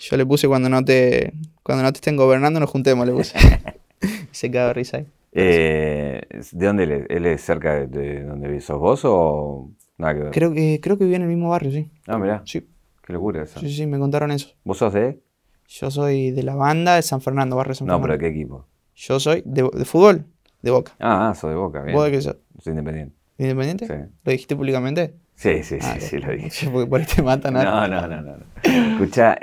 Yo 0.00 0.16
le 0.16 0.24
puse 0.26 0.48
cuando 0.48 0.68
no 0.68 0.84
te, 0.84 1.32
cuando 1.62 1.84
no 1.84 1.92
te 1.92 1.98
estén 1.98 2.16
gobernando, 2.16 2.58
nos 2.58 2.70
juntemos, 2.70 3.06
le 3.06 3.12
puse. 3.12 3.38
Se 4.32 4.50
cagó 4.50 4.68
de 4.68 4.74
risa 4.74 4.96
ahí. 4.98 5.06
Eh, 5.32 6.22
¿De 6.52 6.66
dónde 6.66 6.84
él 6.84 6.90
es? 6.92 7.06
¿Él 7.10 7.26
es 7.26 7.40
cerca 7.42 7.74
de, 7.74 7.86
de 7.86 8.24
donde 8.24 8.60
sos 8.60 8.78
vos 8.78 9.02
o 9.04 9.70
nada 9.98 10.14
que 10.14 10.20
ver? 10.20 10.32
Creo 10.32 10.52
que, 10.52 10.80
creo 10.82 10.96
que 10.98 11.04
vive 11.04 11.16
en 11.16 11.22
el 11.22 11.28
mismo 11.28 11.50
barrio, 11.50 11.70
sí. 11.70 11.88
Ah, 12.06 12.18
mirá, 12.18 12.42
Sí, 12.46 12.66
qué 13.06 13.12
locura 13.12 13.42
eso. 13.42 13.60
sí, 13.60 13.70
sí, 13.72 13.86
me 13.86 13.98
contaron 13.98 14.30
eso. 14.30 14.48
¿Vos 14.64 14.78
sos 14.78 14.92
de? 14.94 15.20
Yo 15.68 15.90
soy 15.90 16.30
de 16.32 16.42
la 16.42 16.54
banda 16.56 16.96
de 16.96 17.02
San 17.02 17.20
Fernando, 17.20 17.54
barrio 17.56 17.74
San 17.74 17.86
No, 17.86 18.00
pero 18.00 18.14
Fernando. 18.14 18.24
¿de 18.26 18.32
qué 18.32 18.38
equipo? 18.40 18.66
Yo 18.96 19.20
soy 19.20 19.42
de, 19.44 19.68
de 19.72 19.84
fútbol, 19.84 20.24
de 20.62 20.70
Boca. 20.70 20.92
Ah, 20.98 21.28
ah, 21.30 21.34
sos 21.34 21.50
de 21.50 21.56
Boca, 21.56 21.82
bien. 21.82 21.94
¿Vos 21.94 22.06
de 22.06 22.10
qué 22.10 22.20
sos? 22.22 22.36
Soy 22.58 22.70
independiente. 22.72 23.14
¿Independiente? 23.38 23.86
Sí. 23.86 23.92
¿Lo 24.24 24.32
dijiste 24.32 24.56
públicamente? 24.56 25.14
Sí, 25.40 25.62
sí, 25.62 25.80
sí, 25.80 25.86
Ah, 25.90 25.96
sí, 25.98 26.18
lo 26.18 26.32
dije. 26.32 26.68
Porque 26.70 26.86
por 26.86 27.00
ahí 27.00 27.06
te 27.06 27.22
matan. 27.22 27.54
¿no? 27.54 27.64
No, 27.64 27.88
no, 27.88 28.06
no, 28.06 28.20
no. 28.20 28.36
no. 28.36 28.44
Escucha, 28.62 29.38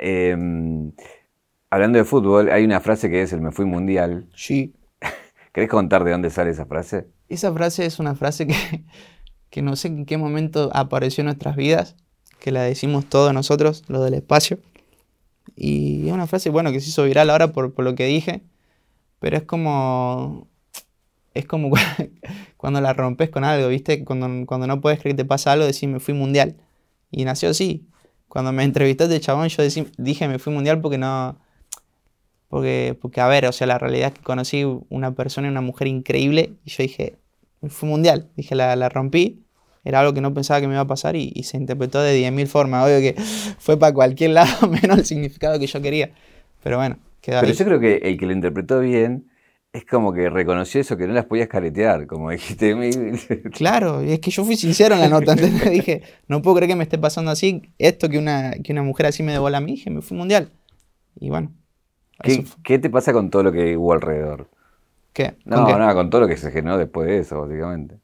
hablando 1.70 1.98
de 1.98 2.04
fútbol, 2.04 2.50
hay 2.50 2.64
una 2.64 2.78
frase 2.78 3.10
que 3.10 3.22
es 3.22 3.32
el 3.32 3.40
me 3.40 3.50
fui 3.50 3.64
mundial. 3.64 4.28
Sí. 4.32 4.76
¿Querés 5.52 5.68
contar 5.68 6.04
de 6.04 6.12
dónde 6.12 6.30
sale 6.30 6.50
esa 6.50 6.66
frase? 6.66 7.08
Esa 7.28 7.52
frase 7.52 7.84
es 7.84 7.98
una 7.98 8.14
frase 8.14 8.46
que, 8.46 8.54
que 9.50 9.60
no 9.60 9.74
sé 9.74 9.88
en 9.88 10.06
qué 10.06 10.18
momento 10.18 10.70
apareció 10.72 11.22
en 11.22 11.26
nuestras 11.26 11.56
vidas, 11.56 11.96
que 12.38 12.52
la 12.52 12.62
decimos 12.62 13.06
todos 13.06 13.34
nosotros, 13.34 13.82
lo 13.88 14.00
del 14.00 14.14
espacio. 14.14 14.60
Y 15.56 16.06
es 16.06 16.12
una 16.12 16.28
frase, 16.28 16.50
bueno, 16.50 16.70
que 16.70 16.78
se 16.78 16.90
hizo 16.90 17.02
viral 17.02 17.28
ahora 17.28 17.48
por, 17.48 17.74
por 17.74 17.84
lo 17.84 17.96
que 17.96 18.06
dije, 18.06 18.42
pero 19.18 19.36
es 19.36 19.42
como... 19.42 20.46
Es 21.38 21.46
como 21.46 21.70
cu- 21.70 21.76
cuando 22.56 22.80
la 22.80 22.92
rompes 22.92 23.30
con 23.30 23.44
algo, 23.44 23.68
¿viste? 23.68 24.04
Cuando, 24.04 24.46
cuando 24.46 24.66
no 24.66 24.80
puedes 24.80 24.98
creer 25.00 25.16
que 25.16 25.22
te 25.22 25.28
pasa 25.28 25.52
algo, 25.52 25.64
decís 25.66 25.88
me 25.88 26.00
fui 26.00 26.14
mundial. 26.14 26.56
Y 27.10 27.24
nació 27.24 27.50
así. 27.50 27.86
Cuando 28.28 28.52
me 28.52 28.64
entrevistaste 28.64 29.14
de 29.14 29.20
chabón, 29.20 29.48
yo 29.48 29.62
decí- 29.62 29.90
dije 29.96 30.28
me 30.28 30.38
fui 30.38 30.52
mundial 30.52 30.80
porque 30.80 30.98
no... 30.98 31.38
Porque, 32.48 32.96
porque, 33.00 33.20
a 33.20 33.28
ver, 33.28 33.44
o 33.46 33.52
sea, 33.52 33.66
la 33.66 33.78
realidad 33.78 34.08
es 34.08 34.14
que 34.14 34.22
conocí 34.22 34.64
una 34.88 35.14
persona 35.14 35.48
y 35.48 35.50
una 35.50 35.60
mujer 35.60 35.86
increíble 35.86 36.54
y 36.64 36.70
yo 36.70 36.82
dije, 36.82 37.16
fue 37.68 37.88
mundial. 37.88 38.28
Dije, 38.36 38.54
la, 38.54 38.74
la 38.74 38.88
rompí. 38.88 39.42
Era 39.84 40.00
algo 40.00 40.14
que 40.14 40.20
no 40.22 40.32
pensaba 40.34 40.60
que 40.60 40.66
me 40.66 40.74
iba 40.74 40.80
a 40.82 40.86
pasar 40.86 41.14
y, 41.14 41.30
y 41.34 41.42
se 41.44 41.56
interpretó 41.58 42.00
de 42.00 42.14
10.000 42.14 42.46
formas. 42.48 42.86
Obvio 42.86 43.00
que 43.00 43.14
fue 43.58 43.78
para 43.78 43.92
cualquier 43.92 44.30
lado 44.38 44.66
menos 44.68 44.98
el 44.98 45.04
significado 45.04 45.58
que 45.58 45.66
yo 45.66 45.80
quería. 45.82 46.10
Pero 46.62 46.78
bueno, 46.78 46.96
quedó 47.20 47.40
Pero 47.40 47.52
ahí. 47.52 47.58
yo 47.58 47.64
creo 47.66 47.80
que 47.80 47.96
el 47.96 48.18
que 48.18 48.26
lo 48.26 48.32
interpretó 48.32 48.80
bien 48.80 49.26
es 49.72 49.84
como 49.86 50.12
que 50.12 50.28
reconoció 50.30 50.80
eso, 50.80 50.96
que 50.96 51.06
no 51.06 51.12
las 51.14 51.26
podías 51.26 51.48
caretear, 51.48 52.06
como 52.06 52.30
dijiste. 52.32 52.74
Claro, 53.50 54.04
y 54.04 54.12
es 54.12 54.20
que 54.20 54.30
yo 54.30 54.44
fui 54.44 54.56
sincero 54.56 54.94
en 54.94 55.00
la 55.00 55.08
nota. 55.08 55.32
¿entendés? 55.32 55.70
dije, 55.70 56.02
no 56.28 56.42
puedo 56.42 56.56
creer 56.56 56.70
que 56.70 56.76
me 56.76 56.84
esté 56.84 56.98
pasando 56.98 57.30
así. 57.30 57.62
Esto 57.78 58.08
que 58.08 58.18
una, 58.18 58.52
que 58.62 58.72
una 58.72 58.82
mujer 58.82 59.06
así 59.06 59.22
me 59.22 59.32
devuelva 59.32 59.58
a 59.58 59.60
mí, 59.60 59.72
dije, 59.72 59.90
me 59.90 60.02
fui 60.02 60.16
mundial. 60.16 60.52
Y 61.20 61.30
bueno. 61.30 61.54
¿Qué, 62.22 62.78
te 62.78 62.90
pasa 62.90 63.12
con 63.12 63.28
todo 63.30 63.42
lo 63.42 63.50
que 63.52 63.76
hubo 63.76 63.92
alrededor? 63.92 64.48
¿Qué? 65.12 65.36
¿Con 65.50 65.64
No, 65.64 65.66
qué? 65.66 65.78
nada, 65.78 65.94
con 65.94 66.10
todo 66.10 66.22
lo 66.22 66.28
que 66.28 66.36
se 66.38 66.50
generó 66.52 66.78
después 66.78 67.08
de 67.08 67.18
eso, 67.20 67.40
básicamente. 67.42 68.00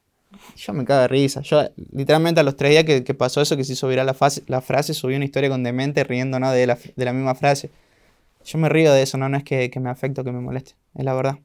Yo 0.57 0.73
me 0.73 0.85
cago 0.85 1.03
de 1.03 1.09
risa. 1.09 1.41
Yo, 1.43 1.63
literalmente, 1.93 2.41
a 2.41 2.45
los 2.45 2.57
tres 2.57 2.71
días 2.73 2.85
que, 2.85 3.05
que 3.05 3.15
pasó 3.15 3.41
eso, 3.41 3.57
que 3.57 3.65
se 3.65 3.73
hizo 3.75 3.89
viral 3.89 4.07
la, 4.07 4.15
fase- 4.15 4.43
la 4.47 4.61
frase, 4.61 4.95
subí 4.95 5.15
una 5.17 5.25
historia 5.25 5.49
con 5.51 5.63
demente 5.63 6.05
riéndonos 6.05 6.53
de 6.53 6.67
la, 6.67 6.79
de 6.97 7.05
la 7.05 7.13
misma 7.13 7.35
frase. 7.35 7.71
Yo 8.45 8.59
me 8.59 8.69
río 8.71 8.93
de 8.93 9.03
eso, 9.03 9.19
no, 9.19 9.29
no 9.29 9.37
es 9.39 9.45
que, 9.45 9.71
que 9.71 9.81
me 9.81 9.91
afecte 9.91 10.21
o 10.23 10.25
que 10.25 10.33
me 10.33 10.41
moleste, 10.41 10.75
es 10.95 11.05
la 11.05 11.15
verdad. 11.15 11.39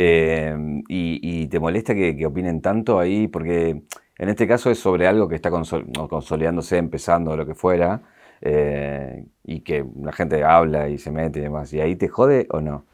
Eh, 0.00 0.56
y, 0.88 1.18
y 1.20 1.46
te 1.48 1.58
molesta 1.58 1.92
que, 1.92 2.16
que 2.16 2.24
opinen 2.24 2.60
tanto 2.60 3.00
ahí? 3.00 3.26
Porque 3.26 3.82
en 4.16 4.28
este 4.28 4.46
caso 4.46 4.70
es 4.70 4.78
sobre 4.78 5.08
algo 5.08 5.26
que 5.28 5.34
está 5.34 5.50
consol- 5.50 6.08
consolidándose, 6.08 6.78
empezando, 6.78 7.36
lo 7.36 7.44
que 7.44 7.56
fuera, 7.56 8.02
eh, 8.40 9.24
y 9.42 9.60
que 9.60 9.84
la 10.00 10.12
gente 10.12 10.44
habla 10.44 10.88
y 10.88 10.98
se 10.98 11.10
mete 11.10 11.40
y 11.40 11.42
demás. 11.42 11.72
¿Y 11.72 11.80
ahí 11.80 11.96
te 11.96 12.06
jode 12.06 12.46
o 12.50 12.60
no? 12.60 12.84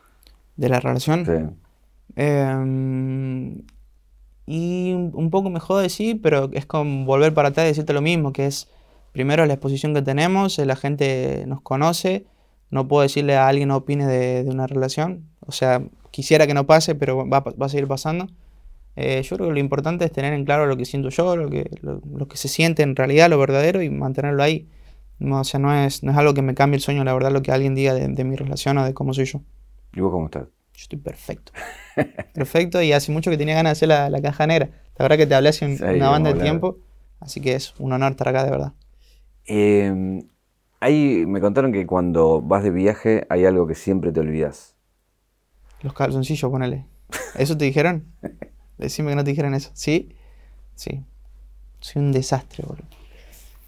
De 0.57 0.71
la 0.71 0.81
relación. 0.81 1.27
Sí. 1.27 1.33
Em, 2.17 3.63
y 4.47 4.93
un 4.95 5.31
poco 5.31 5.51
me 5.51 5.61
jode, 5.61 5.91
sí, 5.91 6.15
pero 6.15 6.49
es 6.53 6.65
como 6.65 7.05
volver 7.05 7.35
para 7.35 7.49
atrás 7.49 7.67
y 7.67 7.69
decirte 7.69 7.93
lo 7.93 8.01
mismo, 8.03 8.33
que 8.33 8.47
es 8.47 8.71
primero 9.13 9.45
la 9.45 9.55
exposición 9.55 9.93
que 9.95 10.03
tenemos, 10.03 10.59
eh, 10.59 10.65
la 10.65 10.77
gente 10.77 11.45
nos 11.47 11.61
conoce, 11.61 12.25
no 12.71 12.89
puedo 12.89 13.03
decirle 13.03 13.37
a 13.37 13.49
alguien 13.49 13.69
no 13.69 13.77
opine 13.77 14.07
de, 14.07 14.45
de 14.45 14.51
una 14.51 14.67
relación, 14.67 15.25
o 15.41 15.53
sea, 15.53 15.83
quisiera 16.11 16.47
que 16.47 16.55
no 16.55 16.67
pase, 16.67 16.95
pero 16.95 17.29
va, 17.29 17.41
va 17.41 17.67
a 17.67 17.69
seguir 17.69 17.87
pasando. 17.89 18.29
Eh, 18.97 19.23
yo 19.23 19.37
creo 19.37 19.49
que 19.49 19.55
lo 19.55 19.61
importante 19.61 20.05
es 20.05 20.13
tener 20.13 20.33
en 20.35 20.45
claro 20.45 20.67
lo 20.67 20.77
que 20.77 20.85
siento 20.85 21.09
yo, 21.09 21.37
lo 21.37 21.51
que, 21.51 21.69
lo, 21.83 22.01
lo 22.17 22.29
que 22.29 22.37
se 22.37 22.47
siente 22.49 22.83
en 22.85 22.95
realidad, 22.95 23.29
lo 23.29 23.39
verdadero, 23.39 23.83
y 23.83 23.91
mantenerlo 23.91 24.43
ahí. 24.43 24.69
No, 25.19 25.41
o 25.41 25.45
sea, 25.45 25.59
no 25.61 25.75
es, 25.75 26.03
no 26.03 26.13
es 26.13 26.17
algo 26.19 26.35
que 26.35 26.43
me 26.43 26.55
cambie 26.55 26.77
el 26.77 26.83
sueño, 26.83 27.03
la 27.05 27.13
verdad, 27.13 27.33
lo 27.33 27.43
que 27.43 27.51
alguien 27.53 27.75
diga 27.75 27.93
de, 27.95 28.07
de 28.09 28.25
mi 28.25 28.37
relación 28.37 28.79
o 28.79 28.85
de 28.85 28.95
cómo 28.95 29.13
soy 29.15 29.25
yo. 29.27 29.41
¿Y 29.95 30.01
vos 30.01 30.13
cómo 30.13 30.27
estás? 30.27 30.45
Yo 30.45 30.83
estoy 30.83 30.99
perfecto. 30.99 31.53
Perfecto 32.35 32.83
y 32.83 32.93
hace 32.93 33.13
mucho 33.13 33.31
que 33.31 33.37
tenía 33.37 33.55
ganas 33.55 33.71
de 33.71 33.73
hacer 33.73 33.89
la, 33.89 34.11
la 34.11 34.21
caja 34.21 34.45
negra. 34.47 34.71
La 34.99 35.05
verdad 35.05 35.17
que 35.19 35.27
te 35.27 35.35
hablé 35.37 35.51
hace 35.51 35.65
un- 35.67 35.77
Sí, 35.79 35.85
una 35.85 36.11
banda 36.11 36.33
de 36.33 36.35
tiempo, 36.43 36.79
así 37.21 37.41
que 37.41 37.55
es 37.55 37.75
un 37.79 37.93
honor 37.93 38.11
estar 38.13 38.29
acá 38.29 38.43
de 38.45 38.51
verdad. 38.51 38.73
Eh, 39.47 40.25
ahí 40.85 41.25
me 41.27 41.41
contaron 41.41 41.73
que 41.73 41.87
cuando 41.87 42.43
vas 42.43 42.63
de 42.63 42.71
viaje 42.71 43.27
hay 43.31 43.47
algo 43.47 43.67
que 43.67 43.75
siempre 43.75 44.13
te 44.13 44.21
olvidas. 44.21 44.77
Los 45.81 45.95
calzoncillos, 45.95 46.51
ponele. 46.51 46.87
¿Eso 47.39 47.57
te 47.57 47.65
dijeron? 47.65 48.05
Decime 48.79 49.11
que 49.11 49.17
no 49.17 49.25
te 49.25 49.31
dijeron 49.31 49.55
eso. 49.55 49.71
¿Sí? 49.73 50.15
Sí. 50.75 51.03
Soy 51.81 52.03
un 52.03 52.13
desastre, 52.13 52.65
boludo. 52.67 52.87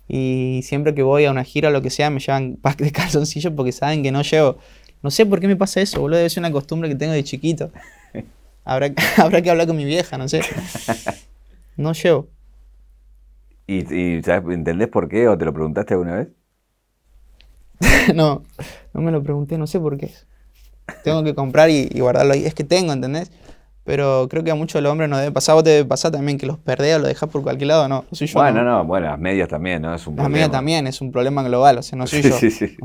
Y 0.08 0.60
siempre 0.62 0.94
que 0.94 1.02
voy 1.02 1.24
a 1.24 1.30
una 1.30 1.42
gira 1.42 1.70
o 1.70 1.72
lo 1.72 1.80
que 1.80 1.90
sea, 1.90 2.10
me 2.10 2.20
llevan 2.20 2.56
pack 2.62 2.78
de 2.78 2.92
calzoncillos 2.92 3.52
porque 3.54 3.72
saben 3.72 4.02
que 4.02 4.12
no 4.12 4.22
llevo. 4.22 4.58
No 5.02 5.10
sé 5.10 5.24
por 5.24 5.40
qué 5.40 5.48
me 5.48 5.56
pasa 5.56 5.80
eso, 5.80 6.00
boludo. 6.00 6.18
Debe 6.18 6.28
ser 6.28 6.42
una 6.42 6.52
costumbre 6.52 6.88
que 6.88 6.96
tengo 6.96 7.12
de 7.12 7.24
chiquito. 7.24 7.70
Habrá, 8.64 8.92
habrá 9.18 9.42
que 9.42 9.48
hablar 9.48 9.68
con 9.68 9.76
mi 9.76 9.84
vieja, 9.84 10.18
no 10.18 10.28
sé. 10.28 10.40
No 11.76 11.92
llevo. 11.92 12.26
¿Y, 13.68 13.94
y 13.94 14.22
sabes, 14.24 14.52
entendés 14.56 14.88
por 14.88 15.08
qué 15.08 15.28
o 15.28 15.38
te 15.38 15.44
lo 15.44 15.52
preguntaste 15.52 15.94
alguna 15.94 16.16
vez? 16.16 16.28
no, 18.14 18.42
no 18.94 19.00
me 19.00 19.10
lo 19.12 19.22
pregunté, 19.22 19.58
no 19.58 19.66
sé 19.66 19.80
por 19.80 19.96
qué. 19.98 20.10
Tengo 21.04 21.24
que 21.24 21.34
comprar 21.34 21.68
y, 21.70 21.88
y 21.92 22.00
guardarlo 22.00 22.32
ahí. 22.34 22.44
Es 22.44 22.54
que 22.54 22.64
tengo, 22.64 22.92
¿entendés? 22.92 23.30
Pero 23.84 24.26
creo 24.28 24.42
que 24.42 24.50
a 24.50 24.56
muchos 24.56 24.82
los 24.82 24.90
hombres 24.90 25.08
nos 25.08 25.20
debe 25.20 25.30
pasar. 25.30 25.54
Vos 25.54 25.62
te 25.62 25.70
debe 25.70 25.84
pasar 25.84 26.10
también 26.10 26.38
que 26.38 26.46
los 26.46 26.58
perdés 26.58 26.96
o 26.96 26.98
los 26.98 27.06
dejás 27.08 27.28
por 27.28 27.42
cualquier 27.42 27.68
lado, 27.68 27.88
no. 27.88 28.04
no 28.10 28.16
soy 28.16 28.26
yo. 28.26 28.40
Bueno, 28.40 28.64
no. 28.64 28.78
no, 28.78 28.84
bueno, 28.84 29.06
las 29.06 29.18
medias 29.18 29.48
también, 29.48 29.82
¿no? 29.82 29.94
Es 29.94 30.06
un 30.08 30.16
Las 30.16 30.24
problema. 30.24 30.36
mías 30.38 30.50
también 30.50 30.86
es 30.88 31.00
un 31.00 31.12
problema 31.12 31.44
global, 31.44 31.78
o 31.78 31.82
sea, 31.82 31.96
no 31.96 32.06
soy 32.08 32.22
Sí, 32.22 32.30
yo. 32.30 32.36
sí, 32.38 32.50
sí. 32.50 32.76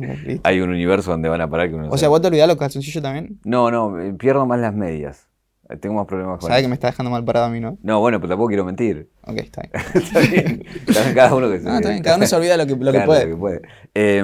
Hay 0.44 0.62
un 0.62 0.70
universo 0.70 1.10
donde 1.10 1.28
van 1.30 1.42
a 1.42 1.50
parar 1.50 1.70
que 1.70 1.76
uno 1.76 1.86
no 1.86 1.90
O 1.90 1.98
sea, 1.98 2.02
sabe. 2.02 2.10
vos 2.10 2.22
te 2.22 2.28
olvidás 2.28 2.48
los 2.48 2.58
calzoncillos 2.58 3.02
también. 3.02 3.40
No, 3.44 3.72
no, 3.72 3.96
pierdo 4.20 4.46
más 4.46 4.60
las 4.60 4.76
medias. 4.76 5.28
Eh, 5.72 5.78
Tengo 5.78 5.96
más 5.96 6.06
problemas 6.06 6.40
con 6.40 6.50
Sabés 6.50 6.64
que 6.64 6.68
me 6.68 6.74
está 6.76 6.88
dejando 6.88 7.10
mal 7.10 7.24
parado 7.26 7.48
a 7.48 7.50
mí, 7.50 7.60
¿no? 7.60 7.78
No, 7.82 8.00
bueno, 8.00 8.20
pero 8.20 8.30
tampoco 8.30 8.50
quiero 8.50 8.66
mentir. 8.66 9.10
Ok, 9.26 9.38
está 9.38 9.62
bien. 9.62 9.74
Está 9.96 10.20
bien. 10.22 10.64
Cada 11.16 11.36
uno 11.36 11.50
que 11.50 11.60
se 11.60 11.66
No, 11.66 11.76
está 11.76 11.90
bien, 11.90 12.04
cada 12.04 12.18
uno 12.18 12.26
se 12.28 12.36
olvida 12.36 12.58
lo 12.58 12.66
que, 12.66 12.76
lo 12.76 12.92
que 12.92 13.00
puede. 13.02 13.26
lo 13.26 13.32
que 13.36 13.40
puede. 13.40 13.62
Eh, 13.94 14.24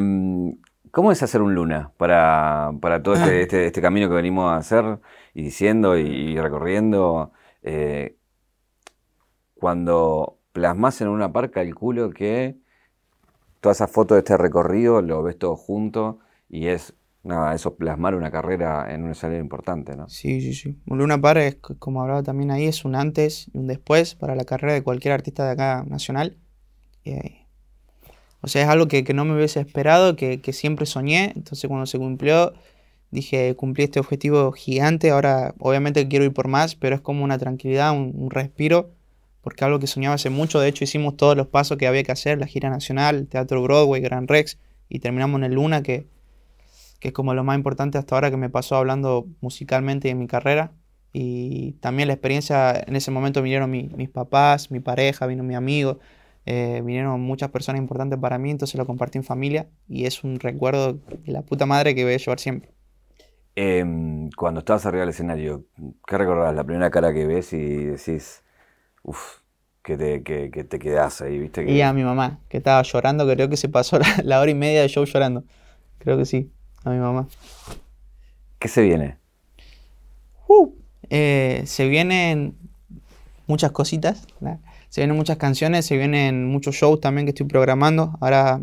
¿Cómo 0.91 1.11
es 1.11 1.21
hacer 1.21 1.41
un 1.41 1.53
Luna 1.53 1.91
para, 1.97 2.71
para 2.81 3.03
todo 3.03 3.15
Ah. 3.15 3.19
este, 3.19 3.41
este, 3.43 3.65
este 3.67 3.81
camino 3.81 4.07
que 4.09 4.15
venimos 4.15 4.51
a 4.51 4.57
hacer 4.57 4.99
y 5.33 5.43
diciendo 5.43 5.97
y, 5.97 6.01
y 6.07 6.39
recorriendo? 6.39 7.31
Eh, 7.61 8.15
cuando 9.55 10.37
plasmas 10.53 11.01
en 11.01 11.07
una 11.09 11.31
par, 11.31 11.51
calculo 11.51 12.09
que 12.11 12.55
toda 13.61 13.73
esa 13.73 13.87
foto 13.87 14.13
de 14.15 14.19
este 14.19 14.37
recorrido 14.37 15.01
lo 15.01 15.23
ves 15.23 15.37
todo 15.37 15.55
junto 15.55 16.19
y 16.49 16.67
es, 16.67 16.93
nada, 17.27 17.53
eso 17.53 17.75
plasmar 17.75 18.15
una 18.15 18.31
carrera 18.31 18.93
en 18.93 19.03
un 19.03 19.11
escenario 19.11 19.41
importante, 19.41 19.95
¿no? 19.95 20.09
Sí, 20.09 20.41
sí, 20.41 20.53
sí. 20.53 20.77
Un 20.87 20.97
Luna 20.97 21.19
Par, 21.19 21.37
es, 21.37 21.55
como 21.55 22.01
hablaba 22.01 22.23
también 22.23 22.51
ahí, 22.51 22.65
es 22.65 22.85
un 22.85 22.95
antes 22.95 23.49
y 23.53 23.57
un 23.57 23.67
después 23.67 24.15
para 24.15 24.35
la 24.35 24.45
carrera 24.45 24.73
de 24.73 24.81
cualquier 24.81 25.13
artista 25.13 25.45
de 25.45 25.51
acá 25.51 25.85
nacional. 25.87 26.37
Eh, 27.05 27.45
o 28.41 28.47
sea, 28.47 28.63
es 28.63 28.69
algo 28.69 28.87
que, 28.87 29.03
que 29.03 29.13
no 29.13 29.25
me 29.25 29.35
hubiese 29.35 29.59
esperado, 29.59 30.15
que, 30.15 30.41
que 30.41 30.53
siempre 30.53 30.85
soñé. 30.85 31.33
Entonces, 31.35 31.67
cuando 31.67 31.85
se 31.85 31.97
cumplió, 31.97 32.53
dije, 33.11 33.55
cumplí 33.55 33.83
este 33.83 33.99
objetivo 33.99 34.51
gigante. 34.51 35.11
Ahora, 35.11 35.53
obviamente, 35.59 36.07
quiero 36.07 36.25
ir 36.25 36.33
por 36.33 36.47
más, 36.47 36.75
pero 36.75 36.95
es 36.95 37.01
como 37.01 37.23
una 37.23 37.37
tranquilidad, 37.37 37.91
un, 37.91 38.13
un 38.15 38.29
respiro, 38.29 38.91
porque 39.41 39.65
algo 39.65 39.79
que 39.79 39.87
soñaba 39.87 40.15
hace 40.15 40.29
mucho. 40.29 40.59
De 40.59 40.67
hecho, 40.67 40.83
hicimos 40.83 41.17
todos 41.17 41.35
los 41.35 41.47
pasos 41.47 41.77
que 41.77 41.87
había 41.87 42.03
que 42.03 42.11
hacer: 42.11 42.37
la 42.37 42.47
gira 42.47 42.69
nacional, 42.69 43.27
Teatro 43.27 43.61
Broadway, 43.61 44.01
Gran 44.01 44.27
Rex, 44.27 44.57
y 44.89 44.99
terminamos 44.99 45.39
en 45.39 45.45
el 45.45 45.53
Luna, 45.53 45.81
que 45.81 46.07
que 46.99 47.09
es 47.09 47.13
como 47.13 47.33
lo 47.33 47.43
más 47.43 47.57
importante 47.57 47.97
hasta 47.97 48.15
ahora 48.15 48.31
que 48.31 48.37
me 48.37 48.49
pasó 48.49 48.75
hablando 48.75 49.27
musicalmente 49.41 50.09
en 50.09 50.19
mi 50.19 50.27
carrera. 50.27 50.73
Y 51.13 51.73
también 51.81 52.07
la 52.07 52.13
experiencia, 52.13 52.73
en 52.85 52.95
ese 52.95 53.11
momento 53.11 53.41
vinieron 53.41 53.69
mi- 53.71 53.89
mis 53.95 54.09
papás, 54.09 54.71
mi 54.71 54.79
pareja, 54.79 55.25
vino 55.27 55.43
mi 55.43 55.55
amigo, 55.55 55.99
eh, 56.45 56.81
vinieron 56.85 57.19
muchas 57.21 57.49
personas 57.51 57.81
importantes 57.81 58.19
para 58.19 58.37
mí, 58.37 58.51
entonces 58.51 58.77
lo 58.77 58.85
compartí 58.85 59.17
en 59.17 59.23
familia 59.23 59.69
y 59.87 60.05
es 60.05 60.23
un 60.23 60.39
recuerdo 60.39 60.93
de 60.93 61.31
la 61.31 61.41
puta 61.43 61.65
madre 61.65 61.95
que 61.95 62.03
voy 62.03 62.13
a 62.13 62.17
llevar 62.17 62.39
siempre. 62.39 62.71
Em, 63.55 64.29
cuando 64.31 64.59
estabas 64.59 64.85
arriba 64.85 65.01
del 65.01 65.09
escenario, 65.09 65.65
¿qué 66.07 66.17
recordás? 66.17 66.53
La 66.55 66.63
primera 66.63 66.91
cara 66.91 67.11
que 67.13 67.25
ves 67.25 67.53
y 67.53 67.85
decís, 67.85 68.43
uff, 69.03 69.39
que 69.83 69.97
te, 69.97 70.23
que, 70.23 70.51
que 70.51 70.63
te 70.65 70.79
quedás 70.79 71.21
ahí, 71.21 71.39
¿viste? 71.39 71.65
Que- 71.65 71.73
Y 71.73 71.81
a 71.81 71.93
mi 71.93 72.03
mamá, 72.03 72.41
que 72.49 72.57
estaba 72.57 72.81
llorando, 72.83 73.27
creo 73.27 73.49
que 73.49 73.57
se 73.57 73.69
pasó 73.69 73.99
la, 73.99 74.07
la 74.23 74.39
hora 74.41 74.51
y 74.51 74.55
media 74.55 74.81
de 74.81 74.87
show 74.89 75.05
llorando. 75.05 75.43
Creo 75.99 76.17
que 76.17 76.25
sí, 76.25 76.53
a 76.87 76.93
mi 76.93 76.99
mamá. 76.99 77.27
¿Qué 78.59 78.67
se 78.67 78.81
viene? 78.81 79.17
Uh, 80.47 80.71
eh, 81.09 81.63
se 81.65 81.87
vienen 81.87 82.55
muchas 83.45 83.71
cositas, 83.71 84.27
nah, 84.39 84.57
se 84.89 85.01
vienen 85.01 85.17
muchas 85.17 85.37
canciones, 85.37 85.85
se 85.85 85.97
vienen 85.97 86.45
muchos 86.45 86.75
shows 86.75 86.99
también 87.01 87.25
que 87.25 87.31
estoy 87.31 87.45
programando. 87.45 88.17
Ahora, 88.19 88.61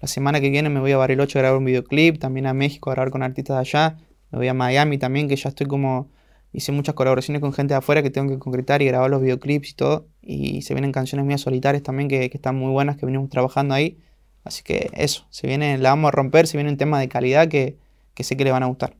la 0.00 0.08
semana 0.08 0.40
que 0.40 0.50
viene 0.50 0.68
me 0.68 0.80
voy 0.80 0.92
a 0.92 0.96
Bariloche 0.96 1.38
a 1.38 1.42
grabar 1.42 1.58
un 1.58 1.64
videoclip, 1.64 2.18
también 2.18 2.46
a 2.46 2.54
México 2.54 2.90
a 2.90 2.94
grabar 2.94 3.10
con 3.10 3.22
artistas 3.22 3.56
de 3.56 3.60
allá. 3.60 3.96
Me 4.30 4.38
voy 4.38 4.48
a 4.48 4.54
Miami 4.54 4.98
también, 4.98 5.28
que 5.28 5.36
ya 5.36 5.48
estoy 5.48 5.66
como. 5.66 6.10
Hice 6.54 6.70
muchas 6.70 6.94
colaboraciones 6.94 7.40
con 7.40 7.54
gente 7.54 7.72
de 7.72 7.78
afuera 7.78 8.02
que 8.02 8.10
tengo 8.10 8.28
que 8.28 8.38
concretar 8.38 8.82
y 8.82 8.84
grabar 8.84 9.08
los 9.08 9.22
videoclips 9.22 9.70
y 9.70 9.74
todo. 9.74 10.06
Y 10.20 10.60
se 10.60 10.74
vienen 10.74 10.92
canciones 10.92 11.24
mías 11.24 11.40
solitarias 11.40 11.82
también 11.82 12.10
que, 12.10 12.28
que 12.28 12.36
están 12.36 12.56
muy 12.56 12.70
buenas, 12.70 12.98
que 12.98 13.06
venimos 13.06 13.30
trabajando 13.30 13.72
ahí. 13.72 13.96
Así 14.44 14.62
que 14.62 14.90
eso, 14.94 15.26
se 15.30 15.46
viene, 15.46 15.78
la 15.78 15.90
vamos 15.90 16.08
a 16.08 16.12
romper, 16.12 16.46
se 16.46 16.56
vienen 16.56 16.76
temas 16.76 17.00
de 17.00 17.08
calidad 17.08 17.48
que, 17.48 17.76
que 18.14 18.24
sé 18.24 18.36
que 18.36 18.44
le 18.44 18.52
van 18.52 18.62
a 18.62 18.66
gustar. 18.66 18.96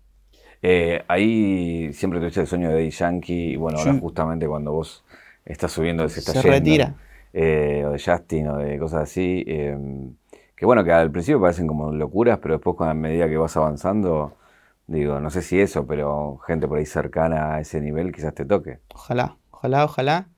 Eh, 0.62 1.02
ahí 1.08 1.92
siempre 1.92 2.20
tuviste 2.20 2.40
el 2.40 2.46
sueño 2.46 2.68
de 2.68 2.74
Daddy 2.74 2.90
Yankee, 2.90 3.52
y 3.52 3.56
bueno, 3.56 3.78
ahora 3.78 3.94
Sí. 3.94 4.00
justamente 4.00 4.46
cuando 4.46 4.72
vos 4.72 5.04
estás 5.44 5.72
subiendo, 5.72 6.08
se 6.08 6.20
está 6.20 6.32
Se 6.32 6.42
yendo, 6.42 6.50
retira. 6.50 6.94
eh, 7.32 7.84
o 7.86 7.90
de 7.92 7.98
Justin, 8.04 8.48
o 8.48 8.56
de 8.58 8.78
cosas 8.78 9.02
así, 9.02 9.44
eh, 9.46 9.76
que 10.56 10.64
bueno, 10.66 10.84
que 10.84 10.92
al 10.92 11.10
principio 11.10 11.40
parecen 11.40 11.66
como 11.66 11.90
locuras, 11.92 12.38
pero 12.38 12.54
después 12.54 12.76
con 12.76 12.86
la 12.88 12.94
medida 12.94 13.28
que 13.28 13.36
vas 13.36 13.56
avanzando, 13.56 14.36
digo, 14.86 15.18
no 15.20 15.30
sé 15.30 15.42
si 15.42 15.60
eso, 15.60 15.86
pero 15.86 16.38
gente 16.46 16.68
por 16.68 16.78
ahí 16.78 16.86
cercana 16.86 17.54
a 17.56 17.60
ese 17.60 17.80
nivel 17.80 18.12
quizás 18.12 18.34
te 18.34 18.44
toque. 18.44 18.78
Ojalá, 18.94 19.38
ojalá, 19.50 19.84
ojalá. 19.84 20.30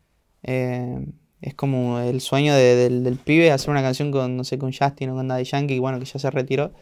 Es 1.47 1.55
como 1.55 1.99
el 2.01 2.23
sueño 2.23 2.55
de- 2.55 2.75
del, 2.75 3.05
del 3.05 3.17
pibe 3.19 3.53
hacer 3.53 3.69
una 3.69 3.83
canción 3.83 4.11
con, 4.11 4.35
no 4.35 4.45
sé, 4.45 4.57
con 4.59 4.73
Justin 4.73 5.11
o 5.11 5.15
con 5.15 5.29
Daddy 5.29 5.45
Yankee, 5.45 5.79
bueno, 5.79 5.99
que 5.99 6.07
ya 6.07 6.19
se 6.19 6.31
retiró. 6.31 6.73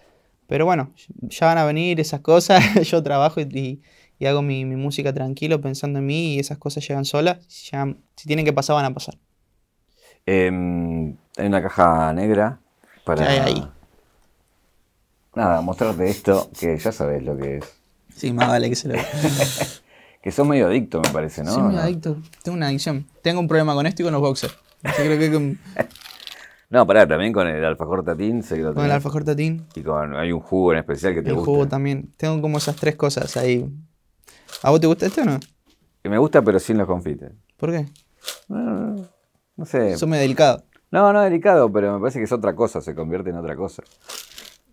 Pero 0.47 0.67
bueno, 0.67 0.93
ya 1.23 1.47
van 1.47 1.59
a 1.59 1.65
venir 1.65 1.99
esas 1.99 2.21
cosas. 2.21 2.63
Yo 2.89 3.03
trabajo 3.03 3.41
y, 3.41 3.45
y- 3.59 3.81
y 4.21 4.27
hago 4.27 4.41
mi, 4.41 4.65
mi 4.65 4.77
música 4.77 5.13
tranquilo 5.13 5.61
pensando 5.61 5.99
en 5.99 6.07
mí 6.07 6.35
y 6.35 6.39
esas 6.39 6.59
cosas 6.59 6.87
llegan 6.87 7.05
solas. 7.05 7.39
Ya- 7.73 7.93
si 8.15 8.27
tienen 8.29 8.45
que 8.45 8.53
pasar, 8.53 8.77
van 8.77 8.85
a 8.85 8.95
pasar. 8.95 9.17
Eh, 10.27 10.47
hay 11.37 11.47
una 11.47 11.61
caja 11.61 12.13
negra 12.13 12.61
para... 13.05 13.27
¿Qué 13.27 13.33
hay 13.33 13.39
ahí? 13.41 13.69
Nada, 15.35 15.61
mostrarte 15.61 16.09
esto, 16.09 16.51
que 16.61 16.79
ya 16.79 16.93
sabes 16.93 17.25
lo 17.25 17.37
que 17.37 17.57
es. 17.57 17.65
Sí, 18.15 18.33
más 18.33 18.47
vale 18.47 18.69
que 18.69 18.77
se 18.77 18.87
lo 18.89 18.95
Que 20.23 20.31
sos 20.31 20.47
medio 20.47 20.68
adicto, 20.68 21.01
me 21.01 21.11
parece, 21.11 21.43
¿no? 21.43 21.53
Soy 21.53 21.62
muy 21.64 21.75
¿No? 21.75 21.81
adicto. 21.81 22.16
Tengo 22.43 22.57
una 22.57 22.68
adicción. 22.68 23.07
Tengo 23.23 23.41
un 23.41 23.49
problema 23.49 23.75
con 23.75 23.87
esto 23.87 24.03
y 24.03 24.05
con 24.05 24.12
los 24.12 24.23
boxers. 24.23 24.57
Yo 24.85 24.93
creo 24.97 25.18
que 25.18 25.33
con, 25.33 25.59
No, 26.70 26.87
pará, 26.87 27.07
también 27.07 27.33
con 27.35 27.47
el 27.47 27.62
alfajor 27.64 28.03
tatín, 28.03 28.43
sé 28.43 28.57
que 28.57 28.62
con 28.62 28.85
el 28.85 28.91
alfajor 28.91 29.25
tatín, 29.25 29.66
Y 29.75 29.83
con, 29.83 30.16
hay 30.16 30.33
un 30.33 30.41
jugo 30.41 30.73
en 30.73 30.79
especial 30.79 31.12
que 31.12 31.23
te 31.23 31.29
el 31.29 31.35
gusta. 31.35 31.51
jugo 31.51 31.68
también. 31.68 32.12
Tengo 32.16 32.41
como 32.41 32.57
esas 32.59 32.77
tres 32.77 32.97
cosas 32.97 33.37
ahí. 33.37 33.70
¿A 34.62 34.70
vos 34.70 34.81
te 34.81 34.87
gusta 34.87 35.07
este 35.07 35.20
o 35.20 35.25
no? 35.27 35.41
Me 36.05 36.18
gusta, 36.18 36.41
pero 36.41 36.59
sin 36.59 36.79
los 36.79 36.87
confites. 36.87 37.31
¿Por 37.59 37.70
qué? 37.73 37.87
No, 38.49 38.59
no, 38.59 39.09
no 39.57 39.66
sé. 39.66 39.97
Son 39.99 40.09
muy 40.09 40.18
delicado. 40.18 40.64
No, 40.91 41.12
no 41.12 41.20
delicado, 41.23 41.70
pero 41.73 41.93
me 41.95 42.01
parece 42.01 42.18
que 42.20 42.25
es 42.25 42.33
otra 42.33 42.55
cosa, 42.55 42.81
se 42.81 42.95
convierte 42.95 43.31
en 43.31 43.37
otra 43.37 43.55
cosa. 43.57 43.83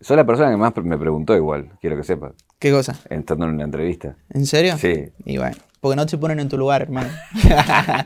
Soy 0.00 0.16
la 0.16 0.26
persona 0.26 0.50
que 0.50 0.56
más 0.56 0.72
me 0.76 0.96
preguntó 0.96 1.36
igual, 1.36 1.72
quiero 1.80 1.96
que 1.96 2.04
sepas, 2.04 2.32
¿Qué 2.58 2.70
cosa? 2.70 2.98
estando 3.10 3.44
en 3.44 3.54
una 3.54 3.64
entrevista. 3.64 4.16
¿En 4.30 4.46
serio? 4.46 4.78
Sí. 4.78 5.12
Y 5.24 5.36
bueno, 5.36 5.56
porque 5.80 5.96
no 5.96 6.06
te 6.06 6.16
ponen 6.16 6.40
en 6.40 6.48
tu 6.48 6.56
lugar, 6.56 6.82
hermano. 6.82 7.10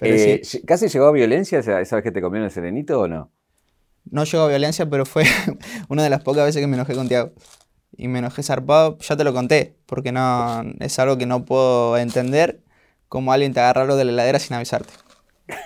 Eh, 0.00 0.42
sí, 0.44 0.62
¿Casi 0.62 0.86
llegó 0.86 1.06
a 1.06 1.12
violencia 1.12 1.58
esa, 1.58 1.78
vez 1.78 1.90
que 2.04 2.12
te 2.12 2.20
comieron 2.20 2.44
el 2.44 2.52
serenito 2.52 3.00
o 3.00 3.08
no? 3.08 3.32
no 4.10 4.24
llegó 4.24 4.44
a 4.44 4.48
violencia, 4.48 4.88
pero 4.88 5.04
fue 5.06 5.24
una 5.88 6.02
de 6.04 6.10
las 6.10 6.22
pocas 6.22 6.44
veces 6.44 6.60
que 6.60 6.66
me 6.66 6.76
enojé 6.76 6.94
con 6.94 7.08
Tiago. 7.08 7.32
Y 7.96 8.06
me 8.06 8.20
enojé 8.20 8.44
zarpado, 8.44 8.96
ya 8.98 9.16
te 9.16 9.24
lo 9.24 9.34
conté, 9.34 9.76
porque 9.86 10.12
no 10.12 10.62
es 10.78 10.98
algo 11.00 11.18
que 11.18 11.26
no 11.26 11.44
puedo 11.44 11.98
entender 11.98 12.60
cómo 13.08 13.32
alguien 13.32 13.52
te 13.52 13.60
agarra 13.60 13.82
algo 13.82 13.96
de 13.96 14.04
la 14.04 14.12
heladera 14.12 14.38
sin 14.38 14.54
avisarte. 14.54 14.92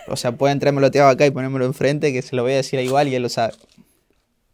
O 0.08 0.16
sea, 0.16 0.32
pueden 0.32 0.58
traérmelo 0.58 0.90
Tiago 0.90 1.10
acá 1.10 1.26
y 1.26 1.30
ponérmelo 1.30 1.66
enfrente, 1.66 2.12
que 2.12 2.22
se 2.22 2.34
lo 2.34 2.42
voy 2.42 2.52
a 2.52 2.56
decir 2.56 2.80
igual 2.80 3.08
y 3.08 3.14
él 3.14 3.22
lo 3.22 3.28
sabe. 3.28 3.52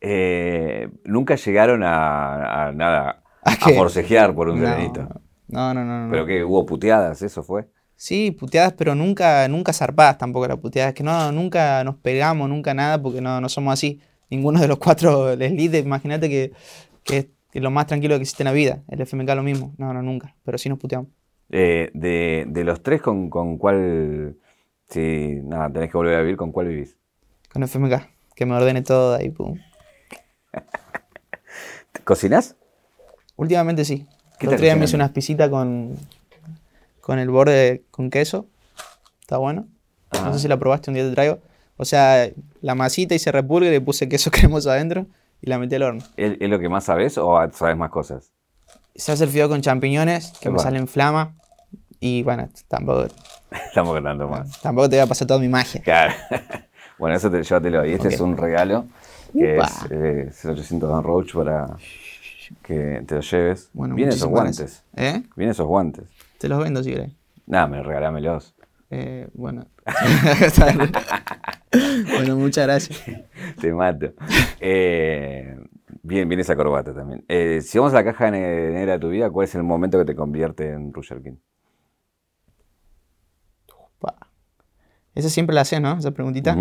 Eh, 0.01 0.89
Nunca 1.05 1.35
llegaron 1.37 1.83
a, 1.83 2.69
a 2.69 2.73
nada, 2.73 3.23
¿A 3.43 3.51
a, 3.53 3.71
forcejear 3.71 4.35
por 4.35 4.49
un 4.49 4.61
No, 4.61 4.67
serenito. 4.69 5.09
no, 5.49 5.75
no, 5.75 5.85
no. 5.85 6.07
no. 6.07 6.11
Pero 6.11 6.27
que 6.27 6.45
hubo 6.45 6.65
puteadas, 6.67 7.23
eso 7.23 7.43
fue. 7.43 7.67
Sí, 7.97 8.31
puteadas, 8.31 8.75
pero 8.75 8.95
nunca, 8.95 9.49
nunca 9.49 9.73
zarpadas 9.73 10.19
tampoco 10.19 10.47
las 10.47 10.59
puteadas. 10.59 10.95
Que 10.95 11.03
no, 11.03 11.33
nunca 11.33 11.83
nos 11.85 11.97
pegamos, 11.97 12.49
nunca 12.49 12.75
nada, 12.75 13.03
porque 13.03 13.21
no, 13.21 13.41
no 13.41 13.49
somos 13.49 13.73
así. 13.73 14.01
Ninguno 14.31 14.61
de 14.61 14.69
los 14.69 14.79
cuatro 14.79 15.35
les 15.35 15.53
líderes, 15.53 15.85
imagínate 15.87 16.29
que, 16.29 16.53
que 17.03 17.17
es 17.19 17.27
que 17.51 17.61
es 17.61 17.63
lo 17.63 17.71
más 17.71 17.87
tranquilo 17.87 18.15
que 18.17 18.21
existe 18.23 18.43
en 18.43 18.49
la 18.49 18.53
vida. 18.53 18.83
El 18.89 19.01
FMK 19.01 19.31
lo 19.35 19.43
mismo. 19.43 19.73
No, 19.79 19.93
no, 19.95 20.03
nunca. 20.03 20.37
Pero 20.45 20.59
sí 20.59 20.69
nos 20.69 20.79
puteamos. 20.79 21.09
Eh, 21.51 21.91
de, 21.95 22.45
de 22.47 22.63
los 22.63 22.83
tres, 22.83 23.01
¿con, 23.01 23.31
con 23.31 23.57
cuál, 23.57 24.37
si 24.91 25.41
nada, 25.45 25.73
tenés 25.73 25.91
que 25.91 25.97
volver 25.97 26.17
a 26.17 26.21
vivir, 26.21 26.37
¿con 26.37 26.53
cuál 26.53 26.69
vivís? 26.69 26.99
Con 27.51 27.63
FMK. 27.63 28.03
Que 28.35 28.45
me 28.45 28.55
ordene 28.55 28.83
todo 28.83 29.15
ahí, 29.17 29.31
pum. 29.31 29.59
¿Cocinás? 32.05 32.57
Últimamente 33.37 33.85
sí. 33.85 34.07
¿Qué 34.39 34.47
El 34.47 34.55
otro 34.55 34.65
día 34.65 34.77
me 34.77 34.85
hice 34.85 34.97
unas 34.97 35.11
pisitas 35.11 35.49
con, 35.49 35.97
con 37.01 37.19
el 37.19 37.29
borde 37.31 37.83
con 37.91 38.11
queso. 38.11 38.47
Está 39.21 39.37
bueno. 39.39 39.67
No 40.13 40.19
Ah. 40.21 40.33
sé 40.33 40.39
si 40.41 40.49
la 40.49 40.57
probaste, 40.57 40.91
un 40.91 40.95
día 40.95 41.05
te 41.05 41.13
traigo. 41.13 41.39
O 41.77 41.85
sea, 41.85 42.29
la 42.61 42.75
masita 42.75 43.15
hice 43.15 43.31
repulgue, 43.31 43.71
le 43.71 43.81
puse 43.81 44.09
queso 44.09 44.31
cremoso 44.33 44.71
adentro 44.71 45.07
y 45.41 45.49
la 45.51 45.59
metí 45.59 45.75
al 45.75 45.83
horno. 45.83 46.05
¿Es, 46.17 46.37
lo 46.41 46.59
que 46.59 46.69
más 46.69 46.85
sabes 46.85 47.19
o 47.19 47.39
sabes 47.53 47.77
más 47.77 47.91
cosas? 47.91 48.31
Se 48.95 49.13
hace 49.13 49.25
el 49.25 49.31
fideo 49.31 49.49
con 49.49 49.61
champiñones, 49.61 50.33
que 50.41 50.49
me 50.51 50.55
Epa. 50.57 50.65
salen 50.65 50.89
flama. 50.89 51.35
Y 52.01 52.23
bueno, 52.23 52.49
tampoco, 52.69 53.07
Estamos 53.51 53.95
ganando 53.95 54.29
más. 54.29 54.61
tampoco 54.61 54.89
te 54.89 54.97
voy 54.97 55.05
a 55.05 55.07
pasar 55.07 55.27
toda 55.27 55.41
mi 55.41 55.49
magia. 55.49 55.83
Claro. 55.83 56.15
bueno, 56.99 57.17
eso 57.17 57.31
te, 57.31 57.43
llévatelo. 57.43 57.85
Y 57.87 57.93
este 57.95 58.09
es 58.09 58.21
un 58.21 58.37
regalo 58.37 58.87
que 59.33 59.55
Upa. 59.57 59.67
es 59.67 59.91
eh, 59.91 60.31
0800 60.49 60.89
Don 60.89 61.05
Roach 61.05 61.35
para 61.35 61.77
que 62.63 63.03
te 63.07 63.15
lo 63.15 63.21
lleves. 63.21 63.71
Bueno, 63.73 63.95
Vienen 63.95 64.15
esos 64.15 64.29
guantes. 64.29 64.85
¿Eh? 64.97 65.23
Vienen 65.37 65.53
esos 65.53 65.67
guantes. 65.67 66.09
Te 66.39 66.49
los 66.49 66.63
vendo 66.63 66.83
si 66.83 66.91
querés. 66.93 67.13
Nada, 67.47 67.67
me 67.67 67.83
regalámelos. 67.83 68.55
Eh, 68.91 69.29
bueno. 69.35 69.67
bueno, 72.17 72.37
muchas 72.37 72.67
gracias. 72.67 73.03
Te 73.61 73.73
mato. 73.73 74.13
Eh, 74.61 75.57
bien, 76.03 76.29
bien 76.29 76.41
esa 76.41 76.57
corbata 76.57 76.95
también. 76.95 77.25
Eh, 77.29 77.61
si 77.63 77.79
vamos 77.79 77.93
a 77.93 77.97
la 77.97 78.05
caja 78.05 78.31
ne- 78.31 78.71
negra 78.71 78.95
de 78.95 78.99
tu 78.99 79.11
vida, 79.11 79.31
¿cuál 79.31 79.45
es 79.45 79.55
el 79.55 79.63
momento 79.63 79.99
que 79.99 80.05
te 80.07 80.17
convierte 80.17 80.73
en 80.73 80.93
Roger 80.93 81.23
King? 81.23 81.37
Esa 85.15 85.29
siempre 85.31 85.55
la 85.55 85.65
sé, 85.65 85.81
¿no? 85.81 85.99
Esa 85.99 86.13
preguntita. 86.13 86.57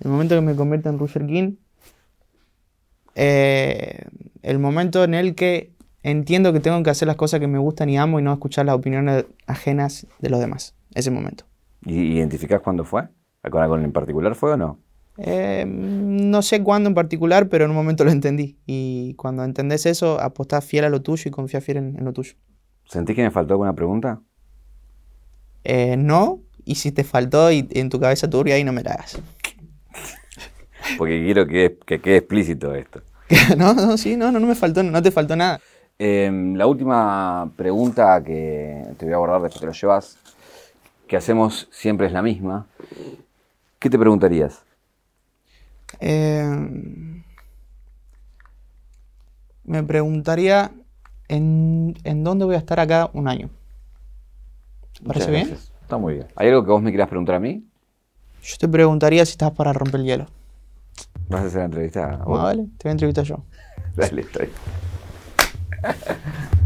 El 0.00 0.10
momento 0.10 0.34
que 0.34 0.40
me 0.40 0.54
convierto 0.54 0.88
en 0.88 0.98
Roger 0.98 1.26
King. 1.26 1.52
eh, 3.14 4.04
el 4.42 4.58
momento 4.58 5.02
en 5.04 5.14
el 5.14 5.34
que 5.34 5.72
entiendo 6.02 6.52
que 6.52 6.60
tengo 6.60 6.82
que 6.82 6.90
hacer 6.90 7.08
las 7.08 7.16
cosas 7.16 7.40
que 7.40 7.48
me 7.48 7.58
gustan 7.58 7.88
y 7.90 7.98
amo 7.98 8.18
y 8.20 8.22
no 8.22 8.32
escuchar 8.32 8.66
las 8.66 8.76
opiniones 8.76 9.26
ajenas 9.46 10.06
de 10.20 10.30
los 10.30 10.40
demás. 10.40 10.74
Ese 10.94 11.10
momento. 11.10 11.44
¿Y 11.84 12.16
identificás 12.16 12.60
cuándo 12.60 12.84
fue? 12.84 13.08
¿Con 13.50 13.62
algo 13.62 13.76
en 13.76 13.92
particular 13.92 14.34
fue 14.34 14.52
o 14.52 14.56
no? 14.56 14.78
Eh, 15.18 15.64
no 15.66 16.42
sé 16.42 16.62
cuándo 16.62 16.88
en 16.88 16.94
particular, 16.94 17.48
pero 17.48 17.64
en 17.64 17.70
un 17.70 17.76
momento 17.76 18.04
lo 18.04 18.10
entendí. 18.12 18.56
Y 18.66 19.14
cuando 19.14 19.42
entendés 19.44 19.84
eso, 19.86 20.20
apostás 20.20 20.64
fiel 20.64 20.84
a 20.84 20.88
lo 20.88 21.02
tuyo 21.02 21.24
y 21.26 21.30
confía 21.30 21.60
fiel 21.60 21.78
en, 21.78 21.98
en 21.98 22.04
lo 22.04 22.12
tuyo. 22.12 22.34
¿Sentís 22.84 23.16
que 23.16 23.22
me 23.22 23.30
faltó 23.30 23.54
alguna 23.54 23.74
pregunta? 23.74 24.22
Eh, 25.64 25.96
no, 25.96 26.40
y 26.64 26.76
si 26.76 26.92
te 26.92 27.04
faltó 27.04 27.50
y 27.52 27.66
en 27.72 27.88
tu 27.90 28.00
cabeza 28.00 28.30
turbia 28.30 28.54
ahí 28.54 28.64
no 28.64 28.72
me 28.72 28.82
la 28.82 28.92
hagas. 28.92 29.20
Porque 30.96 31.22
quiero 31.22 31.46
que, 31.46 31.78
que 31.84 32.00
quede 32.00 32.16
explícito 32.18 32.74
esto. 32.74 33.02
no, 33.56 33.74
no, 33.74 33.96
sí, 33.96 34.16
no, 34.16 34.32
no, 34.32 34.40
no 34.40 34.46
me 34.46 34.54
faltó, 34.54 34.82
no 34.82 35.02
te 35.02 35.10
faltó 35.10 35.36
nada. 35.36 35.60
Em, 35.98 36.54
la 36.54 36.66
última 36.66 37.50
pregunta 37.56 38.22
que 38.22 38.84
te 38.96 39.04
voy 39.04 39.12
a 39.12 39.16
abordar 39.16 39.42
después 39.42 39.60
que 39.60 39.66
lo 39.66 39.72
llevas, 39.72 40.16
que 41.06 41.16
hacemos 41.16 41.68
siempre 41.70 42.06
es 42.06 42.12
la 42.12 42.22
misma. 42.22 42.66
¿Qué 43.78 43.90
te 43.90 43.98
preguntarías? 43.98 44.62
Eh, 46.00 47.22
me 49.64 49.82
preguntaría 49.82 50.70
en, 51.28 51.96
en 52.04 52.24
dónde 52.24 52.44
voy 52.44 52.54
a 52.54 52.58
estar 52.58 52.78
acá 52.80 53.10
un 53.12 53.28
año. 53.28 53.50
¿Te 54.98 55.04
¿Parece 55.04 55.30
bien? 55.30 55.58
Está 55.82 55.96
muy 55.96 56.14
bien. 56.14 56.26
¿Hay 56.36 56.48
algo 56.48 56.64
que 56.64 56.70
vos 56.70 56.82
me 56.82 56.90
quieras 56.90 57.08
preguntar 57.08 57.36
a 57.36 57.40
mí? 57.40 57.64
Yo 58.42 58.56
te 58.58 58.68
preguntaría 58.68 59.24
si 59.26 59.32
estás 59.32 59.50
para 59.52 59.72
romper 59.72 60.00
el 60.00 60.06
hielo. 60.06 60.26
¿Vas 61.28 61.42
a 61.42 61.46
hacer 61.46 61.58
la 61.60 61.64
entrevista? 61.66 62.04
a 62.10 62.12
Ah, 62.14 62.24
vos? 62.24 62.40
vale, 62.42 62.62
te 62.78 62.84
voy 62.84 62.90
a 62.90 62.92
entrevistar 62.92 63.24
yo. 63.24 63.44
Dale, 63.96 64.20
estoy. 64.22 64.48